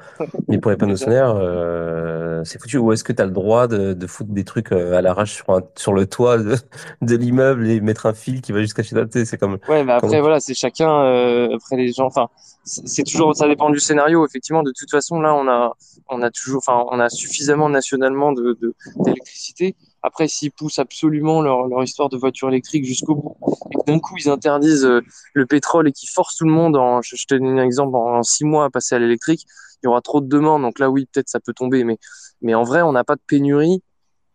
Mais 0.49 0.59
pour 0.59 0.71
les 0.71 0.77
panneaux 0.77 0.95
solaires, 0.97 1.35
euh, 1.37 2.43
c'est 2.43 2.61
foutu. 2.61 2.77
Ou 2.77 2.91
est-ce 2.93 3.03
que 3.03 3.13
tu 3.13 3.21
as 3.21 3.25
le 3.25 3.31
droit 3.31 3.67
de, 3.67 3.93
de 3.93 4.07
foutre 4.07 4.31
des 4.31 4.43
trucs 4.43 4.71
euh, 4.71 4.95
à 4.97 5.01
l'arrache 5.01 5.33
sur, 5.33 5.49
un- 5.51 5.63
sur 5.75 5.93
le 5.93 6.05
toit 6.07 6.37
de, 6.37 6.55
de 7.01 7.15
l'immeuble 7.15 7.67
et 7.67 7.81
mettre 7.81 8.05
un 8.05 8.13
fil 8.13 8.41
qui 8.41 8.51
va 8.51 8.61
jusqu'à 8.61 8.83
chez 8.83 8.95
toi? 8.95 9.05
C'est 9.11 9.37
comme, 9.37 9.57
Ouais, 9.67 9.83
mais 9.83 9.93
après, 9.93 10.21
voilà, 10.21 10.39
c'est 10.39 10.53
chacun, 10.53 10.89
euh, 11.03 11.55
après 11.55 11.77
les 11.77 11.91
gens, 11.91 12.05
enfin, 12.05 12.29
c'est 12.65 13.03
toujours, 13.03 13.35
ça 13.35 13.47
dépend 13.47 13.69
du 13.69 13.79
scénario. 13.79 14.25
Effectivement, 14.25 14.63
de 14.63 14.73
toute 14.75 14.89
façon, 14.89 15.19
là, 15.19 15.35
on 15.35 15.47
a, 15.47 15.73
on 16.09 16.21
a 16.21 16.31
toujours, 16.31 16.57
enfin, 16.57 16.85
on 16.91 16.99
a 16.99 17.09
suffisamment 17.09 17.69
nationalement 17.69 18.31
de, 18.31 18.57
d'électricité. 18.97 19.75
Après, 20.01 20.27
s'ils 20.27 20.51
poussent 20.51 20.79
absolument 20.79 21.41
leur, 21.41 21.67
leur 21.67 21.83
histoire 21.83 22.09
de 22.09 22.17
voiture 22.17 22.49
électrique 22.49 22.85
jusqu'au 22.85 23.15
bout, 23.15 23.37
et 23.71 23.75
que 23.75 23.91
d'un 23.91 23.99
coup, 23.99 24.15
ils 24.17 24.29
interdisent 24.29 24.85
euh, 24.85 25.01
le 25.33 25.45
pétrole 25.45 25.87
et 25.87 25.91
qu'ils 25.91 26.09
forcent 26.09 26.37
tout 26.37 26.45
le 26.45 26.51
monde 26.51 26.75
en, 26.75 27.01
je, 27.01 27.15
je 27.15 27.25
te 27.25 27.35
donne 27.35 27.59
un 27.59 27.63
exemple, 27.63 27.95
en, 27.95 28.17
en 28.17 28.23
six 28.23 28.45
mois 28.45 28.65
à 28.65 28.69
passer 28.69 28.95
à 28.95 28.99
l'électrique, 28.99 29.45
il 29.81 29.85
y 29.85 29.87
aura 29.87 30.01
trop 30.01 30.21
de 30.21 30.27
demandes. 30.27 30.63
Donc 30.63 30.79
là, 30.79 30.89
oui, 30.89 31.07
peut-être 31.11 31.29
ça 31.29 31.39
peut 31.39 31.53
tomber. 31.53 31.83
Mais, 31.83 31.97
mais 32.41 32.55
en 32.55 32.63
vrai, 32.63 32.81
on 32.81 32.91
n'a 32.91 33.03
pas 33.03 33.15
de 33.15 33.21
pénurie, 33.27 33.81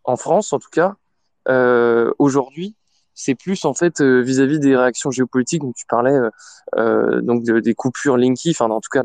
en 0.04 0.16
France, 0.16 0.52
en 0.52 0.58
tout 0.58 0.70
cas, 0.70 0.94
euh, 1.48 2.12
aujourd'hui 2.18 2.76
c'est 3.22 3.34
plus 3.34 3.64
en 3.64 3.74
fait 3.74 4.00
euh, 4.00 4.20
vis-à-vis 4.22 4.58
des 4.58 4.76
réactions 4.76 5.10
géopolitiques 5.10 5.60
dont 5.62 5.72
tu 5.72 5.84
parlais, 5.86 6.12
euh, 6.14 6.30
euh, 6.76 7.20
donc 7.20 7.44
de- 7.44 7.60
des 7.60 7.74
coupures 7.74 8.16
linky, 8.16 8.50
enfin 8.50 8.70
en 8.70 8.80
tout 8.80 8.88
cas 8.90 9.02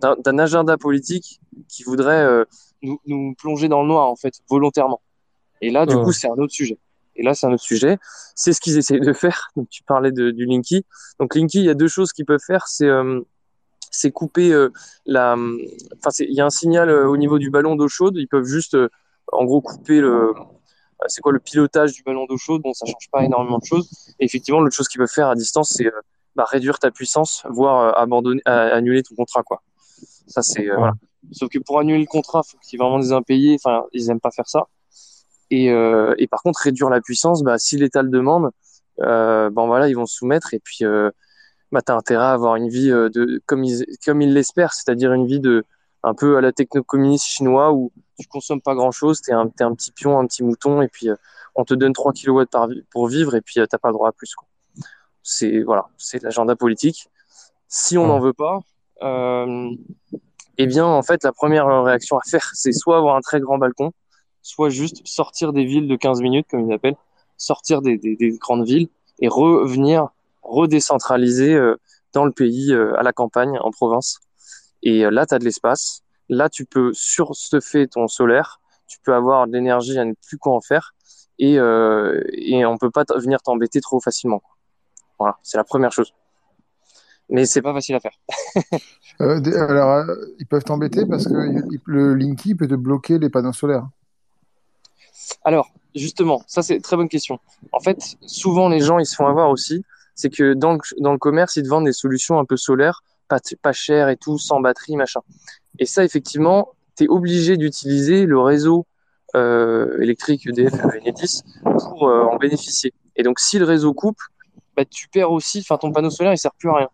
d'un 0.00 0.38
agenda 0.38 0.76
politique 0.76 1.40
qui 1.68 1.84
voudrait 1.84 2.22
euh, 2.24 2.44
nous, 2.82 2.98
nous 3.06 3.34
plonger 3.38 3.68
dans 3.68 3.82
le 3.82 3.88
noir 3.88 4.08
en 4.08 4.16
fait 4.16 4.34
volontairement. 4.50 5.00
Et 5.60 5.70
là, 5.70 5.86
du 5.86 5.94
Oh. 5.94 6.02
coup, 6.04 6.12
c'est 6.12 6.28
un 6.28 6.34
autre 6.38 6.52
sujet. 6.52 6.78
Et 7.14 7.22
là, 7.22 7.32
c'est 7.34 7.46
un 7.46 7.52
autre 7.52 7.62
sujet. 7.62 7.96
C'est 8.34 8.52
ce 8.52 8.60
qu'ils 8.60 8.76
essayent 8.76 9.00
de 9.00 9.12
faire. 9.14 9.48
Donc, 9.56 9.68
tu 9.70 9.82
parlais 9.84 10.12
de, 10.12 10.30
du 10.30 10.44
Linky. 10.44 10.84
Donc, 11.18 11.34
Linky, 11.34 11.60
il 11.60 11.64
y 11.64 11.70
a 11.70 11.74
deux 11.74 11.88
choses 11.88 12.12
qu'ils 12.12 12.26
peuvent 12.26 12.44
faire. 12.46 12.66
C'est 12.66 12.90
c'est 13.90 14.10
couper 14.10 14.52
la. 15.06 15.34
Enfin, 15.98 16.10
il 16.18 16.34
y 16.34 16.40
a 16.42 16.44
un 16.46 16.50
signal 16.50 16.90
au 16.90 17.16
niveau 17.16 17.38
du 17.38 17.48
ballon 17.50 17.74
d'eau 17.76 17.88
chaude. 17.88 18.16
Ils 18.18 18.28
peuvent 18.28 18.44
juste, 18.44 18.76
en 19.32 19.44
gros, 19.46 19.62
couper 19.62 20.00
le. 20.00 20.34
Euh, 21.02 21.06
C'est 21.08 21.20
quoi 21.20 21.32
le 21.32 21.40
pilotage 21.40 21.92
du 21.92 22.02
ballon 22.02 22.26
d'eau 22.26 22.36
chaude? 22.36 22.62
Bon, 22.62 22.72
ça 22.72 22.86
change 22.86 23.08
pas 23.10 23.24
énormément 23.24 23.58
de 23.58 23.64
choses. 23.64 23.88
Et 24.18 24.24
effectivement, 24.24 24.60
l'autre 24.60 24.76
chose 24.76 24.88
qu'ils 24.88 24.98
peuvent 24.98 25.08
faire 25.12 25.28
à 25.28 25.34
distance, 25.34 25.74
c'est 25.76 25.86
euh, 25.86 26.00
bah, 26.34 26.44
réduire 26.44 26.78
ta 26.78 26.90
puissance, 26.90 27.44
voire 27.48 27.80
euh, 27.80 28.00
abandonner, 28.00 28.42
annuler 28.44 29.02
ton 29.02 29.14
contrat, 29.14 29.42
quoi. 29.42 29.62
Ça, 30.26 30.42
c'est. 30.42 30.68
Sauf 31.32 31.48
que 31.48 31.58
pour 31.58 31.80
annuler 31.80 32.00
le 32.00 32.06
contrat, 32.06 32.42
faut 32.42 32.56
qu'il 32.58 32.78
y 32.78 32.80
ait 32.80 32.84
vraiment 32.84 33.00
des 33.00 33.12
impayés. 33.12 33.56
Enfin, 33.62 33.84
ils 33.92 34.10
aiment 34.10 34.20
pas 34.20 34.30
faire 34.30 34.48
ça. 34.48 34.66
Et, 35.50 35.68
par 36.30 36.42
contre, 36.42 36.60
réduire 36.60 36.90
la 36.90 37.00
puissance, 37.00 37.42
bah, 37.42 37.58
si 37.58 37.76
l'État 37.76 38.02
le 38.02 38.10
demande, 38.10 38.50
bon 38.98 39.66
voilà, 39.66 39.88
ils 39.88 39.94
vont 39.94 40.06
se 40.06 40.16
soumettre. 40.16 40.54
Et 40.54 40.60
puis, 40.60 40.84
euh, 40.84 41.10
bah, 41.72 41.80
t'as 41.82 41.96
intérêt 41.96 42.24
à 42.24 42.32
avoir 42.32 42.56
une 42.56 42.68
vie 42.68 42.88
de 42.88 43.40
comme 43.46 43.64
ils 43.64 43.84
comme 44.04 44.20
ils 44.20 44.32
l'espèrent, 44.32 44.72
c'est-à-dire 44.72 45.12
une 45.12 45.26
vie 45.26 45.40
de 45.40 45.64
un 46.02 46.14
peu 46.14 46.36
à 46.36 46.40
la 46.40 46.52
techno-communiste 46.52 47.26
chinois 47.26 47.72
où 47.72 47.92
tu 48.18 48.26
consommes 48.28 48.60
pas 48.62 48.74
grand-chose, 48.74 49.20
t'es 49.20 49.32
un 49.32 49.48
t'es 49.48 49.64
un 49.64 49.74
petit 49.74 49.92
pion, 49.92 50.18
un 50.18 50.26
petit 50.26 50.42
mouton, 50.42 50.82
et 50.82 50.88
puis 50.88 51.08
euh, 51.10 51.16
on 51.54 51.64
te 51.64 51.74
donne 51.74 51.92
3 51.92 52.12
kilowatts 52.12 52.50
par 52.50 52.68
vi- 52.68 52.82
pour 52.90 53.06
vivre, 53.08 53.34
et 53.34 53.40
puis 53.40 53.60
euh, 53.60 53.66
t'as 53.66 53.78
pas 53.78 53.88
le 53.88 53.94
droit 53.94 54.08
à 54.08 54.12
plus. 54.12 54.34
C'est 55.22 55.62
voilà, 55.62 55.86
c'est 55.98 56.22
l'agenda 56.22 56.56
politique. 56.56 57.08
Si 57.68 57.98
on 57.98 58.06
n'en 58.06 58.20
veut 58.20 58.32
pas, 58.32 58.60
euh, 59.02 59.70
eh 60.58 60.66
bien 60.66 60.86
en 60.86 61.02
fait 61.02 61.24
la 61.24 61.32
première 61.32 61.66
réaction 61.84 62.16
à 62.18 62.22
faire, 62.28 62.50
c'est 62.54 62.72
soit 62.72 62.96
avoir 62.98 63.16
un 63.16 63.20
très 63.20 63.40
grand 63.40 63.58
balcon, 63.58 63.92
soit 64.42 64.68
juste 64.70 65.06
sortir 65.06 65.52
des 65.52 65.64
villes 65.64 65.88
de 65.88 65.96
15 65.96 66.20
minutes, 66.22 66.46
comme 66.50 66.70
ils 66.70 66.72
appellent, 66.72 66.96
sortir 67.36 67.82
des, 67.82 67.98
des, 67.98 68.16
des 68.16 68.30
grandes 68.38 68.64
villes 68.66 68.88
et 69.18 69.28
revenir 69.28 70.08
redécentraliser 70.42 71.54
euh, 71.54 71.76
dans 72.12 72.24
le 72.24 72.30
pays, 72.32 72.72
à 72.72 73.02
la 73.02 73.12
campagne, 73.12 73.58
en 73.60 73.70
province. 73.70 74.20
Et 74.82 75.00
là, 75.10 75.26
tu 75.26 75.34
as 75.34 75.38
de 75.38 75.44
l'espace. 75.44 76.02
Là, 76.28 76.48
tu 76.48 76.64
peux 76.64 76.92
surstuffer 76.92 77.86
ton 77.88 78.08
solaire. 78.08 78.60
Tu 78.86 78.98
peux 79.02 79.14
avoir 79.14 79.46
de 79.46 79.52
l'énergie 79.52 79.98
à 79.98 80.04
ne 80.04 80.14
plus 80.26 80.38
quoi 80.38 80.54
en 80.54 80.60
faire. 80.60 80.94
Et, 81.38 81.58
euh, 81.58 82.22
et 82.32 82.64
on 82.64 82.78
peut 82.78 82.90
pas 82.90 83.04
venir 83.16 83.42
t'embêter 83.42 83.80
trop 83.80 84.00
facilement. 84.00 84.38
quoi. 84.38 84.56
Voilà, 85.18 85.38
c'est 85.42 85.56
la 85.56 85.64
première 85.64 85.92
chose. 85.92 86.12
Mais 87.28 87.44
c'est 87.44 87.62
pas 87.62 87.72
facile 87.72 87.96
à 87.96 88.00
faire. 88.00 88.18
Euh, 89.22 89.40
alors, 89.66 89.92
euh, 89.92 90.14
ils 90.38 90.46
peuvent 90.46 90.62
t'embêter 90.62 91.06
parce 91.06 91.26
que 91.26 91.32
le 91.86 92.14
Linky 92.14 92.54
peut 92.54 92.68
te 92.68 92.74
bloquer 92.74 93.18
les 93.18 93.30
panneaux 93.30 93.54
solaires. 93.54 93.88
Alors, 95.42 95.70
justement, 95.94 96.42
ça 96.46 96.60
c'est 96.60 96.76
une 96.76 96.82
très 96.82 96.96
bonne 96.96 97.08
question. 97.08 97.38
En 97.72 97.80
fait, 97.80 97.98
souvent 98.26 98.68
les 98.68 98.80
gens 98.80 98.98
ils 98.98 99.06
se 99.06 99.14
font 99.14 99.26
avoir 99.26 99.48
aussi, 99.48 99.82
c'est 100.14 100.28
que 100.28 100.52
dans 100.52 100.74
le, 100.74 100.80
dans 101.00 101.12
le 101.12 101.18
commerce 101.18 101.56
ils 101.56 101.62
te 101.62 101.68
vendent 101.68 101.86
des 101.86 101.94
solutions 101.94 102.38
un 102.38 102.44
peu 102.44 102.58
solaires, 102.58 103.02
pas, 103.26 103.38
pas 103.62 103.72
chères 103.72 104.10
et 104.10 104.18
tout, 104.18 104.38
sans 104.38 104.60
batterie, 104.60 104.96
machin. 104.96 105.20
Et 105.78 105.86
ça, 105.86 106.04
effectivement, 106.04 106.72
tu 106.96 107.04
es 107.04 107.08
obligé 107.08 107.56
d'utiliser 107.56 108.26
le 108.26 108.40
réseau 108.40 108.86
euh, 109.34 110.00
électrique 110.00 110.46
EDF 110.46 110.72
et 111.04 111.12
pour 111.62 112.08
euh, 112.08 112.24
en 112.24 112.36
bénéficier. 112.36 112.94
Et 113.16 113.22
donc, 113.22 113.38
si 113.40 113.58
le 113.58 113.64
réseau 113.64 113.92
coupe, 113.92 114.18
bah, 114.76 114.84
tu 114.84 115.08
perds 115.08 115.32
aussi, 115.32 115.60
enfin 115.60 115.78
ton 115.78 115.90
panneau 115.90 116.10
solaire 116.10 116.34
il 116.34 116.38
sert 116.38 116.52
plus 116.58 116.68
à 116.68 116.74
rien. 116.74 116.88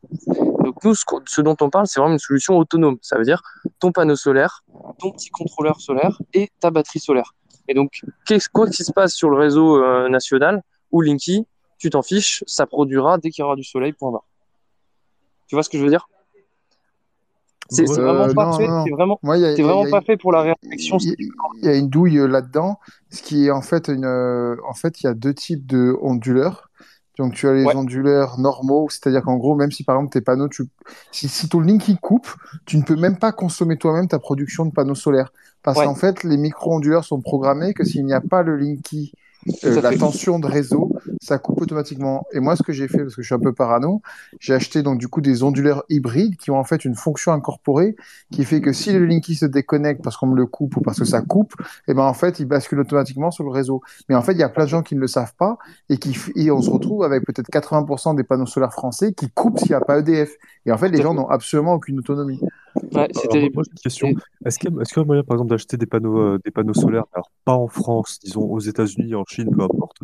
Donc 0.65 0.83
nous, 0.85 0.95
ce, 0.95 1.05
ce 1.27 1.41
dont 1.41 1.57
on 1.61 1.69
parle, 1.69 1.87
c'est 1.89 1.99
vraiment 1.99 2.15
une 2.15 2.19
solution 2.21 2.57
autonome. 2.57 2.97
Ça 3.03 3.19
veut 3.19 3.25
dire 3.25 3.43
ton 3.81 3.91
panneau 3.91 4.15
solaire, 4.17 4.63
ton 5.01 5.11
petit 5.11 5.31
contrôleur 5.31 5.81
solaire 5.81 6.21
et 6.33 6.49
ta 6.61 6.71
batterie 6.71 7.01
solaire. 7.01 7.35
Et 7.69 7.75
donc, 7.75 8.01
qu'est-ce- 8.25 8.49
quoi 8.49 8.69
qu'il 8.69 8.85
se 8.85 8.93
passe 8.93 9.15
sur 9.15 9.31
le 9.31 9.37
réseau 9.37 9.83
euh, 9.83 10.09
national 10.09 10.63
ou 10.93 11.01
Linky, 11.01 11.47
tu 11.79 11.91
t'en 11.91 12.03
fiches, 12.03 12.45
ça 12.47 12.67
produira 12.67 13.19
dès 13.19 13.31
qu'il 13.31 13.43
y 13.43 13.45
aura 13.45 13.57
du 13.57 13.65
soleil, 13.65 13.93
point 13.93 14.13
barre. 14.13 14.27
Tu 15.49 15.57
vois 15.57 15.63
ce 15.65 15.69
que 15.69 15.79
je 15.79 15.83
veux 15.83 15.91
dire? 15.91 16.09
C'est 17.75 17.87
c'est 17.87 18.01
Euh, 18.01 18.05
vraiment 18.05 18.29
non, 18.29 18.35
pas 18.35 18.53
fait, 18.57 18.67
non, 18.69 18.85
vraiment, 18.97 19.21
a, 19.23 19.63
vraiment 19.63 19.85
a- 19.85 19.91
pas 19.91 20.01
fait 20.03 20.17
pour 20.17 20.33
la 20.33 20.43
réflexion. 20.43 20.99
il 20.99 21.27
y 21.63 21.69
a- 21.69 21.77
une 21.77 21.89
douille 21.89 22.19
euh, 22.19 22.27
là-dedans, 22.27 22.79
ce 23.11 23.23
qui 23.23 23.47
est 23.47 23.51
en 23.51 23.63
fait 23.63 23.89
une. 23.89 24.05
euh, 24.05 24.57
En 24.69 24.75
fait, 24.75 25.01
il 25.01 25.07
y 25.07 25.09
a 25.09 25.15
deux 25.15 25.35
types 25.35 25.67
de 25.67 25.97
onduleurs. 26.01 26.69
Donc, 27.19 27.35
tu 27.35 27.47
as 27.47 27.53
les 27.53 27.67
Ouais. 27.67 27.75
onduleurs 27.75 28.39
normaux, 28.39 28.89
c'est-à-dire 28.89 29.23
qu'en 29.23 29.37
gros, 29.37 29.55
même 29.55 29.71
si 29.71 29.85
par 29.85 29.97
exemple 29.97 30.13
tes 30.13 30.23
panneaux, 30.23 30.49
tu... 30.49 30.65
si, 31.11 31.29
si 31.29 31.49
ton 31.49 31.61
Linky 31.61 31.99
coupe, 31.99 32.29
tu 32.65 32.79
ne 32.79 32.83
peux 32.83 32.97
même 32.97 33.19
pas 33.19 33.33
consommer 33.33 33.77
toi-même 33.77 34.09
ta 34.09 34.19
production 34.19 34.65
de 34.65 34.71
panneaux 34.73 34.95
solaires. 34.95 35.31
Parce 35.63 35.79
Ouais. 35.79 35.85
qu'en 35.85 35.95
fait, 35.95 36.25
les 36.25 36.39
micro-onduleurs 36.39 37.05
sont 37.05 37.21
programmés 37.21 37.75
que 37.75 37.85
s'il 37.85 38.05
n'y 38.07 38.15
a 38.15 38.21
pas 38.23 38.43
le 38.43 38.57
Linky, 38.57 39.13
euh, 39.65 39.81
la 39.81 39.97
tension 39.97 40.39
de 40.39 40.47
réseau, 40.47 40.93
ça 41.21 41.39
coupe 41.39 41.61
automatiquement. 41.61 42.27
Et 42.33 42.41
moi, 42.41 42.57
ce 42.57 42.63
que 42.63 42.73
j'ai 42.73 42.89
fait, 42.89 42.99
parce 42.99 43.17
que 43.17 43.23
je 43.23 43.27
suis 43.27 43.35
un 43.35 43.41
peu 43.41 43.53
parano, 43.53 44.03
j'ai 44.41 44.55
acheté 44.55 44.83
donc 44.83 44.99
du 44.99 45.09
coup 45.09 45.21
des 45.21 45.43
onduleurs 45.43 45.85
hybrides 45.89 46.37
qui 46.37 46.51
ont 46.51 46.59
en 46.59 46.65
fait 46.65 46.85
une 46.85 46.95
fonction 46.95 47.33
incorporée 47.33 47.97
qui 48.31 48.45
fait 48.45 48.61
que 48.61 48.73
si 48.73 48.93
le 48.93 49.05
Linky 49.05 49.35
se 49.35 49.47
déconnecte 49.47 50.03
parce 50.03 50.17
qu'on 50.17 50.29
me 50.29 50.37
le 50.37 50.47
coupe 50.47 50.77
ou 50.77 50.81
parce 50.81 50.99
que 50.99 51.05
ça 51.05 51.23
coupe, 51.23 51.55
et 51.89 51.95
ben 51.95 52.05
en 52.05 52.15
fait, 52.15 52.41
il 52.41 52.47
bascule 52.47 52.81
automatiquement 52.81 53.31
sur 53.31 53.45
le 53.45 53.51
réseau. 53.51 53.83
Mais 54.09 54.15
en 54.15 54.23
fait, 54.23 54.33
il 54.33 54.39
y 54.39 54.45
a 54.45 54.49
plein 54.49 54.65
de 54.65 54.71
gens 54.71 54.83
qui 54.83 54.95
ne 54.95 55.01
le 55.01 55.09
savent 55.09 55.35
pas 55.37 55.59
et 55.89 55.99
qui 55.99 56.17
et 56.37 56.51
on 56.51 56.63
se 56.63 56.71
retrouve 56.71 57.03
avec 57.03 57.25
peut-être 57.25 57.51
80% 57.51 58.17
des 58.17 58.25
panneaux 58.25 58.47
solaires 58.47 58.73
français 58.73 59.13
qui 59.13 59.31
coupent 59.31 59.59
s'il 59.59 59.71
n'y 59.71 59.75
a 59.75 59.81
pas 59.81 59.99
EDF. 59.99 60.37
Et 60.67 60.73
en 60.73 60.79
fait, 60.79 60.89
les 60.89 61.03
gens 61.03 61.15
n'ont 61.15 61.29
absolument 61.29 61.75
aucune 61.75 61.99
autonomie. 61.99 62.41
Ouais, 62.95 63.09
question. 63.83 64.09
Est-ce 64.45 64.59
qu'il 64.59 64.71
y, 64.71 64.77
a- 64.77 64.83
est-ce 64.83 64.93
qu'il 64.93 65.01
y 65.01 65.05
a 65.05 65.07
moyen, 65.07 65.23
par 65.23 65.37
exemple, 65.37 65.51
d'acheter 65.51 65.77
des 65.77 65.87
panneaux, 65.87 66.19
euh, 66.19 66.39
des 66.45 66.51
panneaux 66.51 66.75
solaires, 66.75 67.05
alors 67.13 67.31
pas 67.45 67.55
en 67.55 67.69
France, 67.69 68.19
disons 68.23 68.43
aux 68.43 68.61
États-Unis, 68.61 69.15
en 69.15 69.25
Chine, 69.25 69.51
peu 69.51 69.63
importe, 69.63 69.99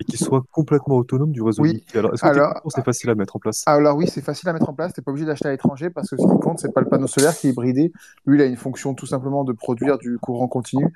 et 0.00 0.04
qui 0.04 0.16
soient 0.16 0.42
complètement 0.50 0.96
autonomes 0.96 1.32
du 1.32 1.42
réseau 1.42 1.62
Oui. 1.62 1.84
Alors, 1.94 2.14
est-ce 2.14 2.22
que 2.22 2.70
c'est 2.74 2.84
facile 2.84 3.10
à 3.10 3.14
mettre 3.14 3.36
en 3.36 3.38
place? 3.38 3.62
Alors 3.66 3.96
oui, 3.96 4.06
c'est 4.08 4.22
facile 4.22 4.48
à 4.48 4.52
mettre 4.52 4.68
en 4.68 4.74
place. 4.74 4.92
T'es 4.92 5.02
pas 5.02 5.10
obligé 5.10 5.26
d'acheter 5.26 5.48
à 5.48 5.50
l'étranger 5.50 5.90
parce 5.90 6.08
que 6.10 6.16
ce 6.16 6.22
qui 6.22 6.38
compte, 6.40 6.58
c'est 6.60 6.72
pas 6.72 6.80
le 6.80 6.88
panneau 6.88 7.06
solaire 7.06 7.36
qui 7.36 7.48
est 7.48 7.50
hybridé. 7.50 7.92
Lui, 8.26 8.38
il 8.38 8.42
a 8.42 8.46
une 8.46 8.56
fonction 8.56 8.94
tout 8.94 9.06
simplement 9.06 9.44
de 9.44 9.52
produire 9.52 9.98
du 9.98 10.18
courant 10.18 10.48
continu. 10.48 10.86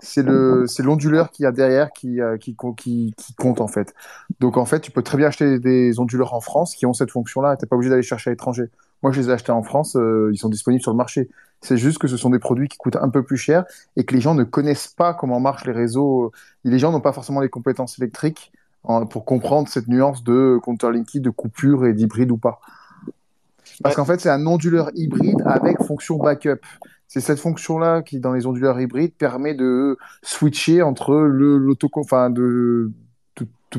C'est 0.00 0.22
le, 0.22 0.64
c'est 0.66 0.82
l'onduleur 0.82 1.30
qu'il 1.30 1.44
y 1.44 1.46
a 1.46 1.52
derrière 1.52 1.92
qui, 1.92 2.20
euh, 2.20 2.36
qui, 2.36 2.54
co- 2.54 2.72
qui, 2.72 3.14
qui 3.16 3.34
compte 3.34 3.60
en 3.60 3.68
fait. 3.68 3.94
Donc 4.40 4.56
en 4.56 4.64
fait, 4.64 4.80
tu 4.80 4.90
peux 4.90 5.02
très 5.02 5.18
bien 5.18 5.28
acheter 5.28 5.58
des 5.58 5.98
onduleurs 5.98 6.34
en 6.34 6.40
France 6.40 6.74
qui 6.74 6.86
ont 6.86 6.92
cette 6.92 7.10
fonction-là. 7.10 7.56
T'es 7.56 7.66
pas 7.66 7.76
obligé 7.76 7.90
d'aller 7.90 8.02
chercher 8.02 8.30
à 8.30 8.32
l'étranger. 8.32 8.64
Moi, 9.04 9.12
je 9.12 9.20
les 9.20 9.28
ai 9.28 9.32
achetés 9.32 9.52
en 9.52 9.62
France. 9.62 9.96
euh, 9.96 10.30
ils 10.32 10.38
sont 10.38 10.48
disponibles 10.48 10.82
sur 10.82 10.90
le 10.90 10.96
marché. 10.96 11.28
C'est 11.60 11.76
juste 11.76 11.98
que 11.98 12.08
ce 12.08 12.16
sont 12.16 12.30
des 12.30 12.38
produits 12.38 12.68
qui 12.68 12.78
coûtent 12.78 12.96
un 12.96 13.10
peu 13.10 13.22
plus 13.22 13.36
cher 13.36 13.64
et 13.96 14.04
que 14.04 14.14
les 14.14 14.20
gens 14.22 14.34
ne 14.34 14.44
connaissent 14.44 14.88
pas 14.88 15.12
comment 15.12 15.40
marchent 15.40 15.66
les 15.66 15.72
réseaux. 15.72 16.32
Les 16.64 16.78
gens 16.78 16.90
n'ont 16.90 17.02
pas 17.02 17.12
forcément 17.12 17.40
les 17.40 17.50
compétences 17.50 17.98
électriques 17.98 18.50
en- 18.82 19.04
pour 19.06 19.26
comprendre 19.26 19.68
cette 19.68 19.88
nuance 19.88 20.24
de 20.24 20.58
compteur 20.62 20.90
Linky, 20.90 21.20
de 21.20 21.28
coupure 21.30 21.84
et 21.86 21.92
d'hybride 21.92 22.30
ou 22.32 22.38
pas. 22.38 22.60
Parce 23.82 23.92
Ouais. 23.92 23.96
qu'en 23.96 24.04
fait, 24.06 24.20
c'est 24.20 24.30
un 24.30 24.46
onduleur 24.46 24.90
hybride 24.94 25.42
avec 25.44 25.82
fonction 25.82 26.16
backup. 26.16 26.60
C'est 27.06 27.20
cette 27.20 27.38
fonction-là 27.40 28.00
qui, 28.02 28.20
dans 28.20 28.32
les 28.32 28.46
onduleurs 28.46 28.80
hybrides, 28.80 29.12
permet 29.14 29.54
de 29.54 29.98
switcher 30.22 30.80
entre 30.82 31.14
le 31.14 31.58
l'auto, 31.58 31.90
enfin 31.96 32.30
de 32.30 32.90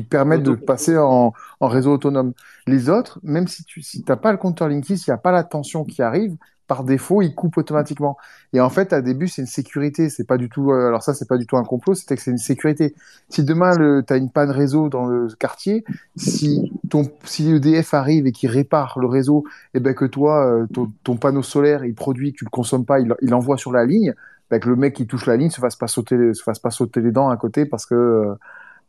te 0.00 0.06
permettre 0.06 0.42
de 0.44 0.54
passer 0.54 0.96
en, 0.98 1.32
en 1.60 1.68
réseau 1.68 1.92
autonome. 1.94 2.32
Les 2.66 2.88
autres, 2.88 3.20
même 3.22 3.48
si 3.48 3.64
tu 3.64 3.82
si 3.82 4.02
t'as 4.02 4.16
pas 4.16 4.32
le 4.32 4.38
compteur 4.38 4.68
Linky, 4.68 4.98
s'il 4.98 5.10
n'y 5.12 5.14
a 5.14 5.18
pas 5.18 5.32
la 5.32 5.44
tension 5.44 5.84
qui 5.84 6.02
arrive, 6.02 6.36
par 6.66 6.82
défaut, 6.82 7.22
il 7.22 7.34
coupe 7.34 7.56
automatiquement. 7.58 8.16
Et 8.52 8.60
en 8.60 8.70
fait, 8.70 8.92
à 8.92 9.00
début, 9.00 9.28
c'est 9.28 9.42
une 9.42 9.46
sécurité. 9.46 10.08
C'est 10.10 10.24
pas 10.26 10.36
du 10.36 10.48
tout. 10.48 10.72
euh, 10.72 10.88
alors 10.88 11.02
ça, 11.02 11.14
c'est 11.14 11.28
pas 11.28 11.38
du 11.38 11.46
tout 11.46 11.56
un 11.56 11.64
complot. 11.64 11.94
C'était 11.94 12.16
que 12.16 12.22
c'est 12.22 12.32
une 12.32 12.38
sécurité. 12.38 12.94
Si 13.28 13.44
demain, 13.44 13.76
le, 13.76 14.02
t'as 14.04 14.18
une 14.18 14.30
panne 14.30 14.50
réseau 14.50 14.88
dans 14.88 15.06
le 15.06 15.28
quartier, 15.38 15.84
si 16.16 16.72
ton, 16.90 17.02
si 17.24 17.50
EDF 17.52 17.94
arrive 17.94 18.26
et 18.26 18.32
qu'il 18.32 18.50
répare 18.50 18.98
le 18.98 19.06
réseau, 19.06 19.44
et 19.74 19.80
ben 19.80 19.94
que 19.94 20.04
toi, 20.04 20.44
euh, 20.46 20.66
ton, 20.72 20.92
ton 21.04 21.16
panneau 21.16 21.42
solaire, 21.42 21.84
il 21.84 21.94
produit, 21.94 22.32
tu 22.32 22.44
le 22.44 22.50
consommes 22.50 22.84
pas, 22.84 22.98
il, 23.00 23.14
il 23.22 23.32
envoie 23.34 23.56
sur 23.58 23.72
la 23.72 23.84
ligne, 23.84 24.14
ben 24.50 24.60
que 24.60 24.68
le 24.68 24.76
mec 24.76 24.94
qui 24.94 25.06
touche 25.06 25.26
la 25.26 25.36
ligne 25.36 25.50
se 25.50 25.60
fasse 25.60 25.76
pas 25.76 25.88
sauter, 25.88 26.34
se 26.34 26.42
fasse 26.42 26.58
pas 26.58 26.70
sauter 26.70 27.00
les 27.00 27.12
dents 27.12 27.28
à 27.28 27.36
côté 27.36 27.66
parce 27.66 27.86
que 27.86 27.94
euh, 27.94 28.34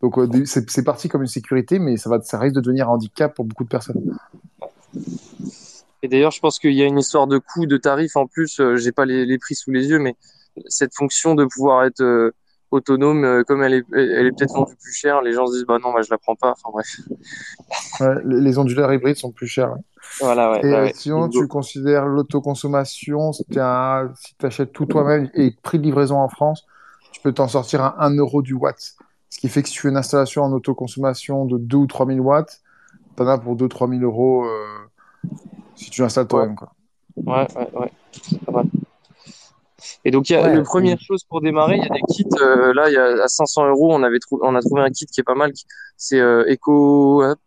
donc 0.01 0.17
euh, 0.17 0.27
c'est 0.45 0.83
parti 0.83 1.09
comme 1.09 1.21
une 1.21 1.27
sécurité, 1.27 1.79
mais 1.79 1.97
ça 1.97 2.09
va, 2.09 2.21
ça 2.21 2.37
risque 2.39 2.55
de 2.55 2.61
devenir 2.61 2.89
un 2.89 2.93
handicap 2.93 3.33
pour 3.33 3.45
beaucoup 3.45 3.63
de 3.63 3.69
personnes. 3.69 4.17
Et 6.03 6.07
d'ailleurs, 6.07 6.31
je 6.31 6.39
pense 6.39 6.59
qu'il 6.59 6.73
y 6.73 6.83
a 6.83 6.85
une 6.85 6.99
histoire 6.99 7.27
de 7.27 7.39
coût, 7.39 7.65
de 7.65 7.77
tarif. 7.77 8.15
En 8.15 8.27
plus, 8.27 8.59
euh, 8.59 8.75
j'ai 8.75 8.91
pas 8.91 9.05
les, 9.05 9.25
les 9.25 9.37
prix 9.37 9.55
sous 9.55 9.71
les 9.71 9.87
yeux, 9.87 9.99
mais 9.99 10.15
cette 10.67 10.95
fonction 10.95 11.35
de 11.35 11.45
pouvoir 11.45 11.85
être 11.85 12.01
euh, 12.01 12.31
autonome, 12.71 13.23
euh, 13.23 13.43
comme 13.43 13.63
elle 13.63 13.73
est, 13.73 13.83
elle 13.93 14.27
est 14.27 14.31
peut-être 14.31 14.53
vendue 14.53 14.75
plus 14.75 14.93
cher, 14.93 15.21
les 15.21 15.33
gens 15.33 15.47
se 15.47 15.53
disent 15.53 15.65
bah 15.65 15.77
non, 15.81 15.93
bah, 15.93 16.01
je 16.01 16.11
la 16.11 16.17
prends 16.17 16.35
pas. 16.35 16.51
Enfin 16.51 16.69
bref. 16.71 16.87
Ouais, 17.99 18.15
les 18.25 18.59
onduleurs 18.59 18.93
hybrides 18.93 19.15
sont 19.15 19.31
plus 19.31 19.47
chers. 19.47 19.71
ouais. 19.71 19.81
Voilà, 20.21 20.51
ouais. 20.51 20.59
Et 20.63 20.71
bah 20.71 20.87
sinon, 20.93 21.27
tu 21.29 21.47
considères 21.47 22.05
l'autoconsommation, 22.05 23.31
un, 23.57 24.11
si 24.15 24.35
tu 24.37 24.45
achètes 24.45 24.71
tout 24.71 24.85
toi-même 24.85 25.29
et 25.33 25.55
prix 25.63 25.79
de 25.79 25.83
livraison 25.83 26.17
en 26.17 26.29
France, 26.29 26.65
tu 27.11 27.19
peux 27.21 27.33
t'en 27.33 27.47
sortir 27.47 27.81
à 27.81 28.05
1 28.05 28.15
euro 28.17 28.43
du 28.43 28.53
watt. 28.53 28.95
Ce 29.30 29.39
qui 29.39 29.49
fait 29.49 29.61
que 29.61 29.67
si 29.69 29.75
tu 29.75 29.82
fais 29.82 29.89
une 29.89 29.97
installation 29.97 30.43
en 30.43 30.51
autoconsommation 30.53 31.45
de 31.45 31.57
2 31.57 31.78
ou 31.78 31.88
3 31.88 32.05
000 32.05 32.19
watts, 32.19 32.61
t'en 33.15 33.28
as 33.28 33.38
pour 33.38 33.55
2-3 33.55 33.88
000 33.89 34.01
euros 34.01 34.45
euh, 34.45 34.65
si 35.75 35.89
tu 35.89 36.03
installes 36.03 36.28
toi-même. 36.28 36.55
quoi. 36.55 36.71
Ouais, 37.17 37.47
ouais, 37.55 37.69
ouais. 37.80 37.91
C'est 38.11 38.41
pas 38.45 38.51
mal. 38.51 38.65
Et 40.05 40.11
donc, 40.11 40.30
il 40.30 40.34
y 40.34 40.36
a 40.36 40.41
Ouais, 40.43 40.53
le 40.55 40.63
première 40.63 40.99
chose 40.99 41.23
pour 41.23 41.41
démarrer, 41.41 41.78
il 41.78 41.84
y 41.84 41.86
a 41.86 41.89
des 41.89 42.01
kits. 42.09 42.25
euh, 42.41 42.73
là, 42.73 42.89
il 42.89 42.93
y 42.93 42.97
a 42.97 43.23
à 43.23 43.28
500 43.28 43.67
euros, 43.67 43.93
on 43.93 44.01
avait 44.03 44.19
trouvé, 44.19 44.41
on 44.45 44.55
a 44.55 44.61
trouvé 44.61 44.82
un 44.82 44.89
kit 44.89 45.05
qui 45.05 45.19
est 45.19 45.23
pas 45.23 45.36
mal. 45.36 45.51
qui- 45.53 45.65
C'est 45.97 46.19
euh, 46.19 46.45
Eco 46.51 47.21
Up, 47.23 47.39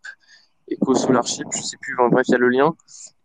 Eco 0.70 0.94
Solar 0.94 1.26
Chip, 1.26 1.46
je 1.52 1.62
sais 1.62 1.76
plus. 1.80 1.94
enfin, 1.98 2.08
bref, 2.08 2.26
il 2.28 2.32
y 2.32 2.34
a 2.34 2.38
le 2.38 2.48
lien. 2.48 2.74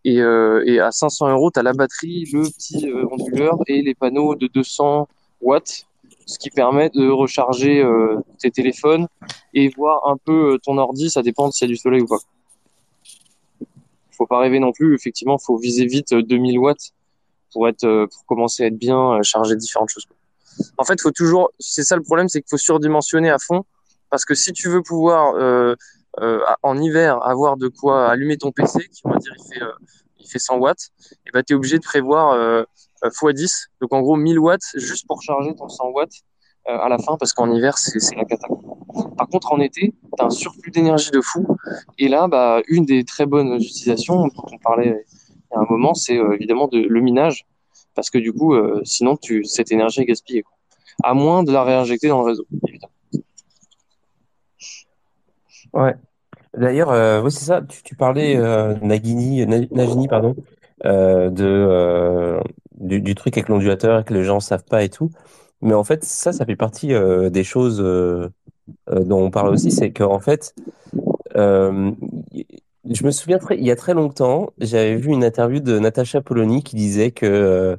Et, 0.06 0.22
euh, 0.22 0.64
et 0.66 0.80
à 0.80 0.92
500 0.92 1.30
euros, 1.30 1.52
tu 1.52 1.60
as 1.60 1.64
la 1.64 1.74
batterie, 1.74 2.26
le 2.32 2.44
petit 2.44 2.90
euh, 2.90 3.06
onduleur 3.12 3.58
et 3.68 3.82
les 3.82 3.96
panneaux 3.96 4.36
de 4.36 4.48
200 4.48 5.08
watts, 5.42 5.86
ce 6.26 6.40
qui 6.40 6.50
permet 6.50 6.90
de 6.90 7.10
recharger 7.10 7.82
euh, 7.82 8.18
tes 8.40 8.52
téléphones 8.52 9.08
et 9.54 9.70
voir 9.70 10.08
un 10.08 10.18
peu 10.18 10.54
euh, 10.54 10.58
ton 10.58 10.78
ordi. 10.78 11.10
Ça 11.10 11.22
dépend 11.22 11.52
s'il 11.52 11.68
y 11.68 11.72
a 11.72 11.74
du 11.74 11.78
soleil 11.78 12.02
ou 12.02 12.08
pas. 12.08 12.20
Faut 14.12 14.28
pas 14.28 14.40
rêver 14.40 14.60
non 14.60 14.72
plus. 14.72 14.96
Effectivement, 14.96 15.38
faut 15.38 15.58
viser 15.58 15.86
vite 15.86 16.14
euh, 16.14 16.24
2000 16.24 16.60
watts 16.60 16.92
pour 17.52 17.68
être 17.68 17.86
euh, 17.86 18.08
pour 18.08 18.26
commencer 18.26 18.64
à 18.64 18.68
être 18.68 18.78
bien 18.78 19.14
euh, 19.14 19.24
chargé 19.24 19.56
différentes 19.56 19.90
choses. 19.90 20.08
En 20.78 20.84
fait, 20.84 21.00
faut 21.02 21.12
toujours. 21.12 21.52
C'est 21.60 21.84
ça 21.84 21.96
le 21.96 22.04
problème, 22.04 22.28
c'est 22.30 22.42
qu'il 22.42 22.50
faut 22.50 22.58
surdimensionner 22.58 23.30
à 23.30 23.38
fond 23.40 23.66
parce 24.10 24.26
que 24.26 24.36
si 24.36 24.54
tu 24.54 24.70
veux 24.70 24.82
pouvoir 24.82 25.36
euh, 25.36 25.76
euh, 26.22 26.40
en 26.64 26.78
hiver 26.78 27.22
avoir 27.24 27.58
de 27.58 27.68
quoi 27.68 28.10
allumer 28.10 28.38
ton 28.38 28.52
PC, 28.52 28.88
qui 28.88 29.02
on 29.04 29.10
va 29.10 29.18
dire 29.18 29.34
il 29.38 29.54
fait 29.54 29.62
euh, 29.62 29.72
fait 30.36 30.40
100 30.40 30.58
watts, 30.58 30.90
et 31.26 31.32
ben 31.32 31.44
tu 31.44 31.54
es 31.54 31.56
obligé 31.56 31.78
de 31.78 31.84
prévoir 31.84 32.32
euh, 32.32 32.64
euh, 33.04 33.10
x10, 33.10 33.68
donc 33.82 33.94
en 33.94 34.02
gros 34.02 34.16
1000 34.16 34.40
watts 34.40 34.72
juste 34.76 35.08
pour 35.08 35.22
charger 35.22 35.56
ton 35.56 35.70
100 35.70 35.90
watts 35.90 36.24
euh, 36.68 36.78
à 36.78 36.90
la 36.90 36.98
fin 36.98 37.16
parce 37.18 37.34
qu'en 37.34 37.52
hiver 37.52 37.78
c'est 37.78 38.16
la 38.16 38.26
cata. 38.26 38.48
Par 39.18 39.28
contre 39.28 39.54
en 39.54 39.60
été, 39.60 39.94
tu 40.18 40.24
as 40.24 40.26
un 40.26 40.30
surplus 40.30 40.72
d'énergie 40.72 41.12
de 41.12 41.22
fou 41.22 41.46
et 42.00 42.08
là 42.08 42.28
bah 42.28 42.62
une 42.68 42.86
des 42.86 43.04
très 43.04 43.26
bonnes 43.26 43.54
utilisations 43.56 44.28
dont 44.28 44.32
on 44.52 44.58
parlait 44.58 45.06
il 45.52 45.56
y 45.56 45.58
a 45.58 45.62
un 45.62 45.68
moment, 45.70 45.94
c'est 45.94 46.18
euh, 46.18 46.34
évidemment 46.34 46.68
de, 46.68 46.80
le 46.80 47.02
minage 47.02 47.46
parce 47.94 48.10
que 48.10 48.18
du 48.18 48.34
coup 48.34 48.56
euh, 48.56 48.82
sinon 48.84 49.16
tu 49.16 49.44
cette 49.46 49.72
énergie 49.72 50.02
est 50.02 50.06
gaspillée. 50.06 50.44
À 51.04 51.14
moins 51.14 51.44
de 51.44 51.52
la 51.52 51.64
réinjecter 51.64 52.08
dans 52.08 52.22
le 52.22 52.26
réseau, 52.26 52.46
évidemment. 52.68 52.94
D'ailleurs, 56.58 56.92
euh, 56.92 57.22
oui, 57.22 57.32
c'est 57.32 57.46
ça. 57.46 57.62
Tu, 57.62 57.96
parlais, 57.96 58.38
euh, 58.38 58.76
Nagini, 58.82 59.46
Na- 59.46 59.66
Nagini, 59.72 60.08
pardon, 60.08 60.36
euh, 60.86 61.30
de, 61.30 62.40
du, 63.00 63.16
truc 63.16 63.38
avec 63.38 63.50
l'ondulateur 63.50 64.04
que 64.06 64.14
les 64.14 64.24
gens 64.24 64.40
savent 64.40 64.64
pas 64.64 64.84
et 64.84 64.90
tout. 64.90 65.12
Mais 65.62 65.74
en 65.74 65.84
fait, 65.84 66.04
ça, 66.04 66.32
ça 66.32 66.46
fait 66.46 66.56
partie 66.56 66.94
des 67.32 67.44
choses 67.44 67.80
dont 67.80 69.24
on 69.24 69.32
parle 69.32 69.54
aussi. 69.54 69.72
C'est 69.72 69.92
qu'en 69.92 70.20
fait, 70.20 70.54
je 71.34 71.94
me 73.04 73.12
souviens 73.12 73.40
il 73.52 73.66
y 73.66 73.72
a 73.72 73.76
très 73.76 73.94
longtemps, 73.94 74.52
j'avais 74.60 74.96
vu 74.96 75.12
une 75.12 75.24
interview 75.24 75.60
de 75.60 75.80
Natacha 75.80 76.22
Polony 76.22 76.64
qui 76.64 76.76
disait 76.76 77.12
que 77.12 77.78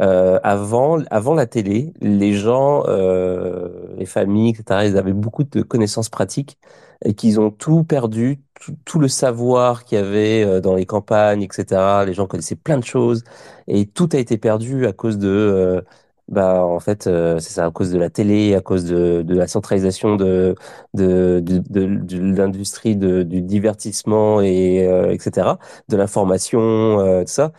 euh, 0.00 0.38
avant, 0.42 0.98
avant 1.10 1.34
la 1.34 1.46
télé, 1.46 1.92
les 2.00 2.32
gens, 2.34 2.84
euh, 2.86 3.68
les 3.96 4.06
familles, 4.06 4.50
etc., 4.50 4.86
ils 4.86 4.96
avaient 4.96 5.12
beaucoup 5.12 5.44
de 5.44 5.62
connaissances 5.62 6.08
pratiques 6.08 6.58
et 7.04 7.14
qu'ils 7.14 7.40
ont 7.40 7.50
tout 7.50 7.84
perdu, 7.84 8.40
tout, 8.84 8.98
le 8.98 9.08
savoir 9.08 9.84
qu'il 9.84 9.98
y 9.98 10.00
avait 10.00 10.44
euh, 10.44 10.60
dans 10.60 10.74
les 10.74 10.86
campagnes, 10.86 11.42
etc. 11.42 12.04
Les 12.06 12.14
gens 12.14 12.26
connaissaient 12.26 12.56
plein 12.56 12.78
de 12.78 12.84
choses 12.84 13.24
et 13.68 13.86
tout 13.86 14.08
a 14.12 14.18
été 14.18 14.36
perdu 14.38 14.86
à 14.86 14.92
cause 14.92 15.18
de, 15.18 15.28
euh, 15.28 15.80
bah, 16.28 16.64
en 16.64 16.80
fait, 16.80 17.06
euh, 17.06 17.38
c'est 17.40 17.52
ça, 17.52 17.66
à 17.66 17.70
cause 17.70 17.90
de 17.92 17.98
la 17.98 18.10
télé, 18.10 18.54
à 18.54 18.60
cause 18.60 18.84
de, 18.84 19.24
la 19.28 19.46
centralisation 19.46 20.16
de, 20.16 20.54
de, 20.94 21.40
de, 21.40 21.58
de, 21.68 22.18
l'industrie 22.18 22.96
du 22.96 23.42
divertissement 23.42 24.40
et 24.42 24.84
etc. 25.10 25.58
De 25.88 25.96
l'information, 25.96 27.22
tout 27.24 27.32
ça. 27.32 27.52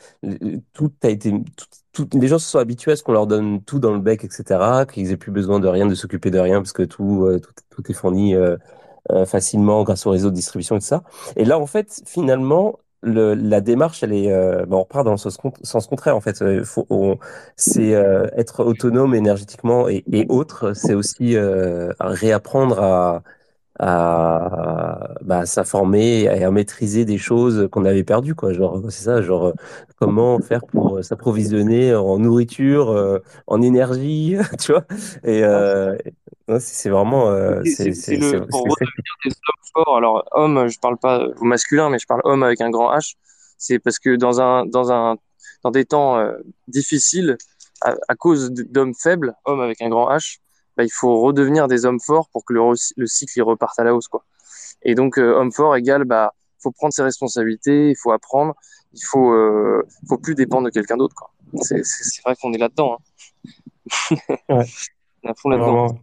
Tout 0.73 0.91
a 1.03 1.09
été, 1.09 1.31
tout, 1.31 1.65
les 2.13 2.27
gens 2.27 2.39
se 2.39 2.49
sont 2.49 2.59
habitués 2.59 2.91
à 2.93 2.95
ce 2.95 3.03
qu'on 3.03 3.11
leur 3.13 3.27
donne 3.27 3.61
tout 3.63 3.79
dans 3.79 3.93
le 3.93 3.99
bec, 3.99 4.23
etc. 4.23 4.85
Qu'ils 4.85 5.11
aient 5.11 5.17
plus 5.17 5.31
besoin 5.31 5.59
de 5.59 5.67
rien, 5.67 5.85
de 5.87 5.95
s'occuper 5.95 6.31
de 6.31 6.39
rien 6.39 6.59
parce 6.61 6.73
que 6.73 6.83
tout, 6.83 7.25
euh, 7.25 7.39
est 7.89 7.93
fourni. 7.93 8.35
euh, 8.35 8.57
euh, 9.11 9.25
facilement 9.25 9.83
grâce 9.83 10.05
au 10.07 10.11
réseau 10.11 10.29
de 10.29 10.35
distribution 10.35 10.77
et 10.77 10.79
tout 10.79 10.85
ça. 10.85 11.03
Et 11.35 11.45
là, 11.45 11.59
en 11.59 11.65
fait, 11.65 12.01
finalement, 12.07 12.79
le, 13.01 13.33
la 13.35 13.61
démarche, 13.61 14.03
elle 14.03 14.13
est, 14.13 14.33
on 14.69 14.79
repart 14.81 15.05
dans 15.05 15.11
le 15.11 15.17
sens, 15.17 15.37
con- 15.37 15.53
sens 15.63 15.87
contraire. 15.87 16.15
En 16.15 16.21
fait, 16.21 16.43
c'est 17.55 17.91
être 18.37 18.63
autonome 18.63 19.15
énergétiquement 19.15 19.87
et, 19.89 20.03
et 20.11 20.25
autres. 20.29 20.73
C'est 20.73 20.93
aussi 20.93 21.35
réapprendre 21.99 22.81
à 22.81 23.23
à 23.80 25.15
bah, 25.21 25.45
s'informer 25.45 26.23
et 26.23 26.43
à 26.43 26.51
maîtriser 26.51 27.05
des 27.05 27.17
choses 27.17 27.69
qu'on 27.71 27.86
avait 27.86 28.03
perdues, 28.03 28.36
quoi. 28.36 28.53
Genre, 28.53 28.82
c'est 28.89 29.03
ça, 29.05 29.21
genre, 29.21 29.47
euh, 29.47 29.53
comment 29.97 30.39
faire 30.39 30.65
pour 30.65 30.97
euh, 30.97 31.01
s'approvisionner 31.01 31.95
en 31.95 32.19
nourriture, 32.19 32.91
euh, 32.91 33.19
en 33.47 33.61
énergie, 33.61 34.36
tu 34.59 34.73
vois? 34.73 34.86
Et 35.23 35.43
euh, 35.43 35.95
c'est 36.59 36.89
vraiment, 36.89 37.30
euh, 37.30 37.61
C'est 37.65 37.86
le 38.17 38.45
pour 38.47 38.61
redevenir 38.63 39.13
des 39.25 39.32
hommes 39.32 39.65
forts. 39.73 39.97
Alors 39.97 40.25
homme, 40.32 40.67
je 40.67 40.80
parle 40.80 40.97
pas 40.97 41.25
au 41.39 41.45
masculin, 41.45 41.89
mais 41.89 41.99
je 41.99 42.07
parle 42.07 42.21
homme 42.23 42.43
avec 42.43 42.61
un 42.61 42.69
grand 42.69 42.91
H. 42.95 43.15
C'est 43.57 43.80
parce 43.80 43.99
que 43.99 44.15
dans 44.15 44.41
un 44.41 44.65
dans 44.65 44.91
un 44.91 45.17
dans 45.63 45.71
des 45.71 45.86
temps 45.86 46.17
euh, 46.17 46.32
difficiles, 46.67 47.38
à, 47.82 47.95
à 48.07 48.15
cause 48.15 48.51
d'hommes 48.51 48.93
faibles, 48.95 49.34
hommes 49.45 49.61
avec 49.61 49.82
un 49.82 49.89
grand 49.89 50.09
H, 50.09 50.39
bah, 50.80 50.86
il 50.86 50.89
faut 50.93 51.19
redevenir 51.19 51.67
des 51.67 51.86
hommes 51.86 51.99
forts 51.99 52.30
pour 52.30 52.45
que 52.45 52.53
le, 52.53 53.05
cycle 53.05 53.34
il 53.36 53.41
reparte 53.41 53.77
à 53.80 53.84
la 53.84 53.93
hausse, 53.93 54.07
quoi. 54.07 54.23
Et 54.82 54.95
donc 54.95 55.19
euh, 55.19 55.34
homme 55.36 55.51
fort 55.51 55.75
égale, 55.75 56.05
bah, 56.05 56.34
faut 56.57 56.71
prendre 56.71 56.93
ses 56.93 57.03
responsabilités, 57.03 57.89
il 57.89 57.97
faut 57.97 58.13
apprendre, 58.13 58.53
il 58.93 59.03
faut 59.03 59.34
euh, 59.34 59.86
faut 60.07 60.17
plus 60.17 60.36
dépendre 60.36 60.67
de 60.67 60.69
quelqu'un 60.71 60.95
d'autre, 60.95 61.15
quoi. 61.15 61.32
C'est 61.63 61.84
c'est 61.84 62.05
c'est 62.05 62.21
vrai 62.23 62.34
qu'on 62.41 62.53
est 62.53 62.57
là-dedans. 62.57 62.97
Hein. 62.97 64.15
Ouais. 64.47 64.65
On 65.23 65.27
est 65.27 65.32
à 65.32 65.34
fond 65.36 65.49
là-dedans. 65.49 65.99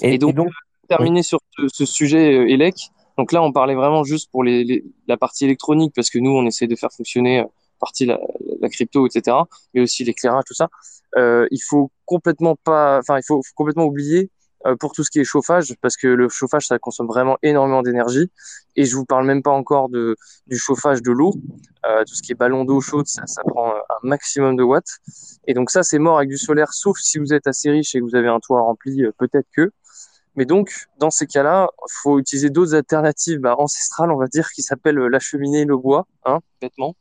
Et, 0.00 0.12
Et 0.12 0.14
et 0.14 0.18
donc, 0.18 0.34
donc, 0.34 0.48
terminer 0.88 1.22
sur 1.22 1.40
ce, 1.58 1.68
ce 1.68 1.84
sujet 1.84 2.38
euh, 2.38 2.48
ELEC. 2.48 2.74
Donc 3.18 3.32
là, 3.32 3.42
on 3.42 3.52
parlait 3.52 3.74
vraiment 3.74 4.02
juste 4.02 4.30
pour 4.30 4.44
les, 4.44 4.64
les- 4.64 4.82
la 5.08 5.18
partie 5.18 5.44
électronique 5.44 5.92
parce 5.94 6.08
que 6.08 6.18
nous, 6.18 6.30
on 6.30 6.46
essaie 6.46 6.68
de 6.68 6.74
faire 6.76 6.90
fonctionner 6.90 7.44
partie 7.78 8.06
la, 8.06 8.18
la 8.60 8.68
crypto, 8.68 9.06
etc. 9.06 9.36
Mais 9.74 9.80
aussi 9.80 10.04
l'éclairage, 10.04 10.44
tout 10.46 10.54
ça. 10.54 10.68
Euh, 11.16 11.46
il 11.50 11.60
faut 11.60 11.90
complètement 12.04 12.56
pas, 12.56 12.98
enfin, 12.98 13.18
il 13.18 13.24
faut, 13.26 13.40
complètement 13.54 13.84
oublier 13.84 14.30
euh, 14.66 14.76
pour 14.76 14.92
tout 14.92 15.04
ce 15.04 15.10
qui 15.10 15.20
est 15.20 15.24
chauffage 15.24 15.74
parce 15.80 15.96
que 15.96 16.08
le 16.08 16.28
chauffage, 16.28 16.66
ça 16.66 16.78
consomme 16.78 17.06
vraiment 17.06 17.38
énormément 17.42 17.82
d'énergie. 17.82 18.30
Et 18.76 18.84
je 18.84 18.94
vous 18.96 19.04
parle 19.04 19.26
même 19.26 19.42
pas 19.42 19.50
encore 19.50 19.88
de 19.88 20.16
du 20.46 20.58
chauffage 20.58 21.02
de 21.02 21.12
l'eau. 21.12 21.34
Euh, 21.86 22.04
tout 22.04 22.14
ce 22.14 22.22
qui 22.22 22.32
est 22.32 22.34
ballon 22.34 22.64
d'eau 22.64 22.80
chaude, 22.80 23.06
ça, 23.06 23.26
ça 23.26 23.42
prend 23.44 23.70
euh, 23.70 23.78
un 23.90 24.08
maximum 24.08 24.56
de 24.56 24.62
watts. 24.62 24.98
Et 25.46 25.54
donc 25.54 25.70
ça, 25.70 25.82
c'est 25.82 25.98
mort 25.98 26.18
avec 26.18 26.28
du 26.28 26.36
solaire, 26.36 26.72
sauf 26.72 26.98
si 26.98 27.18
vous 27.18 27.32
êtes 27.32 27.46
assez 27.46 27.70
riche 27.70 27.94
et 27.94 28.00
que 28.00 28.04
vous 28.04 28.16
avez 28.16 28.28
un 28.28 28.40
toit 28.40 28.60
rempli, 28.60 29.04
euh, 29.04 29.12
peut-être 29.16 29.46
que. 29.56 29.72
Mais 30.36 30.44
donc, 30.44 30.86
dans 30.98 31.10
ces 31.10 31.26
cas-là, 31.26 31.68
faut 32.02 32.18
utiliser 32.18 32.50
d'autres 32.50 32.74
alternatives 32.74 33.38
bah, 33.40 33.56
ancestrales, 33.58 34.10
on 34.12 34.16
va 34.16 34.28
dire, 34.28 34.50
qui 34.52 34.62
s'appellent 34.62 34.98
la 34.98 35.18
cheminée 35.18 35.64
le 35.64 35.76
bois, 35.76 36.06
hein, 36.24 36.40
bêtement. 36.60 36.94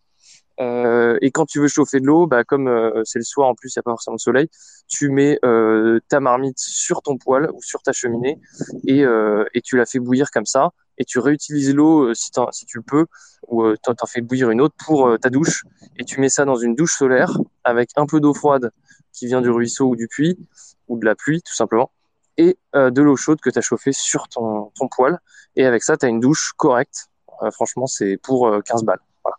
Euh, 0.60 1.18
et 1.22 1.32
quand 1.32 1.45
tu 1.45 1.60
veux 1.60 1.68
chauffer 1.68 1.99
de 1.99 2.05
l'eau, 2.05 2.26
bah, 2.28 2.43
comme 2.43 2.68
euh, 2.68 3.01
c'est 3.05 3.20
le 3.20 3.26
soir 3.26 3.47
en 3.47 3.55
plus, 3.55 3.76
il 3.76 3.78
n'y 3.78 3.82
a 3.82 3.84
pas 3.84 3.91
forcément 3.91 4.16
de 4.16 4.22
soleil, 4.22 4.49
tu 4.88 5.10
mets 5.10 5.39
euh, 5.45 5.99
ta 6.10 6.20
marmite 6.20 6.58
sur 6.58 7.01
ton 7.01 7.18
poêle 7.18 7.49
ou 7.53 7.62
sur 7.62 7.82
ta 7.82 7.91
cheminée 7.91 8.39
et, 8.88 9.05
euh, 9.05 9.45
et 9.53 9.62
tu 9.62 9.78
la 9.78 9.86
fais 9.86 9.99
bouillir 9.99 10.32
comme 10.32 10.45
ça. 10.45 10.72
Et 10.99 11.05
tu 11.05 11.20
réutilises 11.20 11.76
l'eau 11.76 12.10
euh, 12.10 12.14
si, 12.16 12.32
si 12.51 12.66
tu 12.66 12.78
le 12.78 12.84
peux, 12.84 13.05
ou 13.47 13.64
euh, 13.64 13.76
t'en 13.84 14.08
fais 14.08 14.22
bouillir 14.22 14.49
une 14.49 14.62
autre 14.62 14.74
pour 14.84 15.16
ta 15.20 15.30
douche. 15.30 15.64
Et 15.97 16.05
tu 16.05 16.20
mets 16.20 16.30
ça 16.30 16.43
dans 16.43 16.55
une 16.55 16.74
douche 16.74 16.97
solaire 16.97 17.38
avec 17.64 17.91
un 17.97 18.08
peu 18.08 18.20
d'eau 18.20 18.34
froide 18.34 18.72
qui 19.14 19.28
vient 19.28 19.41
du 19.41 19.51
ruisseau 19.51 19.86
ou 19.86 19.95
du 19.95 20.08
puits, 20.08 20.39
ou 20.88 20.97
de 20.97 21.05
la 21.05 21.14
pluie 21.14 21.41
tout 21.43 21.53
simplement, 21.53 21.91
et 22.38 22.58
de 22.74 23.01
l'eau 23.01 23.16
chaude 23.16 23.39
que 23.41 23.49
tu 23.49 23.60
as 23.60 23.62
chauffée 23.62 23.93
sur 23.93 24.28
ton, 24.28 24.72
ton 24.76 24.88
poêle. 24.88 25.20
Et 25.55 25.66
avec 25.66 25.84
ça, 25.84 25.97
tu 25.97 26.05
as 26.05 26.10
une 26.10 26.20
douche 26.20 26.53
correcte. 26.55 27.10
Franchement, 27.51 27.88
c'est 27.88 28.18
pour 28.18 28.47
euh, 28.47 28.62
15 28.62 28.84
balles. 28.84 28.99
Voilà. 29.24 29.38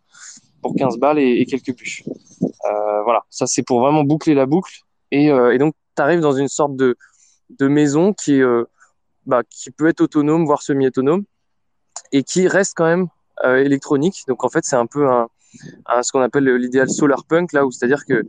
Pour 0.62 0.74
15 0.74 0.98
balles 0.98 1.18
et, 1.18 1.44
quelques 1.46 1.76
bûches. 1.76 2.04
Euh, 2.42 3.02
voilà, 3.02 3.24
ça 3.30 3.46
c'est 3.46 3.62
pour 3.62 3.80
vraiment 3.80 4.04
boucler 4.04 4.34
la 4.34 4.46
boucle. 4.46 4.80
Et, 5.10 5.30
euh, 5.30 5.56
donc, 5.58 5.74
tu 5.96 6.02
arrives 6.02 6.20
dans 6.20 6.32
une 6.32 6.48
sorte 6.48 6.76
de, 6.76 6.96
maison 7.60 8.14
euh, 8.28 8.64
bah, 9.26 9.42
qui 9.48 9.70
peut 9.70 9.88
être 9.88 10.00
autonome, 10.00 10.44
voire 10.44 10.62
semi-autonome, 10.62 11.24
et 12.12 12.22
qui 12.22 12.48
reste 12.48 12.74
quand 12.76 12.86
même 12.86 13.08
électronique. 13.44 14.24
Donc, 14.26 14.42
en 14.42 14.48
fait, 14.48 14.64
c'est 14.64 14.76
un 14.76 14.86
peu 14.86 15.06
ce 16.02 16.12
qu'on 16.12 16.20
appelle 16.20 16.44
l'idéal 16.56 16.90
solar 16.90 17.24
punk, 17.24 17.52
là 17.52 17.64
où 17.64 17.70
c'est-à-dire 17.70 18.04
que 18.04 18.26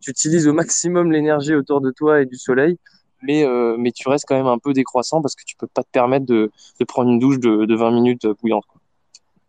tu 0.00 0.10
utilises 0.10 0.46
au 0.46 0.52
maximum 0.52 1.10
l'énergie 1.10 1.54
autour 1.54 1.80
de 1.80 1.90
toi 1.90 2.20
et 2.20 2.26
du 2.26 2.36
soleil, 2.36 2.78
mais, 3.22 3.92
tu 3.92 4.08
restes 4.08 4.26
quand 4.28 4.36
même 4.36 4.46
un 4.46 4.58
peu 4.58 4.72
décroissant 4.72 5.22
parce 5.22 5.34
que 5.34 5.42
tu 5.44 5.56
peux 5.56 5.66
pas 5.66 5.82
te 5.82 5.90
permettre 5.90 6.26
de, 6.26 6.50
prendre 6.86 7.10
une 7.10 7.18
douche 7.18 7.38
de, 7.40 7.64
de 7.64 7.74
20 7.74 7.90
minutes 7.90 8.26
bouillante. 8.40 8.64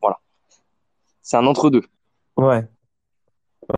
Voilà. 0.02 0.20
C'est 1.22 1.38
un 1.38 1.46
entre-deux. 1.46 1.84
Ouais. 2.38 2.68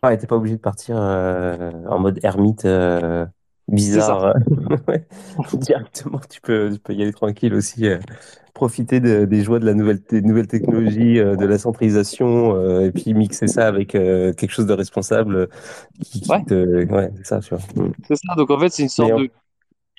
Ouais, 0.03 0.18
t'es 0.18 0.28
pas 0.28 0.36
obligé 0.36 0.55
de 0.58 0.62
partir 0.62 0.97
euh, 0.99 1.72
en 1.88 1.99
mode 1.99 2.20
ermite 2.24 2.66
euh, 2.66 3.26
bizarre. 3.68 4.36
Ouais. 4.88 5.05
Directement, 5.53 6.20
tu 6.30 6.41
peux, 6.41 6.72
tu 6.74 6.80
peux 6.80 6.93
y 6.93 7.01
aller 7.01 7.14
tranquille 7.14 7.53
aussi. 7.53 7.88
euh, 7.88 7.99
profiter 8.53 8.99
de- 8.99 9.26
des 9.26 9.43
joies 9.43 9.60
de 9.60 9.66
la 9.66 9.74
nouvelle, 9.76 10.01
des 10.10 10.22
nouvelles 10.22 10.47
technologies, 10.47 11.20
euh, 11.20 11.36
de 11.36 11.45
la 11.45 11.60
centralisation, 11.60 12.55
euh, 12.55 12.82
et 12.88 12.91
puis 12.91 13.14
mixer 13.14 13.47
ça 13.47 13.68
avec 13.68 13.95
euh, 13.95 14.34
quelque 14.34 14.51
chose 14.51 14.66
de 14.66 14.74
responsable 14.74 15.36
euh, 15.36 15.47
qui, 16.03 16.22
qui 16.22 16.30
Ouais. 16.32 16.43
te... 16.43 16.86
Ouais, 16.91 17.12
c'est 17.18 17.26
ça, 17.28 17.39
tu 17.39 17.55
vois. 17.55 17.64
Mm. 17.76 17.91
C'est 18.08 18.16
ça. 18.16 18.36
Donc 18.36 18.49
en 18.51 18.60
fait, 18.60 18.70
c'est 18.70 18.84
une 18.84 18.89
sorte 18.89 19.12
de 19.16 19.16
mini, 19.16 19.30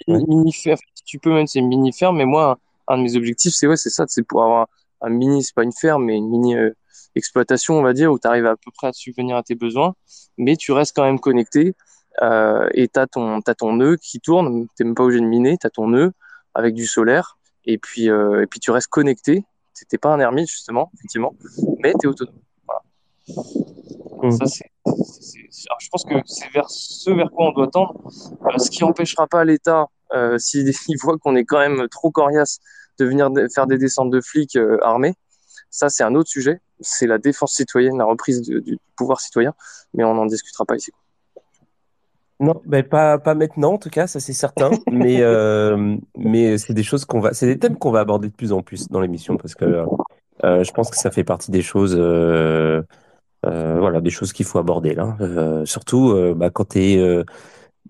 Ouais. 0.08 0.20
mini 0.28 0.52
ferme. 0.52 0.78
Si 0.94 1.04
tu 1.04 1.18
peux 1.18 1.32
même, 1.32 1.46
c'est 1.46 1.58
une 1.60 1.68
mini 1.68 1.92
ferme. 1.92 2.16
Mais 2.18 2.26
moi, 2.26 2.58
un, 2.88 2.94
un 2.94 2.98
de 2.98 3.02
mes 3.04 3.16
objectifs, 3.16 3.54
c'est 3.54 3.66
ouais, 3.66 3.76
c'est 3.76 3.90
ça, 3.90 4.04
c'est 4.08 4.22
pour 4.22 4.42
avoir 4.42 4.68
un 5.02 5.10
mini, 5.10 5.42
c'est 5.44 5.54
pas 5.54 5.64
une 5.64 5.72
ferme, 5.72 6.04
mais 6.06 6.16
une 6.16 6.28
mini 6.30 6.56
euh, 6.56 6.70
exploitation, 7.18 7.74
on 7.74 7.82
va 7.82 7.92
dire, 7.92 8.10
où 8.12 8.18
tu 8.18 8.26
arrives 8.26 8.46
à 8.46 8.56
peu 8.56 8.70
près 8.74 8.88
à 8.88 8.92
subvenir 8.92 9.36
à 9.36 9.42
tes 9.42 9.54
besoins, 9.54 9.94
mais 10.38 10.56
tu 10.56 10.72
restes 10.72 10.96
quand 10.96 11.04
même 11.04 11.20
connecté. 11.20 11.74
Euh, 12.22 12.68
et 12.74 12.88
t'as 12.88 13.06
ton, 13.06 13.40
t'as 13.40 13.54
ton 13.54 13.74
nœud 13.74 13.96
qui 13.96 14.20
tourne. 14.20 14.66
T'es 14.76 14.84
même 14.84 14.94
pas 14.94 15.04
obligé 15.04 15.20
de 15.20 15.26
miner. 15.26 15.56
T'as 15.58 15.70
ton 15.70 15.88
nœud 15.88 16.12
avec 16.54 16.74
du 16.74 16.86
solaire. 16.86 17.38
Et 17.64 17.78
puis, 17.78 18.10
euh, 18.10 18.42
et 18.42 18.46
puis 18.46 18.60
tu 18.60 18.70
restes 18.70 18.88
connecté. 18.88 19.44
T'es 19.74 19.84
t'es 19.88 19.98
pas 19.98 20.12
un 20.12 20.18
ermite 20.18 20.48
justement, 20.48 20.90
effectivement, 20.94 21.34
mais 21.80 21.92
t'es 22.00 22.06
autonome. 22.08 22.34
Mm. 24.22 24.30
Ça, 24.32 24.44
alors, 25.70 25.80
je 25.80 25.88
pense 25.90 26.04
que 26.04 26.14
c'est 26.24 26.50
vers 26.50 26.68
ce 26.68 27.10
vers 27.10 27.30
quoi 27.30 27.48
on 27.48 27.52
doit 27.52 27.68
tendre, 27.68 27.94
Euh, 28.46 28.58
ce 28.58 28.70
qui 28.70 28.82
empêchera 28.82 29.26
pas 29.26 29.44
l'État, 29.44 29.86
s'il 30.38 30.68
il 30.88 30.96
voit 31.00 31.18
qu'on 31.18 31.36
est 31.36 31.44
quand 31.44 31.58
même 31.58 31.88
trop 31.88 32.10
coriace, 32.10 32.58
de 32.98 33.04
venir 33.04 33.30
faire 33.54 33.66
des 33.66 33.78
descentes 33.78 34.10
de 34.10 34.20
flics 34.20 34.58
armés. 34.82 35.14
Ça, 35.70 35.88
c'est 35.88 36.02
un 36.02 36.14
autre 36.14 36.30
sujet. 36.30 36.60
C'est 36.80 37.06
la 37.06 37.18
défense 37.18 37.54
citoyenne, 37.54 37.98
la 37.98 38.04
reprise 38.04 38.42
du, 38.42 38.60
du 38.60 38.78
pouvoir 38.96 39.20
citoyen, 39.20 39.54
mais 39.94 40.04
on 40.04 40.14
n'en 40.14 40.26
discutera 40.26 40.64
pas 40.64 40.76
ici. 40.76 40.92
Non, 42.40 42.60
ben 42.66 42.84
pas, 42.84 43.18
pas 43.18 43.34
maintenant 43.34 43.72
en 43.72 43.78
tout 43.78 43.90
cas, 43.90 44.06
ça 44.06 44.20
c'est 44.20 44.32
certain. 44.32 44.70
Mais, 44.92 45.22
euh, 45.22 45.96
mais 46.16 46.56
c'est 46.58 46.74
des 46.74 46.84
choses 46.84 47.04
qu'on 47.04 47.20
va, 47.20 47.34
c'est 47.34 47.46
des 47.46 47.58
thèmes 47.58 47.76
qu'on 47.76 47.90
va 47.90 48.00
aborder 48.00 48.28
de 48.28 48.34
plus 48.34 48.52
en 48.52 48.62
plus 48.62 48.88
dans 48.88 49.00
l'émission 49.00 49.36
parce 49.36 49.54
que 49.54 49.84
euh, 50.44 50.62
je 50.62 50.70
pense 50.72 50.90
que 50.90 50.96
ça 50.96 51.10
fait 51.10 51.24
partie 51.24 51.50
des 51.50 51.62
choses, 51.62 51.96
euh, 51.98 52.82
euh, 53.46 53.78
voilà, 53.80 54.00
des 54.00 54.10
choses 54.10 54.32
qu'il 54.32 54.46
faut 54.46 54.58
aborder 54.58 54.94
là. 54.94 55.16
Euh, 55.20 55.64
surtout 55.64 56.10
euh, 56.10 56.34
bah, 56.34 56.50
quand 56.50 56.66
t'es, 56.66 56.96
euh, 56.98 57.24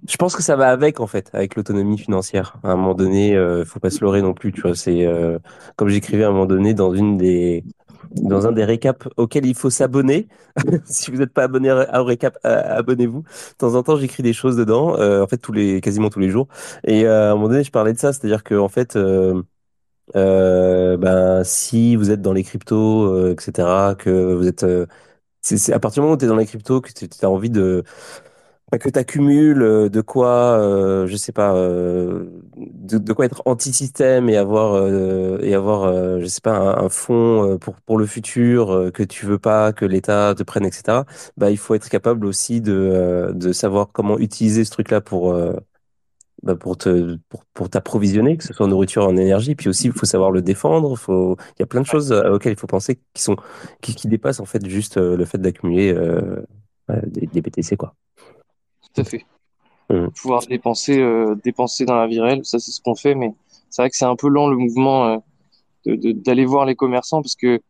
je 0.08 0.16
pense 0.16 0.34
que 0.36 0.42
ça 0.42 0.56
va 0.56 0.70
avec 0.70 1.00
en 1.00 1.06
fait, 1.06 1.30
avec 1.34 1.56
l'autonomie 1.56 1.98
financière. 1.98 2.56
À 2.62 2.72
un 2.72 2.76
moment 2.76 2.94
donné, 2.94 3.36
euh, 3.36 3.64
faut 3.64 3.80
pas 3.80 3.90
se 3.90 4.00
leurrer 4.02 4.22
non 4.22 4.34
plus, 4.34 4.52
tu 4.52 4.62
vois. 4.62 4.74
C'est 4.74 5.04
euh, 5.06 5.38
comme 5.76 5.88
j'écrivais 5.88 6.24
à 6.24 6.28
un 6.28 6.32
moment 6.32 6.46
donné 6.46 6.74
dans 6.74 6.94
une 6.94 7.18
des 7.18 7.64
dans 8.12 8.46
un 8.46 8.52
des 8.52 8.64
récaps 8.64 9.08
auxquels 9.16 9.46
il 9.46 9.54
faut 9.54 9.70
s'abonner. 9.70 10.28
si 10.84 11.10
vous 11.10 11.18
n'êtes 11.18 11.32
pas 11.32 11.44
abonné 11.44 11.70
à- 11.70 12.00
au 12.00 12.04
récap, 12.04 12.38
euh, 12.44 12.78
abonnez-vous. 12.78 13.22
De 13.22 13.56
temps 13.58 13.74
en 13.74 13.82
temps, 13.82 13.96
j'écris 13.96 14.22
des 14.22 14.32
choses 14.32 14.56
dedans, 14.56 14.96
euh, 14.98 15.22
en 15.22 15.26
fait 15.28 15.38
tous 15.38 15.52
les 15.52 15.80
quasiment 15.80 16.10
tous 16.10 16.20
les 16.20 16.30
jours. 16.30 16.48
Et 16.84 17.06
euh, 17.06 17.30
à 17.30 17.32
un 17.32 17.34
moment 17.36 17.48
donné, 17.48 17.64
je 17.64 17.70
parlais 17.70 17.92
de 17.92 17.98
ça, 17.98 18.12
c'est-à-dire 18.12 18.44
que 18.44 18.54
en 18.54 18.68
fait, 18.68 18.96
euh, 20.16 20.96
ben 20.96 21.44
si 21.44 21.96
vous 21.96 22.10
êtes 22.10 22.22
dans 22.22 22.32
les 22.32 22.42
cryptos, 22.44 23.04
euh, 23.06 23.34
etc., 23.34 23.94
que 23.94 24.34
vous 24.34 24.46
êtes, 24.46 24.62
euh, 24.64 24.86
c'est 25.42 25.72
à 25.72 25.80
partir 25.80 26.02
du 26.02 26.04
moment 26.06 26.14
où 26.16 26.18
tu 26.18 26.26
es 26.26 26.28
dans 26.28 26.36
les 26.36 26.46
cryptos 26.46 26.80
que 26.82 26.92
tu 26.92 27.08
as 27.22 27.30
envie 27.30 27.50
de 27.50 27.84
que 28.76 28.88
tu 28.90 28.98
accumules 28.98 29.62
euh, 29.62 29.88
de 29.88 30.00
quoi, 30.02 30.58
euh, 30.60 31.06
je 31.06 31.16
sais 31.16 31.32
pas, 31.32 31.54
euh, 31.54 32.26
de, 32.56 33.12
quoi 33.14 33.24
être 33.24 33.42
anti-système 33.46 34.28
et 34.28 34.36
avoir, 34.36 34.74
euh, 34.74 35.38
et 35.40 35.54
avoir 35.54 35.84
euh, 35.84 36.20
je 36.20 36.26
sais 36.26 36.42
pas, 36.42 36.56
un, 36.56 36.84
un 36.84 36.88
fonds 36.90 37.54
euh, 37.54 37.58
pour, 37.58 37.76
pour 37.80 37.96
le 37.96 38.04
futur 38.06 38.90
que 38.92 39.02
tu 39.02 39.24
veux 39.24 39.38
pas 39.38 39.72
que 39.72 39.86
l'État 39.86 40.34
te 40.36 40.42
prenne, 40.42 40.66
etc. 40.66 41.06
Bah, 41.38 41.50
il 41.50 41.56
faut 41.56 41.74
être 41.74 41.88
capable 41.88 42.26
aussi 42.26 42.60
de, 42.60 43.32
de 43.34 43.52
savoir 43.52 43.90
comment 43.92 44.18
utiliser 44.18 44.64
ce 44.64 44.70
truc-là 44.70 45.00
pour, 45.00 45.34
bah, 46.42 46.54
pour 46.56 46.76
te, 46.76 47.16
pour, 47.28 47.44
pour 47.54 47.70
t'approvisionner, 47.70 48.36
que 48.36 48.44
ce 48.44 48.52
soit 48.52 48.66
en 48.66 48.68
nourriture, 48.68 49.06
en 49.06 49.16
énergie. 49.16 49.54
Puis 49.54 49.68
aussi, 49.68 49.86
il 49.86 49.92
faut 49.92 50.06
savoir 50.06 50.30
le 50.30 50.42
défendre. 50.42 50.96
Faut, 50.96 51.36
il 51.56 51.60
y 51.60 51.62
a 51.62 51.66
plein 51.66 51.80
de 51.80 51.86
choses 51.86 52.12
auxquelles 52.12 52.52
il 52.52 52.58
faut 52.58 52.66
penser 52.66 53.00
qui 53.14 53.22
sont, 53.22 53.36
qui, 53.80 53.94
qui 53.94 54.08
dépassent 54.08 54.40
en 54.40 54.44
fait 54.44 54.64
juste 54.68 54.96
le 54.98 55.24
fait 55.24 55.38
d'accumuler 55.38 55.94
des, 57.06 57.26
des 57.26 57.40
BTC, 57.42 57.76
quoi. 57.76 57.94
Tout 58.98 59.06
à 59.06 59.10
fait. 59.10 59.26
Mhm. 59.90 60.10
Pouvoir 60.10 60.46
dépenser, 60.46 60.98
euh, 61.00 61.34
dépenser 61.42 61.84
dans 61.84 61.96
la 61.96 62.06
vie 62.06 62.20
réelle, 62.20 62.44
ça 62.44 62.58
c'est 62.58 62.72
ce 62.72 62.80
qu'on 62.80 62.94
fait, 62.94 63.14
mais 63.14 63.32
c'est 63.70 63.82
vrai 63.82 63.90
que 63.90 63.96
c'est 63.96 64.04
un 64.04 64.16
peu 64.16 64.28
lent 64.28 64.48
le 64.48 64.56
mouvement 64.56 65.06
euh, 65.06 65.16
de- 65.86 65.94
de- 65.94 66.12
d'aller 66.12 66.44
voir 66.44 66.66
les 66.66 66.74
commerçants 66.74 67.22
parce 67.22 67.36
que 67.36 67.46
de 67.56 67.62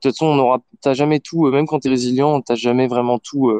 toute 0.00 0.12
façon, 0.12 0.26
on 0.26 0.38
aura, 0.38 0.60
t'as 0.82 0.92
jamais 0.94 1.18
tout, 1.18 1.46
euh, 1.46 1.50
même 1.50 1.66
quand 1.66 1.80
tu 1.80 1.88
es 1.88 1.90
résilient, 1.90 2.40
t'as 2.42 2.54
jamais 2.56 2.86
vraiment 2.86 3.18
tout 3.18 3.50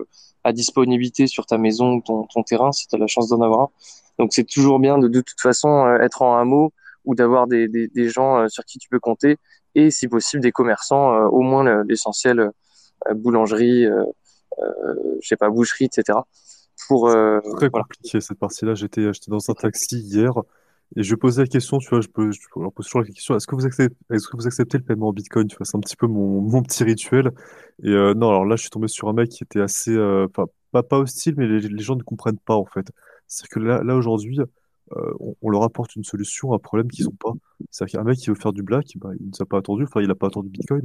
à 0.45 0.53
disponibilité 0.53 1.27
sur 1.27 1.47
ta 1.47 1.57
maison 1.59 1.95
ou 1.95 2.03
ton, 2.03 2.25
ton 2.25 2.43
terrain 2.43 2.71
si 2.71 2.87
tu 2.87 2.95
as 2.95 2.99
la 2.99 3.07
chance 3.07 3.29
d'en 3.29 3.41
avoir. 3.41 3.71
Donc 4.19 4.33
c'est 4.35 4.45
toujours 4.45 4.79
bien 4.79 4.99
de 4.99 5.09
de 5.09 5.21
toute 5.23 5.41
façon 5.41 5.87
être 6.01 6.21
en 6.23 6.37
hameau 6.37 6.73
ou 7.07 7.15
d'avoir 7.15 7.47
des, 7.47 7.67
des, 7.67 7.89
des 7.89 8.09
gens 8.11 8.47
sur 8.49 8.65
qui 8.65 8.79
tu 8.79 8.89
peux 8.91 9.01
compter 9.01 9.39
et 9.75 9.91
si 9.91 10.07
possible 10.07 10.43
des 10.43 10.53
commerçants, 10.53 11.17
au 11.29 11.41
moins 11.41 11.65
le- 11.65 11.83
l'essentiel, 11.89 12.51
boulangerie, 13.15 13.87
euh, 13.87 14.05
je 15.21 15.27
sais 15.29 15.37
pas, 15.37 15.49
boucherie, 15.51 15.87
etc. 15.87 16.19
Pour 16.89 17.09
euh, 17.09 17.41
Très 17.57 17.69
voilà. 17.69 17.85
compliqué 17.85 18.21
cette 18.21 18.39
partie-là. 18.39 18.75
J'étais 18.75 19.13
j'étais 19.13 19.31
dans 19.31 19.51
un 19.51 19.55
taxi 19.55 19.99
hier 19.99 20.33
et 20.97 21.03
je 21.03 21.15
posais 21.15 21.43
la 21.43 21.49
question, 21.49 21.79
tu 21.79 21.89
vois, 21.89 22.01
je 22.01 22.09
peux, 22.09 22.31
je 22.31 22.39
leur 22.57 22.73
pose 22.73 22.87
toujours 22.87 23.01
la 23.01 23.07
question, 23.07 23.35
est-ce 23.35 23.47
que 23.47 23.55
vous 23.57 23.67
acceptez, 23.67 23.97
est-ce 24.13 24.29
que 24.29 24.37
vous 24.37 24.47
acceptez 24.47 24.79
le 24.79 24.85
paiement 24.85 25.09
en 25.09 25.13
Bitcoin? 25.13 25.47
Tu 25.49 25.57
vois, 25.57 25.65
c'est 25.67 25.77
un 25.77 25.81
petit 25.81 25.97
peu 25.97 26.07
mon, 26.07 26.41
mon 26.41 26.63
petit 26.63 26.85
rituel. 26.85 27.33
Et 27.83 27.89
euh, 27.89 28.15
non, 28.15 28.29
alors 28.29 28.45
là, 28.45 28.55
je 28.57 28.63
suis 28.63 28.71
tombé 28.71 28.87
sur 28.87 29.09
un 29.09 29.13
mec 29.13 29.31
qui 29.31 29.43
était 29.43 29.61
assez, 29.61 29.91
euh, 29.93 30.27
enfin, 30.31 30.47
pas, 30.73 30.83
pas 30.83 30.99
hostile, 30.99 31.35
mais 31.37 31.47
les, 31.49 31.61
les 31.61 31.83
gens 31.83 31.97
ne 31.97 32.03
comprennent 32.03 32.39
pas 32.39 32.55
en 32.55 32.67
fait. 32.67 32.87
C'est-à-dire 33.27 33.49
que 33.55 33.61
là, 33.61 33.83
là 33.83 33.97
aujourd'hui, 33.97 34.39
euh, 34.41 35.13
on, 35.21 35.35
on 35.43 35.51
leur 35.51 35.63
apporte 35.65 35.97
une 35.97 36.05
solution 36.05 36.53
à 36.53 36.57
un 36.57 36.59
problème 36.59 36.89
qu'ils 36.89 37.07
n'ont 37.07 37.13
pas. 37.13 37.33
C'est-à-dire 37.71 38.01
qu'un 38.01 38.05
mec 38.05 38.19
qui 38.19 38.29
veut 38.29 38.37
faire 38.37 38.53
du 38.53 38.63
black, 38.63 38.87
bah, 38.97 39.11
il 39.19 39.29
ne 39.31 39.33
s'est 39.33 39.47
pas 39.47 39.59
attendu, 39.59 39.85
enfin, 39.85 40.01
il 40.03 40.09
n'a 40.09 40.15
pas 40.15 40.29
attendu 40.29 40.49
Bitcoin. 40.51 40.83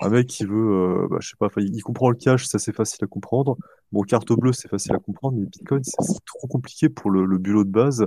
Un 0.00 0.08
mec 0.10 0.26
qui 0.26 0.44
veut, 0.44 1.04
euh, 1.04 1.08
bah, 1.10 1.18
je 1.20 1.28
sais 1.30 1.36
pas, 1.38 1.48
il 1.56 1.74
il 1.74 1.82
comprend 1.82 2.10
le 2.10 2.16
cash, 2.16 2.46
ça 2.46 2.58
c'est 2.58 2.74
facile 2.74 3.02
à 3.04 3.06
comprendre. 3.06 3.56
Bon, 3.92 4.02
carte 4.02 4.30
bleue, 4.32 4.52
c'est 4.52 4.68
facile 4.68 4.94
à 4.94 4.98
comprendre, 4.98 5.38
mais 5.38 5.46
Bitcoin, 5.46 5.82
c'est 5.84 6.24
trop 6.26 6.46
compliqué 6.46 6.88
pour 6.88 7.10
le, 7.10 7.24
le 7.24 7.38
bulot 7.38 7.64
de 7.64 7.70
base. 7.70 8.06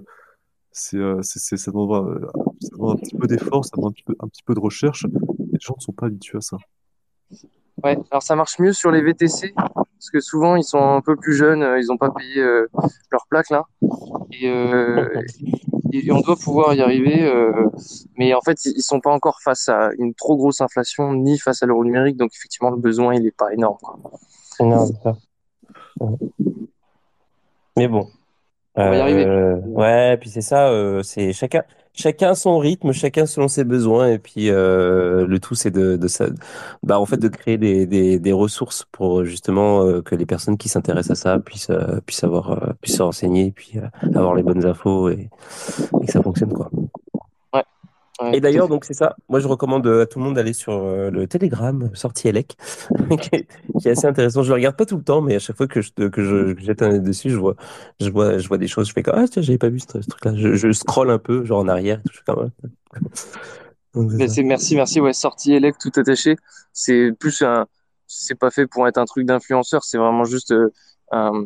C'est, 0.72 0.98
euh, 0.98 1.22
c'est, 1.22 1.40
c'est- 1.40 1.58
ça 1.58 1.72
demande, 1.72 2.08
euh, 2.08 2.28
ça 2.62 2.70
demande 2.74 2.98
un 2.98 3.02
petit 3.02 3.16
peu 3.18 3.28
d'effort, 3.28 3.66
ça 3.66 3.72
demande 3.76 3.90
un 3.90 3.94
petit 3.94 4.04
peu, 4.04 4.16
un 4.20 4.28
petit 4.28 4.44
peu 4.44 4.54
de 4.54 4.60
recherche. 4.60 5.06
Et 5.06 5.54
les 5.54 5.60
gens 5.60 5.74
ne 5.78 5.82
sont 5.82 5.92
pas 5.92 6.06
habitués 6.06 6.38
à 6.38 6.42
ça. 6.42 6.58
Ouais, 7.84 7.98
alors 8.12 8.22
ça 8.22 8.36
marche 8.36 8.60
mieux 8.60 8.74
sur 8.74 8.92
les 8.92 9.02
VTC, 9.02 9.54
parce 9.56 10.10
que 10.14 10.20
souvent 10.20 10.56
ils 10.56 10.64
sont 10.64 10.78
un 10.78 11.02
peu 11.02 11.16
plus 11.16 11.34
jeunes, 11.34 11.64
euh, 11.64 11.80
ils 11.82 11.88
n'ont 11.88 11.98
pas 11.98 12.12
payé 12.12 12.40
euh, 12.40 12.68
leur 13.12 13.26
plaque 13.28 13.50
là, 13.50 13.64
et, 14.32 14.48
euh, 14.50 15.08
on 16.12 16.22
doit 16.22 16.36
pouvoir 16.36 16.74
y 16.76 16.82
arriver, 16.82 17.24
euh, 17.26 17.68
mais 18.18 18.34
en 18.36 18.42
fait 18.42 18.66
ils 18.66 18.74
ils 18.76 18.82
sont 18.84 19.00
pas 19.00 19.12
encore 19.12 19.40
face 19.42 19.68
à 19.70 19.90
une 19.98 20.14
trop 20.14 20.36
grosse 20.38 20.62
inflation, 20.62 21.14
ni 21.14 21.40
face 21.40 21.64
à 21.64 21.66
l'euro 21.66 21.84
numérique, 21.84 22.18
donc 22.18 22.32
effectivement 22.36 22.70
le 22.70 22.78
besoin 22.78 23.16
il 23.16 23.26
est 23.26 23.36
pas 23.36 23.52
énorme. 23.52 23.78
quoi. 23.82 23.98
C'est 24.86 25.02
ça. 25.02 25.14
Mais 27.78 27.88
bon. 27.88 28.08
On 28.76 28.90
va 28.90 28.96
y 28.96 29.02
arriver. 29.02 29.26
Euh, 29.26 29.58
ouais, 29.66 30.18
puis 30.18 30.30
c'est 30.30 30.42
ça, 30.42 30.70
euh, 30.70 31.04
c'est 31.04 31.34
chacun, 31.34 31.64
chacun 31.94 32.34
son 32.36 32.58
rythme, 32.58 32.94
chacun 32.94 33.26
selon 33.26 33.50
ses 33.50 33.66
besoins, 33.66 34.08
et 34.14 34.18
puis 34.18 34.50
euh, 34.50 35.28
le 35.28 35.40
tout 35.40 35.56
c'est 35.56 35.72
de, 35.72 35.98
de 35.98 36.08
ça, 36.08 36.28
bah 36.82 36.98
en 36.98 37.06
fait 37.06 37.18
de 37.18 37.28
créer 37.28 37.58
des, 37.58 37.86
des, 37.86 38.18
des 38.18 38.32
ressources 38.32 38.86
pour 38.94 39.26
justement 39.26 40.02
que 40.02 40.16
les 40.16 40.26
personnes 40.26 40.58
qui 40.58 40.70
s'intéressent 40.70 41.20
à 41.20 41.22
ça 41.22 41.40
puissent 41.40 41.72
puissent 42.06 42.24
avoir 42.24 42.76
puissent 42.80 42.96
se 42.98 43.04
renseigner, 43.04 43.52
puis 43.52 43.74
avoir 44.16 44.36
les 44.36 44.44
bonnes 44.44 44.66
infos 44.66 45.10
et, 45.10 45.30
et 46.02 46.06
que 46.06 46.12
ça 46.12 46.22
fonctionne 46.22 46.54
quoi. 46.54 46.72
Et 48.34 48.42
d'ailleurs, 48.42 48.68
donc 48.68 48.86
c'est 48.86 48.94
ça. 48.94 49.16
Moi, 49.30 49.40
je 49.40 49.48
recommande 49.48 49.86
à 49.88 50.06
tout 50.06 50.20
le 50.20 50.26
monde 50.26 50.36
d'aller 50.36 50.54
sur 50.54 50.74
euh, 50.74 51.10
le 51.10 51.28
Telegram 51.28 51.90
sorti 51.94 52.28
Elec, 52.28 52.56
qui, 53.22 53.30
est, 53.36 53.88
assez 53.90 54.06
intéressant. 54.08 54.44
Je 54.44 54.50
le 54.50 54.56
regarde 54.56 54.76
pas 54.76 54.86
tout 54.86 54.98
le 54.98 55.04
temps, 55.04 55.22
mais 55.22 55.36
à 55.36 55.40
chaque 55.40 55.58
fois 55.58 55.68
que 55.68 55.82
je 55.82 55.92
que 55.92 56.56
jette 56.60 56.82
un 56.82 56.92
œil 56.92 57.02
dessus, 57.02 57.30
je 57.30 57.38
vois 57.38 57.56
je 58.00 58.10
vois 58.10 58.38
je 58.38 58.48
vois 58.48 58.58
des 58.58 58.68
choses. 58.68 58.88
Je 58.88 58.94
fais 58.94 59.04
comme 59.04 59.16
ah 59.18 59.28
tiens, 59.28 59.42
j'avais 59.42 59.58
pas 59.58 59.70
vu 59.70 59.80
ce, 59.80 60.02
ce 60.02 60.08
truc-là. 60.08 60.34
Je, 60.36 60.56
je 60.56 60.72
scrolle 60.72 61.10
un 61.10 61.20
peu, 61.20 61.46
genre 61.46 61.60
en 61.60 61.68
arrière. 61.68 62.02
tout, 62.04 62.20
comme 62.26 62.52
ah. 62.94 62.98
Donc, 63.94 64.12
c'est 64.30 64.44
merci, 64.44 64.76
merci. 64.76 65.02
Ouais, 65.02 65.12
sortie 65.12 65.54
élect 65.54 65.80
tout 65.82 65.92
attaché. 66.00 66.38
C'est 66.72 67.12
plus 67.20 67.42
un, 67.42 67.66
c'est 68.08 68.36
pas 68.36 68.50
fait 68.50 68.66
pour 68.66 68.88
être 68.88 68.98
un 68.98 69.06
truc 69.06 69.26
d'influenceur. 69.26 69.84
C'est 69.84 69.98
vraiment 69.98 70.24
juste 70.24 70.52
euh, 70.52 70.70
un, 71.12 71.46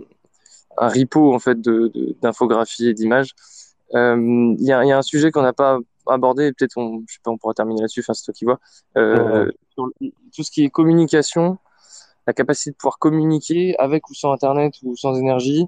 un 0.77 0.87
repo 0.87 1.33
en 1.33 1.39
fait 1.39 1.59
de 1.59 1.91
de- 1.93 2.15
d'infographie 2.21 2.89
et 2.89 2.93
d'images. 2.93 3.31
Euh, 3.95 4.15
Il 4.59 4.65
y 4.65 4.71
a, 4.71 4.83
il 4.83 4.89
y 4.89 4.91
a 4.91 4.97
un 4.97 5.01
sujet 5.01 5.31
qu'on 5.31 5.41
n'a 5.41 5.53
pas 5.53 5.79
abordé. 6.13 6.47
et 6.47 6.53
Peut-être 6.53 6.77
on, 6.77 7.03
je 7.07 7.13
sais 7.13 7.19
pas, 7.23 7.31
on 7.31 7.37
pourra 7.37 7.53
terminer 7.53 7.81
là-dessus. 7.81 8.01
Enfin, 8.01 8.13
c'est 8.13 8.23
toi 8.25 8.33
qui 8.33 8.45
vois. 8.45 8.59
Euh, 8.97 9.51
tout 9.75 10.43
ce 10.43 10.51
qui 10.51 10.63
est 10.63 10.69
communication, 10.69 11.57
la 12.27 12.33
capacité 12.33 12.71
de 12.71 12.75
pouvoir 12.75 12.97
communiquer 12.99 13.75
avec 13.77 14.09
ou 14.09 14.13
sans 14.13 14.31
Internet 14.31 14.73
ou 14.83 14.95
sans 14.95 15.15
énergie, 15.17 15.67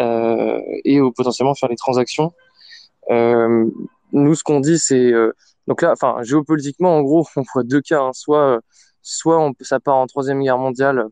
euh, 0.00 0.60
et 0.84 0.98
euh, 0.98 1.10
potentiellement 1.10 1.54
faire 1.54 1.68
des 1.68 1.76
transactions. 1.76 2.32
Euh, 3.10 3.66
nous, 4.12 4.34
ce 4.34 4.44
qu'on 4.44 4.60
dit, 4.60 4.78
c'est 4.78 5.12
donc 5.66 5.82
là, 5.82 5.92
enfin, 5.92 6.22
géopolitiquement, 6.22 6.96
en 6.96 7.02
gros, 7.02 7.26
on 7.36 7.42
voit 7.52 7.62
deux 7.62 7.80
cas. 7.80 8.00
hein. 8.00 8.12
Soit, 8.12 8.60
soit 9.02 9.38
on, 9.38 9.52
ça 9.60 9.80
part 9.80 9.96
en 9.96 10.06
troisième 10.06 10.42
guerre 10.42 10.58
mondiale. 10.58 11.06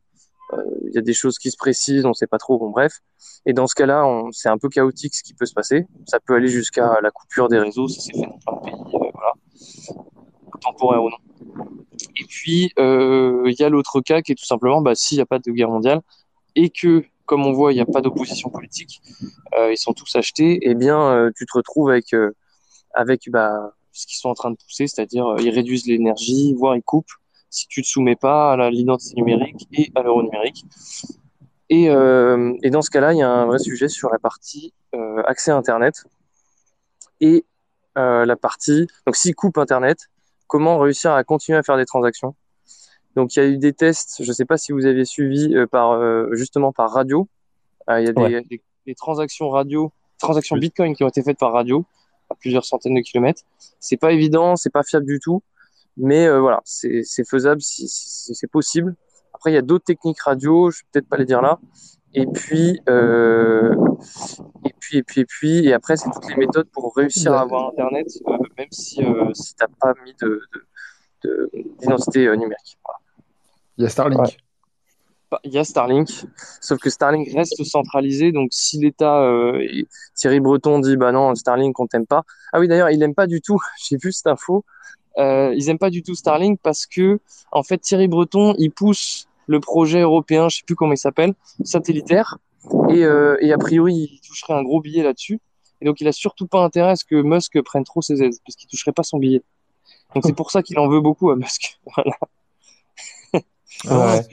Il 0.96 1.00
y 1.00 1.02
a 1.02 1.02
des 1.02 1.12
choses 1.12 1.38
qui 1.38 1.50
se 1.50 1.58
précisent, 1.58 2.06
on 2.06 2.14
sait 2.14 2.26
pas 2.26 2.38
trop. 2.38 2.58
Bon, 2.58 2.70
bref. 2.70 3.00
Et 3.44 3.52
dans 3.52 3.66
ce 3.66 3.74
cas-là, 3.74 4.02
c'est 4.32 4.48
un 4.48 4.56
peu 4.56 4.70
chaotique 4.70 5.14
ce 5.14 5.22
qui 5.22 5.34
peut 5.34 5.44
se 5.44 5.52
passer. 5.52 5.84
Ça 6.06 6.20
peut 6.20 6.34
aller 6.34 6.48
jusqu'à 6.48 7.00
la 7.02 7.10
coupure 7.10 7.50
des 7.50 7.58
réseaux. 7.58 7.86
Ça 7.86 8.00
s'est 8.00 8.12
fait 8.14 8.20
dans 8.20 8.38
plein 8.38 8.56
de 8.56 8.64
pays, 8.64 8.94
euh, 8.94 9.10
voilà, 9.12 9.32
temporaire 10.62 11.04
ou 11.04 11.10
non. 11.10 11.18
Et 12.18 12.24
puis, 12.26 12.72
euh, 12.78 13.42
il 13.44 13.60
y 13.60 13.62
a 13.62 13.68
l'autre 13.68 14.00
cas 14.00 14.22
qui 14.22 14.32
est 14.32 14.36
tout 14.36 14.46
simplement, 14.46 14.80
bah, 14.80 14.94
s'il 14.94 15.18
n'y 15.18 15.22
a 15.22 15.26
pas 15.26 15.38
de 15.38 15.50
guerre 15.50 15.68
mondiale 15.68 16.00
et 16.54 16.70
que, 16.70 17.04
comme 17.26 17.44
on 17.44 17.52
voit, 17.52 17.72
il 17.72 17.74
n'y 17.74 17.82
a 17.82 17.86
pas 17.86 18.00
d'opposition 18.00 18.48
politique, 18.48 19.02
euh, 19.58 19.70
ils 19.70 19.76
sont 19.76 19.92
tous 19.92 20.16
achetés, 20.16 20.60
eh 20.62 20.74
bien, 20.74 20.98
euh, 20.98 21.30
tu 21.36 21.44
te 21.44 21.52
retrouves 21.52 21.90
avec, 21.90 22.14
avec 22.94 23.28
bah, 23.28 23.74
ce 23.92 24.06
qu'ils 24.06 24.16
sont 24.16 24.30
en 24.30 24.34
train 24.34 24.50
de 24.50 24.56
pousser, 24.56 24.86
c'est-à-dire 24.86 25.36
ils 25.40 25.50
réduisent 25.50 25.86
l'énergie, 25.86 26.54
voire 26.54 26.74
ils 26.74 26.82
coupent 26.82 27.12
si 27.50 27.66
tu 27.68 27.82
te 27.82 27.86
soumets 27.86 28.16
pas 28.16 28.52
à 28.52 28.70
l'identité 28.70 29.14
numérique 29.16 29.66
et 29.72 29.90
à 29.94 30.02
l'euro 30.02 30.22
numérique. 30.22 30.64
Et, 31.68 31.90
euh, 31.90 32.54
et 32.62 32.70
dans 32.70 32.82
ce 32.82 32.90
cas-là, 32.90 33.12
il 33.12 33.18
y 33.18 33.22
a 33.22 33.30
un 33.30 33.46
vrai 33.46 33.58
sujet 33.58 33.88
sur 33.88 34.10
la 34.10 34.18
partie 34.18 34.72
euh, 34.94 35.22
accès 35.26 35.50
à 35.50 35.56
Internet 35.56 36.04
et 37.20 37.44
euh, 37.98 38.24
la 38.26 38.36
partie, 38.36 38.86
donc 39.06 39.16
s'ils 39.16 39.34
coupent 39.34 39.58
Internet, 39.58 40.08
comment 40.46 40.78
réussir 40.78 41.12
à 41.12 41.24
continuer 41.24 41.58
à 41.58 41.62
faire 41.62 41.76
des 41.76 41.86
transactions? 41.86 42.34
Donc 43.16 43.34
il 43.34 43.38
y 43.38 43.42
a 43.42 43.46
eu 43.46 43.56
des 43.58 43.72
tests, 43.72 44.22
je 44.22 44.28
ne 44.28 44.32
sais 44.34 44.44
pas 44.44 44.58
si 44.58 44.72
vous 44.72 44.84
avez 44.86 45.04
suivi 45.04 45.54
par 45.70 45.98
justement 46.34 46.72
par 46.72 46.90
radio. 46.92 47.26
Il 47.88 48.04
y 48.04 48.08
a 48.08 48.12
des, 48.12 48.20
Ouais. 48.22 48.42
des- 48.42 48.62
des 48.86 48.94
transactions 48.94 49.48
radio, 49.48 49.90
transactions. 50.18 50.56
Bitcoin 50.56 50.94
qui 50.94 51.02
ont 51.02 51.08
été 51.08 51.22
faites 51.22 51.38
par 51.38 51.52
radio 51.52 51.84
à 52.30 52.34
plusieurs 52.34 52.64
centaines 52.64 52.94
de 52.94 53.00
kilomètres. 53.00 53.42
C'est 53.80 53.96
pas 53.96 54.12
évident, 54.12 54.54
c'est 54.56 54.70
pas 54.70 54.82
fiable 54.84 55.06
du 55.06 55.18
tout, 55.18 55.42
mais 55.96 56.26
euh, 56.26 56.40
voilà, 56.40 56.60
c'est 56.64 57.02
faisable, 57.28 57.60
si, 57.60 57.88
si- 57.88 58.34
c'est 58.34 58.50
possible. 58.50 58.94
Après 59.34 59.50
il 59.52 59.54
y 59.54 59.58
a 59.58 59.62
d'autres 59.62 59.84
techniques 59.84 60.20
radio, 60.20 60.70
je 60.70 60.78
vais 60.80 60.86
peut-être 60.92 61.08
pas 61.08 61.16
les 61.16 61.24
dire 61.26 61.42
là. 61.42 61.58
Et 62.14 62.26
puis 62.26 62.80
euh, 62.88 63.74
et 64.64 64.72
puis 64.80 64.98
et 64.98 65.02
puis 65.02 65.20
et 65.20 65.24
puis 65.26 65.66
et 65.66 65.72
après 65.74 65.96
c'est 65.98 66.10
toutes 66.10 66.28
les 66.28 66.36
méthodes 66.36 66.68
pour 66.72 66.94
réussir 66.96 67.32
à 67.34 67.40
avoir 67.42 67.68
internet, 67.68 68.06
euh, 68.28 68.38
même 68.56 68.68
si 68.70 69.02
si 69.34 69.54
t'as 69.54 69.66
pas 69.80 69.92
mis 70.04 70.14
de 70.22 70.40
de- 70.54 70.64
de- 71.24 71.50
d'identité 71.80 72.20
numérique. 72.36 72.78
Voilà. 72.84 72.98
Il 73.76 73.82
y 73.84 73.86
a 73.86 73.90
Starlink. 73.90 74.20
Ouais. 74.22 74.36
Bah, 75.30 75.40
Il 75.44 75.52
y 75.52 75.58
a 75.58 75.64
Starlink, 75.64 76.08
sauf 76.60 76.78
que 76.78 76.88
Starlink 76.88 77.28
reste 77.34 77.62
centralisé, 77.64 78.32
donc 78.32 78.48
si 78.52 78.78
l'État, 78.78 79.20
euh, 79.22 79.60
Thierry 80.14 80.40
Breton 80.40 80.78
dit 80.78 80.96
bah 80.96 81.12
non, 81.12 81.34
Starlink 81.34 81.78
on 81.80 81.86
t'aime 81.86 82.06
pas. 82.06 82.22
Ah 82.52 82.60
oui 82.60 82.68
d'ailleurs 82.68 82.90
il 82.90 83.02
aime 83.02 83.14
pas 83.14 83.26
du 83.26 83.42
tout, 83.42 83.58
j'ai 83.88 83.96
vu 83.98 84.12
cette 84.12 84.28
info, 84.28 84.64
euh, 85.18 85.52
ils 85.56 85.68
aiment 85.70 85.78
pas 85.78 85.90
du 85.90 86.02
tout 86.02 86.14
Starlink 86.14 86.60
parce 86.62 86.86
que 86.86 87.18
en 87.52 87.62
fait 87.62 87.78
Thierry 87.78 88.08
Breton 88.08 88.54
il 88.58 88.70
pousse 88.70 89.26
le 89.46 89.60
projet 89.60 90.00
européen, 90.00 90.48
je 90.48 90.58
sais 90.58 90.62
plus 90.66 90.74
comment 90.74 90.92
il 90.92 90.98
s'appelle, 90.98 91.34
satellitaire, 91.64 92.38
et, 92.90 93.04
euh, 93.04 93.36
et 93.40 93.52
a 93.52 93.58
priori 93.58 93.94
il 94.12 94.20
toucherait 94.26 94.54
un 94.54 94.62
gros 94.64 94.80
billet 94.80 95.02
là-dessus, 95.04 95.40
et 95.80 95.84
donc 95.84 96.00
il 96.00 96.08
a 96.08 96.12
surtout 96.12 96.46
pas 96.48 96.62
intérêt 96.64 96.90
à 96.90 96.96
ce 96.96 97.04
que 97.04 97.14
Musk 97.22 97.60
prenne 97.62 97.84
trop 97.84 98.02
ses 98.02 98.22
aides, 98.22 98.34
parce 98.44 98.56
qu'il 98.56 98.68
toucherait 98.68 98.92
pas 98.92 99.04
son 99.04 99.18
billet. 99.18 99.42
Donc 100.14 100.24
c'est 100.26 100.34
pour 100.34 100.50
ça 100.50 100.62
qu'il 100.62 100.78
en 100.78 100.88
veut 100.88 101.00
beaucoup 101.00 101.30
à 101.30 101.36
Musk. 101.36 101.78
Voilà. 101.94 102.16
Ah, 103.88 104.16
Ouais. 104.16 104.26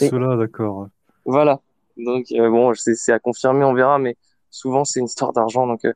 Et- 0.00 0.08
cela, 0.08 0.36
d'accord. 0.36 0.88
Voilà. 1.24 1.60
Donc 1.96 2.26
euh, 2.32 2.50
bon, 2.50 2.74
c'est 2.74 2.94
c'est 2.94 3.12
à 3.12 3.18
confirmer, 3.18 3.64
on 3.64 3.74
verra, 3.74 3.98
mais 3.98 4.16
souvent 4.50 4.84
c'est 4.84 5.00
une 5.00 5.06
histoire 5.06 5.32
d'argent. 5.32 5.66
Donc 5.66 5.84
euh, 5.84 5.92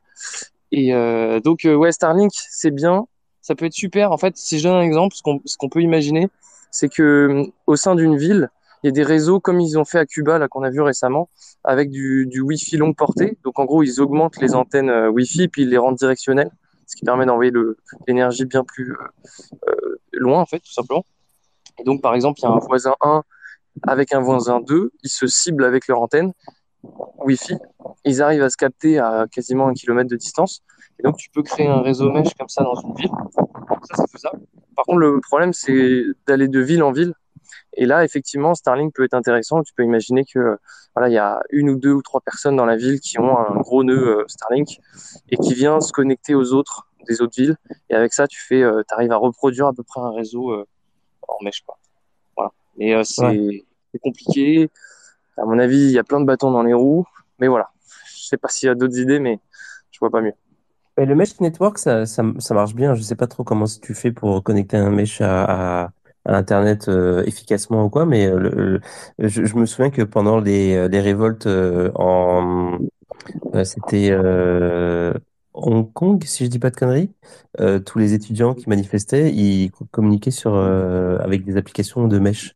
et 0.71 0.93
euh, 0.93 1.39
donc 1.39 1.65
euh, 1.65 1.75
ouais, 1.75 1.91
Starlink, 1.91 2.31
c'est 2.33 2.71
bien, 2.71 3.05
ça 3.41 3.55
peut 3.55 3.65
être 3.65 3.73
super. 3.73 4.11
En 4.11 4.17
fait, 4.17 4.37
si 4.37 4.59
je 4.59 4.67
donne 4.67 4.77
un 4.77 4.81
exemple, 4.81 5.15
ce 5.15 5.57
qu'on 5.57 5.69
peut 5.69 5.81
imaginer, 5.81 6.29
c'est 6.71 6.89
que 6.89 7.43
au 7.67 7.75
sein 7.75 7.95
d'une 7.95 8.17
ville, 8.17 8.49
il 8.83 8.87
y 8.87 8.89
a 8.89 8.91
des 8.91 9.03
réseaux 9.03 9.39
comme 9.39 9.59
ils 9.59 9.77
ont 9.77 9.85
fait 9.85 9.99
à 9.99 10.05
Cuba 10.05 10.39
là 10.39 10.47
qu'on 10.47 10.63
a 10.63 10.69
vu 10.69 10.81
récemment, 10.81 11.29
avec 11.63 11.89
du 11.91 12.41
Wi-Fi 12.41 12.77
longue 12.77 12.95
portée. 12.95 13.37
Donc 13.43 13.59
en 13.59 13.65
gros, 13.65 13.83
ils 13.83 14.01
augmentent 14.01 14.41
les 14.41 14.55
antennes 14.55 14.89
euh, 14.89 15.09
Wi-Fi 15.09 15.47
puis 15.49 15.63
ils 15.63 15.69
les 15.69 15.77
rendent 15.77 15.97
directionnelles, 15.97 16.51
ce 16.87 16.95
qui 16.95 17.05
permet 17.05 17.25
d'envoyer 17.25 17.51
l'énergie 18.07 18.45
bien 18.45 18.63
plus 18.63 18.93
euh, 18.93 18.97
euh, 19.69 19.99
loin 20.13 20.41
en 20.41 20.45
fait, 20.45 20.59
tout 20.59 20.73
simplement. 20.73 21.05
Et 21.79 21.83
donc 21.83 22.01
par 22.01 22.15
exemple, 22.15 22.39
il 22.39 22.43
y 22.43 22.47
a 22.47 22.51
un 22.51 22.59
voisin 22.59 22.95
1 23.01 23.23
avec 23.83 24.13
un 24.13 24.19
voisin 24.19 24.59
2, 24.59 24.91
ils 25.03 25.09
se 25.09 25.27
ciblent 25.27 25.63
avec 25.63 25.87
leur 25.87 26.01
antenne 26.01 26.33
Wi-Fi, 27.19 27.57
ils 28.05 28.21
arrivent 28.21 28.41
à 28.41 28.49
se 28.49 28.57
capter 28.57 28.97
à 28.97 29.27
quasiment 29.31 29.67
un 29.67 29.73
kilomètre 29.73 30.09
de 30.09 30.15
distance, 30.15 30.63
et 31.01 31.03
donc 31.03 31.17
tu 31.17 31.31
peux 31.31 31.41
créer 31.41 31.67
un 31.67 31.81
réseau 31.81 32.11
mesh 32.11 32.33
comme 32.35 32.47
ça 32.47 32.63
dans 32.63 32.75
une 32.75 32.93
ville. 32.93 33.09
Ça, 33.83 33.95
c'est 33.95 34.11
faisable. 34.11 34.41
Par 34.75 34.85
contre, 34.85 34.99
le 34.99 35.19
problème, 35.19 35.51
c'est 35.51 36.03
d'aller 36.27 36.47
de 36.47 36.59
ville 36.59 36.83
en 36.83 36.91
ville. 36.91 37.13
Et 37.73 37.85
là, 37.85 38.03
effectivement, 38.03 38.53
Starlink 38.53 38.93
peut 38.93 39.03
être 39.03 39.15
intéressant. 39.15 39.63
Tu 39.63 39.73
peux 39.73 39.83
imaginer 39.83 40.25
que 40.25 40.57
voilà, 40.95 41.09
il 41.09 41.13
y 41.13 41.17
a 41.17 41.41
une 41.49 41.71
ou 41.71 41.75
deux 41.75 41.93
ou 41.93 42.03
trois 42.03 42.21
personnes 42.21 42.55
dans 42.55 42.65
la 42.65 42.75
ville 42.75 42.99
qui 42.99 43.19
ont 43.19 43.35
un 43.35 43.55
gros 43.61 43.83
nœud 43.83 44.19
euh, 44.19 44.25
Starlink 44.27 44.79
et 45.29 45.37
qui 45.37 45.55
vient 45.55 45.81
se 45.81 45.91
connecter 45.91 46.35
aux 46.35 46.53
autres 46.53 46.87
des 47.07 47.21
autres 47.21 47.33
villes. 47.35 47.55
Et 47.89 47.95
avec 47.95 48.13
ça, 48.13 48.27
tu 48.27 48.39
fais, 48.39 48.61
euh, 48.61 48.83
arrives 48.91 49.11
à 49.11 49.17
reproduire 49.17 49.67
à 49.67 49.73
peu 49.73 49.83
près 49.83 50.01
un 50.01 50.11
réseau 50.11 50.51
euh, 50.51 50.67
en 51.27 51.43
mesh, 51.43 51.61
quoi. 51.61 51.79
Voilà. 52.35 52.51
Mais 52.77 52.93
euh, 52.93 53.03
c'est 53.03 53.65
c'est 53.91 53.99
compliqué. 53.99 54.69
À 55.37 55.45
mon 55.45 55.57
avis, 55.57 55.79
il 55.79 55.91
y 55.91 55.99
a 55.99 56.03
plein 56.03 56.19
de 56.19 56.25
bâtons 56.25 56.51
dans 56.51 56.63
les 56.63 56.73
roues. 56.73 57.05
Mais 57.39 57.47
voilà. 57.47 57.71
Je 58.15 58.27
sais 58.27 58.37
pas 58.37 58.49
s'il 58.49 58.67
y 58.67 58.69
a 58.69 58.75
d'autres 58.75 58.97
idées, 58.99 59.19
mais 59.19 59.39
je 59.91 59.99
vois 59.99 60.09
pas 60.09 60.21
mieux. 60.21 60.33
Le 61.05 61.15
mesh 61.15 61.39
network, 61.39 61.77
ça, 61.77 62.05
ça, 62.05 62.23
marche 62.53 62.75
bien. 62.75 62.93
Je 62.95 63.01
sais 63.01 63.15
pas 63.15 63.27
trop 63.27 63.43
comment 63.43 63.65
tu 63.65 63.93
fais 63.93 64.11
pour 64.11 64.43
connecter 64.43 64.77
un 64.77 64.91
mesh 64.91 65.21
à, 65.21 65.91
Internet 66.25 66.87
euh, 66.87 67.23
efficacement 67.25 67.85
ou 67.85 67.89
quoi, 67.89 68.05
mais 68.05 68.27
euh, 68.27 68.37
le, 69.17 69.27
je, 69.27 69.55
me 69.55 69.65
souviens 69.65 69.89
que 69.89 70.03
pendant 70.03 70.39
les, 70.39 70.87
les 70.87 70.99
révoltes 71.01 71.47
euh, 71.47 71.91
en, 71.95 72.77
euh, 73.55 73.63
c'était 73.63 74.09
euh, 74.11 75.13
Hong 75.53 75.91
Kong, 75.93 76.23
si 76.25 76.45
je 76.45 76.49
dis 76.49 76.59
pas 76.59 76.69
de 76.69 76.75
conneries, 76.75 77.11
euh, 77.59 77.79
tous 77.79 77.99
les 77.99 78.13
étudiants 78.13 78.53
qui 78.53 78.69
manifestaient, 78.69 79.31
ils 79.33 79.71
communiquaient 79.91 80.31
sur 80.31 80.53
euh, 80.55 81.17
avec 81.19 81.43
des 81.43 81.57
applications 81.57 82.07
de 82.07 82.19
mesh. 82.19 82.55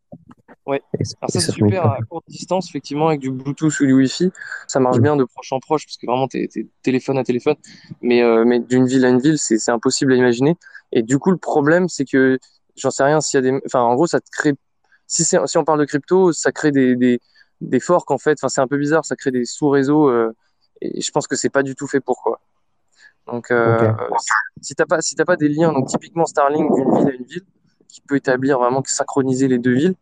Ouais. 0.66 0.82
Alors 1.22 1.30
ça, 1.30 1.39
c'est 1.39 1.51
super 1.51 1.86
à 1.86 1.99
courte 2.09 2.26
distance, 2.28 2.70
effectivement, 2.70 3.07
avec 3.09 3.20
du 3.20 3.30
Bluetooth 3.30 3.80
ou 3.82 3.86
du 3.86 3.93
Wi-Fi. 3.93 4.32
Ça 4.68 4.80
marche 4.80 4.97
Mm. 4.97 5.01
bien 5.01 5.16
de 5.16 5.24
proche 5.24 5.53
en 5.53 5.59
proche, 5.59 5.86
parce 5.86 5.97
que 5.97 6.07
vraiment, 6.07 6.28
t'es, 6.28 6.47
t'es 6.51 6.66
téléphone 6.82 7.18
à 7.20 7.24
téléphone. 7.24 7.55
Mais, 8.01 8.24
euh, 8.24 8.45
mais 8.45 8.59
d'une 8.59 8.88
ville 8.88 9.05
à 9.05 9.09
une 9.09 9.20
ville, 9.20 9.38
c'est, 9.38 9.59
c'est 9.59 9.72
impossible 9.72 10.13
à 10.13 10.16
imaginer. 10.16 10.57
Et 10.91 11.03
du 11.03 11.20
coup, 11.20 11.30
le 11.32 11.38
problème, 11.38 11.88
c'est 11.88 12.05
que, 12.05 12.39
j'en 12.76 12.89
sais 12.89 13.03
rien, 13.03 13.22
s'il 13.22 13.38
y 13.38 13.47
a 13.47 13.51
des, 13.51 13.61
enfin, 13.66 13.82
en 13.82 13.93
gros, 13.93 14.07
ça 14.07 14.20
te 14.20 14.30
crée, 14.32 14.53
si 15.07 15.24
c'est, 15.24 15.38
si 15.45 15.57
on 15.59 15.63
parle 15.63 15.80
de 15.80 15.86
crypto, 15.86 16.32
ça 16.32 16.51
crée 16.51 16.72
des, 16.72 16.95
des, 16.95 17.20
des 17.61 17.80
forks, 17.80 18.09
en 18.09 18.18
fait. 18.18 18.39
Enfin, 18.39 18.49
c'est 18.49 18.61
un 18.61 18.68
peu 18.68 18.78
bizarre, 18.78 19.05
ça 19.05 19.16
crée 19.16 19.32
des 19.32 19.45
sous-réseaux, 19.45 20.09
euh, 20.09 20.36
et 20.82 20.99
je 21.01 21.11
pense 21.11 21.28
que 21.28 21.36
c'est 21.36 21.49
pas 21.49 21.61
du 21.63 21.76
tout 21.76 21.88
fait 21.88 21.99
pour 21.99 22.22
quoi. 22.24 22.41
Donc, 23.28 23.49
euh, 23.51 23.91
si 24.61 24.76
t'as 24.76 24.86
pas, 24.86 25.01
si 25.01 25.16
t'as 25.16 25.26
pas 25.26 25.36
des 25.36 25.47
liens, 25.47 25.72
donc 25.74 25.88
typiquement 25.88 26.26
Starlink 26.26 26.74
d'une 26.76 26.97
ville 26.97 27.07
à 27.07 27.13
une 27.13 27.24
ville, 27.26 27.45
qui 27.88 28.01
peut 28.01 28.18
établir 28.18 28.59
vraiment 28.59 28.84
synchroniser 28.86 29.47
les 29.47 29.57
deux 29.57 29.74
villes, 29.74 29.95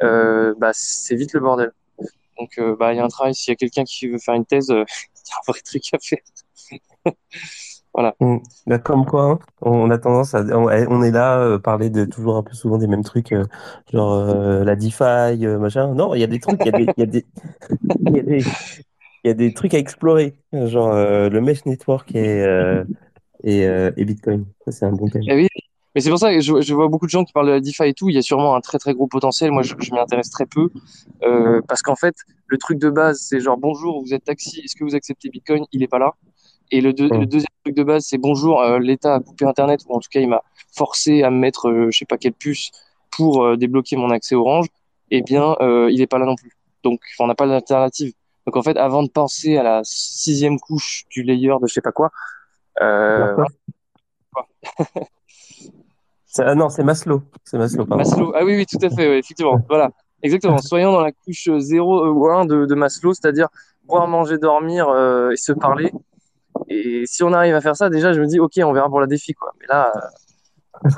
bah, 0.00 0.70
c'est 0.72 1.14
vite 1.16 1.32
le 1.32 1.40
bordel. 1.40 1.72
Donc, 2.38 2.50
euh, 2.58 2.76
bah, 2.76 2.92
il 2.92 2.96
y 2.96 3.00
a 3.00 3.04
un 3.04 3.08
travail. 3.08 3.34
S'il 3.34 3.52
y 3.52 3.52
a 3.52 3.56
quelqu'un 3.56 3.84
qui 3.84 4.08
veut 4.08 4.18
faire 4.18 4.34
une 4.34 4.46
thèse, 4.46 4.70
euh, 4.70 4.84
il 5.26 5.28
y 5.28 5.32
a 5.32 5.36
un 5.36 5.52
vrai 5.52 5.60
truc 5.64 5.82
à 5.92 5.98
faire. 5.98 6.18
Mm. 8.20 8.36
Bah, 8.68 8.78
comme 8.78 9.04
quoi, 9.04 9.24
hein, 9.24 9.38
on 9.60 9.90
a 9.90 9.98
tendance 9.98 10.32
à, 10.32 10.42
on 10.56 11.02
est 11.02 11.10
là, 11.10 11.40
euh, 11.40 11.58
parler 11.58 11.90
de 11.90 12.04
toujours 12.04 12.36
un 12.36 12.44
peu 12.44 12.54
souvent 12.54 12.78
des 12.78 12.86
mêmes 12.86 13.02
trucs, 13.02 13.32
euh, 13.32 13.44
genre 13.92 14.12
euh, 14.12 14.62
la 14.62 14.76
DeFi, 14.76 15.44
euh, 15.44 15.58
machin. 15.58 15.94
Non, 15.94 16.14
il 16.14 16.20
y 16.20 16.22
a 16.22 16.28
des 16.28 16.38
trucs, 16.38 16.60
il 16.64 16.66
y 16.66 16.68
a 16.68 16.78
des, 16.78 16.86
il 16.96 17.00
y 17.00 17.02
a 17.02 17.06
des, 17.06 17.26
il 18.06 18.16
y 18.16 18.20
a 18.20 18.22
des, 18.22 18.44
il 19.24 19.28
y 19.28 19.30
a 19.30 19.34
des 19.34 19.52
trucs 19.52 19.74
à 19.74 19.78
explorer, 19.78 20.36
genre 20.52 20.92
euh, 20.92 21.28
le 21.28 21.40
mesh 21.40 21.66
network 21.66 22.14
et 22.14 22.44
euh, 22.44 22.84
et, 23.42 23.66
euh, 23.66 23.90
et 23.96 24.04
Bitcoin. 24.04 24.46
Ça, 24.64 24.72
c'est 24.72 24.84
un 24.84 24.92
bon 24.92 25.08
thème. 25.08 25.22
Eh 25.26 25.34
oui, 25.34 25.48
mais 25.94 26.00
c'est 26.00 26.10
pour 26.10 26.18
ça 26.18 26.32
que 26.32 26.40
je, 26.40 26.60
je 26.60 26.74
vois 26.74 26.88
beaucoup 26.88 27.06
de 27.06 27.10
gens 27.10 27.24
qui 27.24 27.32
parlent 27.32 27.46
de 27.46 27.52
la 27.52 27.60
DeFi 27.60 27.84
et 27.84 27.94
tout. 27.94 28.08
Il 28.08 28.14
y 28.14 28.18
a 28.18 28.22
sûrement 28.22 28.54
un 28.54 28.60
très 28.60 28.78
très 28.78 28.94
gros 28.94 29.06
potentiel. 29.06 29.50
Moi, 29.50 29.62
je, 29.62 29.74
je 29.78 29.92
m'y 29.92 29.98
intéresse 29.98 30.30
très 30.30 30.46
peu 30.46 30.68
euh, 31.22 31.60
parce 31.66 31.82
qu'en 31.82 31.96
fait, 31.96 32.14
le 32.46 32.58
truc 32.58 32.78
de 32.78 32.90
base, 32.90 33.18
c'est 33.20 33.40
genre 33.40 33.56
bonjour, 33.56 34.02
vous 34.02 34.14
êtes 34.14 34.24
taxi, 34.24 34.60
est-ce 34.60 34.76
que 34.76 34.84
vous 34.84 34.94
acceptez 34.94 35.28
Bitcoin? 35.30 35.64
Il 35.72 35.82
est 35.82 35.88
pas 35.88 35.98
là. 35.98 36.14
Et 36.70 36.80
le, 36.80 36.92
deux- 36.92 37.08
le 37.08 37.26
deuxième 37.26 37.48
truc 37.64 37.74
de 37.74 37.82
base, 37.82 38.04
c'est 38.06 38.18
bonjour, 38.18 38.60
euh, 38.60 38.78
l'État 38.78 39.14
a 39.14 39.20
coupé 39.20 39.46
Internet 39.46 39.80
ou 39.88 39.94
en 39.96 40.00
tout 40.00 40.08
cas, 40.10 40.20
il 40.20 40.28
m'a 40.28 40.42
forcé 40.76 41.22
à 41.22 41.30
me 41.30 41.38
mettre, 41.38 41.68
euh, 41.70 41.90
je 41.90 41.98
sais 41.98 42.04
pas 42.04 42.18
quelle 42.18 42.34
puce 42.34 42.70
pour 43.10 43.42
euh, 43.42 43.56
débloquer 43.56 43.96
mon 43.96 44.10
accès 44.10 44.34
Orange. 44.34 44.66
Eh 45.10 45.22
bien, 45.22 45.56
il 45.90 46.02
est 46.02 46.06
pas 46.06 46.18
là 46.18 46.26
non 46.26 46.36
plus. 46.36 46.52
Donc, 46.84 47.00
on 47.18 47.26
n'a 47.26 47.34
pas 47.34 47.46
d'alternative. 47.46 48.12
Donc, 48.46 48.56
en 48.56 48.62
fait, 48.62 48.76
avant 48.76 49.02
de 49.02 49.08
penser 49.08 49.56
à 49.56 49.62
la 49.62 49.80
sixième 49.84 50.60
couche 50.60 51.04
du 51.10 51.22
layer 51.22 51.54
de 51.62 51.66
je 51.66 51.72
sais 51.72 51.80
pas 51.80 51.92
quoi, 51.92 52.10
euh, 52.82 53.36
Ah 56.38 56.54
non, 56.54 56.68
c'est 56.68 56.84
Maslow. 56.84 57.22
C'est 57.44 57.58
Maslow, 57.58 57.86
pardon. 57.86 58.04
Maslow. 58.04 58.32
Ah 58.34 58.44
oui, 58.44 58.56
oui, 58.56 58.66
tout 58.66 58.78
à 58.84 58.90
fait, 58.90 59.18
effectivement. 59.18 59.58
Voilà, 59.68 59.90
exactement. 60.22 60.58
Soyons 60.58 60.92
dans 60.92 61.00
la 61.00 61.12
couche 61.12 61.48
0 61.58 62.06
ou 62.10 62.28
1 62.28 62.44
de, 62.44 62.66
de 62.66 62.74
Maslow, 62.74 63.14
c'est-à-dire 63.14 63.48
boire, 63.84 64.06
manger, 64.08 64.38
dormir 64.38 64.88
euh, 64.88 65.30
et 65.30 65.36
se 65.36 65.52
parler. 65.52 65.90
Et 66.68 67.04
si 67.06 67.22
on 67.22 67.32
arrive 67.32 67.54
à 67.54 67.60
faire 67.60 67.76
ça, 67.76 67.88
déjà, 67.88 68.12
je 68.12 68.20
me 68.20 68.26
dis, 68.26 68.40
ok, 68.40 68.52
on 68.64 68.72
verra 68.72 68.88
pour 68.88 69.00
la 69.00 69.06
défi, 69.06 69.32
quoi. 69.32 69.52
Mais 69.60 69.66
là, 69.68 69.92
euh, 70.84 70.90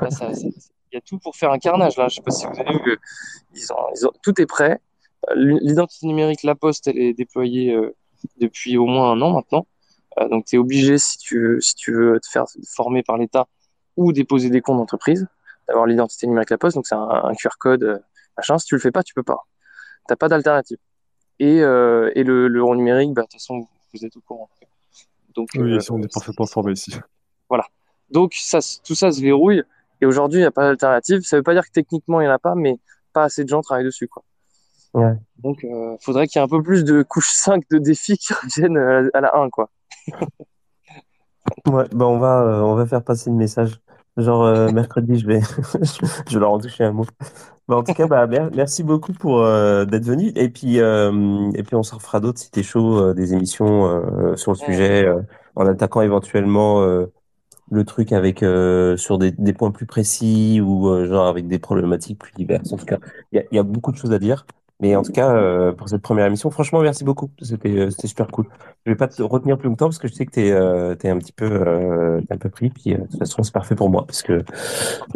il 0.93 0.95
y 0.95 0.97
a 0.97 1.01
tout 1.01 1.19
pour 1.19 1.37
faire 1.37 1.53
un 1.53 1.59
carnage, 1.59 1.97
là. 1.97 2.09
Je 2.09 2.17
sais 2.17 2.23
pas 2.23 2.31
si 2.33 2.47
vous 2.47 2.59
avez 2.61 2.73
vu, 2.73 2.81
que 2.81 2.97
ils 3.55 3.73
ont, 3.73 3.77
ils 3.95 4.07
ont- 4.07 4.13
tout 4.23 4.41
est 4.41 4.47
prêt. 4.47 4.81
Euh, 5.31 5.35
L'identité 5.63 6.07
numérique 6.07 6.43
La 6.43 6.55
Poste, 6.55 6.89
elle 6.89 6.99
est 6.99 7.13
déployée 7.15 7.75
euh, 7.75 7.95
depuis 8.41 8.77
au 8.79 8.87
moins 8.87 9.13
un 9.13 9.21
an 9.21 9.33
maintenant. 9.33 9.67
Euh, 10.19 10.29
donc, 10.29 10.47
tu 10.47 10.57
es 10.57 10.59
obligé, 10.59 10.99
si 10.99 11.19
tu 11.19 11.41
veux, 11.41 11.61
si 11.61 11.75
tu 11.75 11.93
veux 11.95 12.19
te 12.21 12.27
faire 12.29 12.45
former 12.75 13.03
par 13.03 13.17
l'État 13.17 13.47
ou 14.01 14.13
déposer 14.13 14.49
des 14.51 14.61
comptes 14.63 14.79
d'entreprise, 14.79 15.27
d'avoir 15.69 15.87
l'identité 15.87 16.27
numérique 16.27 16.51
La 16.51 16.59
Poste. 16.59 16.75
Donc, 16.77 16.87
c'est 16.87 16.95
un, 16.95 17.09
un 17.09 17.35
QR 17.35 17.51
code, 17.59 17.83
euh, 17.85 17.99
machin. 18.37 18.59
Si 18.59 18.67
tu 18.67 18.75
le 18.75 18.81
fais 18.81 18.91
pas, 18.91 19.03
tu 19.03 19.15
peux 19.15 19.23
pas. 19.23 19.47
T'as 20.09 20.17
pas 20.17 20.29
d'alternative. 20.29 20.79
Et, 21.39 21.61
euh, 21.63 22.11
et 22.15 22.25
le, 22.25 22.49
l'euro 22.49 22.75
numérique, 22.75 23.13
bah, 23.13 23.23
de 23.23 23.27
toute 23.27 23.35
façon, 23.35 23.67
vous 23.95 24.05
êtes 24.05 24.17
au 24.17 24.21
courant. 24.21 24.49
Donc, 25.35 25.51
Oui, 25.55 25.75
euh, 25.75 25.79
on 25.91 26.03
est 26.03 26.13
parfaitement 26.13 26.47
formé 26.47 26.73
ici. 26.73 26.93
voilà. 27.49 27.67
Donc, 28.11 28.33
ça, 28.35 28.59
tout 28.85 28.95
ça 28.95 29.13
se 29.13 29.21
verrouille. 29.21 29.63
Et 30.01 30.07
aujourd'hui, 30.07 30.39
il 30.39 30.43
n'y 30.43 30.47
a 30.47 30.51
pas 30.51 30.65
d'alternative. 30.65 31.21
Ça 31.23 31.37
veut 31.37 31.43
pas 31.43 31.53
dire 31.53 31.65
que 31.67 31.73
techniquement, 31.73 32.21
il 32.21 32.25
n'y 32.25 32.31
en 32.31 32.35
a 32.35 32.39
pas, 32.39 32.55
mais 32.55 32.79
pas 33.13 33.25
assez 33.25 33.45
de 33.45 33.49
gens 33.49 33.61
travaillent 33.61 33.85
dessus, 33.85 34.09
quoi. 34.09 34.23
Ouais. 34.95 35.13
Donc, 35.39 35.63
euh, 35.65 35.97
faudrait 36.01 36.27
qu'il 36.27 36.41
y 36.41 36.43
ait 36.43 36.45
un 36.45 36.49
peu 36.49 36.63
plus 36.63 36.85
de 36.85 37.03
couche 37.03 37.31
5 37.31 37.63
de 37.71 37.79
défis 37.79 38.17
qui 38.19 38.33
reviennent 38.33 38.77
à 38.79 39.03
la, 39.03 39.09
à 39.15 39.21
la 39.21 39.37
1, 39.37 39.51
quoi. 39.51 39.69
Ouais, 41.67 41.85
bah 41.93 42.07
on 42.07 42.19
va, 42.19 42.43
euh, 42.43 42.61
on 42.61 42.75
va 42.75 42.87
faire 42.87 43.03
passer 43.03 43.29
le 43.31 43.37
message. 43.37 43.81
Genre 44.17 44.43
euh, 44.45 44.71
mercredi, 44.71 45.19
je 45.19 45.27
vais, 45.27 45.41
je 46.29 46.35
vais 46.35 46.41
leur 46.41 46.53
en 46.53 46.59
toucher 46.59 46.85
un 46.85 46.93
mot. 46.93 47.07
Bah, 47.69 47.77
en 47.77 47.83
tout 47.85 47.95
cas, 47.95 48.07
bah 48.07 48.27
mer- 48.27 48.51
merci 48.55 48.83
beaucoup 48.83 49.13
pour 49.13 49.41
euh, 49.43 49.85
d'être 49.85 50.05
venu. 50.05 50.33
Et 50.37 50.49
puis, 50.51 50.81
euh, 50.81 51.51
et 51.55 51.63
puis 51.63 51.77
on 51.77 51.83
s'en 51.83 51.97
refera 51.99 52.21
d'autres 52.21 52.41
si 52.41 52.51
t'es 52.51 52.63
chaud, 52.63 52.99
euh, 52.99 53.15
des 53.15 53.35
émissions 53.35 53.87
euh, 53.87 54.37
sur 54.37 54.53
le 54.53 54.57
sujet, 54.59 55.07
euh, 55.07 55.23
en 55.57 55.67
attaquant 55.67 56.03
éventuellement 56.03 56.83
euh, 56.83 57.07
le 57.71 57.85
truc 57.85 58.13
avec 58.13 58.43
euh, 58.43 58.97
sur 58.97 59.19
des, 59.19 59.33
des 59.33 59.53
points 59.55 59.71
plus 59.73 59.87
précis 59.87 60.61
ou 60.63 60.89
euh, 60.89 61.07
genre 61.07 61.27
avec 61.29 61.49
des 61.49 61.59
problématiques 61.59 62.19
plus 62.19 62.33
diverses. 62.35 62.73
En 62.73 62.79
tout 62.79 62.87
cas, 62.87 62.99
il 63.33 63.37
y 63.37 63.41
a, 63.41 63.45
il 63.53 63.57
y 63.57 63.59
a 63.59 63.63
beaucoup 63.65 63.93
de 63.93 63.97
choses 63.99 64.13
à 64.13 64.19
dire. 64.21 64.47
Mais 64.81 64.97
en 64.97 65.03
tout 65.03 65.13
cas, 65.13 65.31
euh, 65.35 65.73
pour 65.73 65.89
cette 65.91 66.01
première 66.03 66.27
émission, 66.27 66.51
franchement, 66.51 66.81
merci 66.81 67.05
beaucoup. 67.05 67.31
C'était 67.43 67.69
euh, 67.69 67.91
c'était 67.91 68.09
super 68.09 68.29
cool. 68.29 68.47
Je 68.87 68.93
vais 68.93 68.97
pas 68.97 69.09
te 69.09 69.23
retenir 69.23 69.59
plus 69.59 69.69
longtemps 69.69 69.87
parce 69.87 69.99
que 69.99 70.09
je 70.09 70.15
sais 70.15 70.25
que 70.25 70.31
t'es 70.31 70.51
euh, 70.53 70.95
t'es 70.95 71.11
un 71.11 71.19
petit 71.19 71.33
peu 71.33 71.45
euh, 71.45 72.21
t'es 72.23 72.35
un 72.35 72.39
peu 72.39 72.49
pris. 72.49 72.71
Puis 72.71 72.95
euh, 72.95 72.99
de 72.99 73.03
toute 73.07 73.19
façon, 73.19 73.43
c'est 73.43 73.53
parfait 73.53 73.75
pour 73.75 73.91
moi 73.91 74.07
parce 74.07 74.23
que 74.23 74.43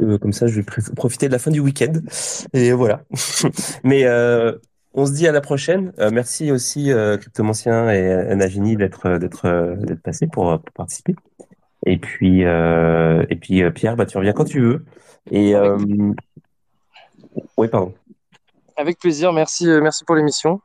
euh, 0.01 0.19
comme 0.19 0.33
ça, 0.33 0.47
je 0.47 0.57
vais 0.57 0.63
pr- 0.63 0.95
profiter 0.95 1.29
de 1.29 1.33
la 1.33 1.39
fin 1.39 1.51
du 1.51 1.61
week-end. 1.61 1.93
Et 2.53 2.73
voilà. 2.73 3.03
Mais 3.85 4.05
euh, 4.05 4.53
on 4.95 5.07
se 5.07 5.13
dit 5.13 5.27
à 5.29 5.33
la 5.33 5.41
prochaine. 5.41 5.93
Euh, 5.99 6.11
merci 6.13 6.53
aussi 6.53 6.93
euh, 6.93 7.17
Cryptomancien 7.17 7.91
et 7.91 8.01
euh, 8.13 8.35
Nagini 8.35 8.77
d'être 8.77 9.19
d'être 9.19 9.47
euh, 9.47 9.77
d'être 9.77 10.03
passé 10.03 10.27
pour, 10.27 10.51
euh, 10.53 10.59
pour 10.59 10.73
participer. 10.75 11.17
Et 11.87 11.99
puis 11.99 12.45
euh, 12.45 13.25
et 13.31 13.37
puis 13.37 13.63
euh, 13.63 13.71
Pierre, 13.71 13.97
bah 13.97 14.07
tu 14.07 14.19
reviens 14.19 14.33
quand 14.33 14.45
tu 14.45 14.61
veux. 14.61 14.85
Et 15.31 15.55
euh, 15.57 15.79
oui, 17.57 17.69
pardon. 17.69 17.95
Avec 18.77 18.99
plaisir. 18.99 19.33
Merci, 19.33 19.69
euh, 19.69 19.81
merci 19.81 20.05
pour 20.05 20.17
l'émission. 20.17 20.61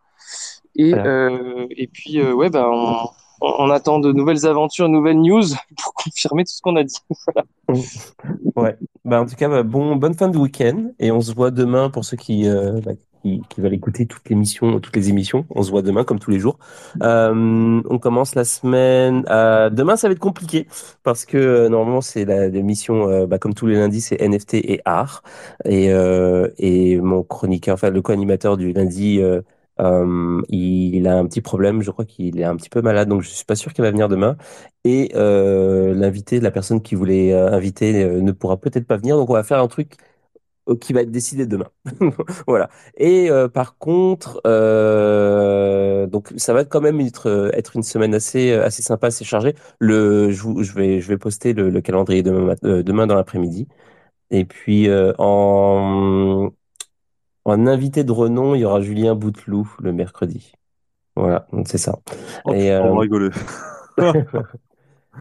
Et, 0.76 0.92
Voilà. 0.92 1.06
euh, 1.06 1.68
et 1.72 1.88
puis, 1.88 2.20
euh, 2.20 2.34
ouais, 2.34 2.50
bah, 2.50 2.70
on, 2.72 3.10
on, 3.42 3.70
attend 3.70 4.00
de 4.00 4.12
nouvelles 4.12 4.46
aventures, 4.46 4.88
nouvelles 4.90 5.20
news 5.20 5.44
pour 5.82 5.94
confirmer 5.94 6.44
tout 6.44 6.54
ce 6.54 6.62
qu'on 6.62 6.76
a 6.76 6.84
dit. 6.84 6.98
Voilà. 7.28 7.46
Ouais. 8.56 8.78
Bah, 9.06 9.22
en 9.22 9.26
tout 9.26 9.36
cas, 9.36 9.50
bah, 9.50 9.64
bon, 9.64 9.96
bonne 9.96 10.14
fin 10.14 10.30
de 10.30 10.38
week-end 10.38 10.92
et 11.00 11.12
on 11.12 11.22
se 11.22 11.34
voit 11.34 11.52
demain 11.52 11.90
pour 11.90 12.06
ceux 12.06 12.18
qui, 12.18 12.48
euh, 12.48 12.80
bah, 12.82 12.92
qui, 13.22 13.42
qui 13.50 13.62
veulent 13.62 13.74
écouter 13.74 14.06
toutes 14.06 14.28
les 14.30 14.34
émissions, 14.34 14.80
toutes 14.80 14.96
les 14.96 15.10
émissions. 15.10 15.46
On 15.50 15.64
se 15.64 15.72
voit 15.72 15.82
demain 15.82 16.04
comme 16.04 16.20
tous 16.20 16.32
les 16.32 16.40
jours. 16.40 16.58
Euh, 17.04 17.82
on 17.90 18.00
commence 18.00 18.36
la 18.36 18.46
semaine. 18.46 19.26
euh, 19.30 19.70
demain, 19.70 19.96
ça 19.96 20.08
va 20.08 20.14
être 20.14 20.20
compliqué 20.20 20.68
parce 21.04 21.26
que 21.26 21.38
euh, 21.38 21.70
normalement 21.70 22.02
c'est 22.02 22.26
la 22.26 22.48
l'émission, 22.50 23.26
bah, 23.28 23.38
comme 23.40 23.54
tous 23.54 23.68
les 23.68 23.76
lundis, 23.76 24.02
c'est 24.02 24.22
NFT 24.22 24.56
et 24.56 24.82
art 24.86 25.24
et 25.66 25.90
et 26.58 26.98
mon 27.02 27.24
chroniqueur, 27.24 27.74
enfin 27.76 27.90
le 27.90 28.02
co-animateur 28.02 28.58
du 28.58 28.74
lundi. 28.74 29.22
Il, 30.50 31.08
a 31.08 31.18
un 31.18 31.26
petit 31.26 31.42
problème, 31.42 31.82
je 31.82 31.92
crois 31.92 32.06
qu'il 32.06 32.40
est 32.40 32.44
un 32.44 32.56
petit 32.56 32.70
peu 32.70 32.82
malade, 32.82 33.08
donc 33.10 33.22
je 33.22 33.30
suis 33.30 33.46
pas 33.46 33.56
sûr 33.56 33.74
qu'il 33.74 33.84
va 33.84 33.92
venir 33.92 34.10
demain. 34.10 34.38
Et 34.84 35.12
l'invité, 35.16 36.40
la 36.40 36.52
personne 36.52 36.82
qui 36.82 36.96
voulait 36.96 37.34
euh, 37.34 37.52
inviter, 37.52 38.06
ne 38.06 38.32
pourra 38.32 38.58
peut-être 38.58 38.88
pas 38.88 38.98
venir. 38.98 39.18
Donc 39.18 39.30
on 39.30 39.34
va 39.34 39.44
faire 39.44 39.60
un 39.60 39.68
truc 39.68 39.96
qui 40.76 40.94
va 40.94 41.02
être 41.02 41.12
décidé 41.12 41.46
demain. 41.46 41.70
Voilà. 42.48 42.70
Et 42.98 43.30
euh, 43.32 43.48
par 43.48 43.78
contre, 43.78 44.42
euh, 44.48 46.08
donc 46.08 46.34
ça 46.38 46.54
va 46.54 46.66
quand 46.66 46.82
même 46.82 47.00
être, 47.02 47.28
euh, 47.30 47.52
être 47.54 47.76
une 47.76 47.84
semaine 47.84 48.14
assez 48.16 48.52
euh, 48.52 48.66
assez 48.66 48.82
sympa, 48.82 49.08
assez 49.08 49.26
chargée. 49.26 49.56
Le, 49.80 50.32
je, 50.32 50.42
vous- 50.44 50.64
je 50.64 50.74
vais 50.74 51.02
je 51.02 51.08
vais 51.08 51.18
poster 51.18 51.54
le, 51.54 51.70
le 51.70 51.82
calendrier 51.82 52.24
demain 52.24 52.56
euh, 52.66 52.84
demain 52.84 53.08
dans 53.08 53.16
l'après-midi. 53.16 53.68
Et 54.32 54.46
puis 54.46 54.90
euh, 54.90 55.14
en 55.20 56.52
en 57.46 57.68
invité 57.68 58.04
de 58.04 58.12
renom, 58.12 58.56
il 58.56 58.62
y 58.62 58.66
aura 58.66 58.82
Julien 58.82 59.16
Bouteloup 59.16 59.70
le 59.80 59.94
mercredi. 59.94 60.54
Voilà, 61.16 61.48
donc 61.54 61.68
c'est 61.70 61.78
ça. 61.80 62.00
Oh 62.44 62.54
Et 62.54 62.72
putain, 62.78 63.04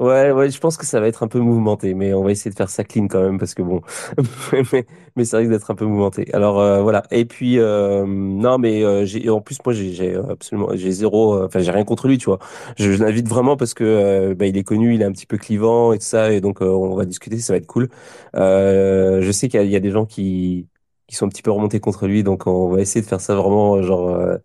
Ouais, 0.01 0.31
ouais, 0.31 0.49
je 0.51 0.61
pense 0.61 0.77
que 0.77 0.87
ça 0.87 1.01
va 1.01 1.09
être 1.09 1.25
un 1.25 1.29
peu 1.29 1.41
mouvementé, 1.41 1.93
mais 1.95 2.15
on 2.15 2.23
va 2.23 2.31
essayer 2.31 2.53
de 2.53 2.57
faire 2.57 2.71
ça 2.71 2.85
clean 2.85 3.09
quand 3.09 3.21
même 3.21 3.37
parce 3.39 3.55
que 3.55 3.63
bon, 3.63 3.81
mais, 4.73 4.87
mais 5.17 5.25
ça 5.25 5.39
risque 5.39 5.51
d'être 5.51 5.71
un 5.73 5.75
peu 5.75 5.87
mouvementé. 5.87 6.33
Alors 6.33 6.61
euh, 6.61 6.83
voilà. 6.83 7.03
Et 7.11 7.25
puis 7.25 7.59
euh, 7.59 8.05
non, 8.07 8.59
mais 8.59 8.85
euh, 8.85 9.05
j'ai 9.05 9.29
en 9.29 9.41
plus 9.41 9.59
moi 9.65 9.73
j'ai 9.75 9.93
j'ai 9.93 10.15
absolument 10.15 10.69
j'ai 10.75 10.93
zéro, 10.93 11.35
euh, 11.35 11.47
enfin 11.47 11.59
j'ai 11.61 11.73
rien 11.73 11.85
contre 11.85 12.07
lui, 12.07 12.17
tu 12.19 12.27
vois. 12.27 12.39
Je, 12.77 12.93
je 12.93 13.03
l'invite 13.03 13.27
vraiment 13.29 13.57
parce 13.57 13.75
que 13.75 13.83
euh, 13.83 14.35
bah, 14.37 14.47
il 14.47 14.57
est 14.57 14.63
connu, 14.63 14.95
il 14.95 15.03
est 15.03 15.05
un 15.05 15.13
petit 15.13 15.27
peu 15.27 15.37
clivant 15.37 15.93
et 15.93 15.99
tout 15.99 16.05
ça, 16.05 16.33
et 16.33 16.41
donc 16.41 16.63
euh, 16.63 16.67
on 16.67 16.95
va 16.95 17.05
discuter, 17.05 17.39
ça 17.41 17.53
va 17.53 17.57
être 17.57 17.67
cool. 17.67 17.89
Euh, 18.37 19.21
je 19.23 19.33
sais 19.33 19.49
qu'il 19.49 19.61
y 19.65 19.69
y 19.71 19.77
a 19.77 19.81
des 19.81 19.91
gens 19.91 20.07
qui 20.07 20.69
qui 21.09 21.17
sont 21.17 21.27
un 21.27 21.29
petit 21.31 21.43
peu 21.43 21.51
remontés 21.51 21.81
contre 21.81 22.07
lui, 22.07 22.23
donc 22.23 22.47
on 22.47 22.69
va 22.69 22.81
essayer 22.81 23.01
de 23.03 23.07
faire 23.07 23.21
ça 23.21 23.35
vraiment 23.35 23.83
genre 23.83 24.11
euh, 24.11 24.37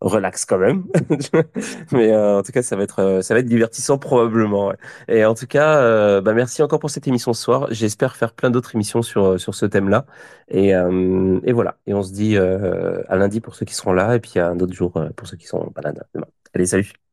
relax 0.00 0.44
quand 0.44 0.58
même. 0.58 0.84
Mais 1.92 2.12
euh, 2.12 2.38
en 2.38 2.42
tout 2.42 2.52
cas, 2.52 2.62
ça 2.62 2.76
va 2.76 2.82
être 2.84 3.00
euh, 3.00 3.22
ça 3.22 3.34
va 3.34 3.40
être 3.40 3.46
divertissant 3.46 3.98
probablement. 3.98 4.72
Et 5.08 5.24
en 5.24 5.34
tout 5.34 5.46
cas, 5.46 5.78
euh, 5.82 6.20
bah 6.20 6.34
merci 6.34 6.62
encore 6.62 6.78
pour 6.78 6.90
cette 6.90 7.06
émission 7.08 7.32
ce 7.32 7.42
soir. 7.42 7.66
J'espère 7.70 8.16
faire 8.16 8.32
plein 8.34 8.50
d'autres 8.50 8.74
émissions 8.74 9.02
sur 9.02 9.24
euh, 9.24 9.38
sur 9.38 9.54
ce 9.54 9.66
thème-là. 9.66 10.06
Et 10.48 10.74
euh, 10.74 11.40
et 11.44 11.52
voilà. 11.52 11.78
Et 11.86 11.94
on 11.94 12.02
se 12.02 12.12
dit 12.12 12.36
à 12.38 13.16
lundi 13.16 13.40
pour 13.40 13.54
ceux 13.54 13.66
qui 13.66 13.74
seront 13.74 13.92
là, 13.92 14.14
et 14.16 14.20
puis 14.20 14.38
à 14.38 14.48
un 14.48 14.60
autre 14.60 14.72
jour 14.74 14.92
pour 15.16 15.26
ceux 15.26 15.36
qui 15.36 15.46
sont 15.46 15.70
pas 15.70 15.82
là 15.82 15.92
demain. 15.92 16.26
Allez, 16.54 16.66
salut. 16.66 17.07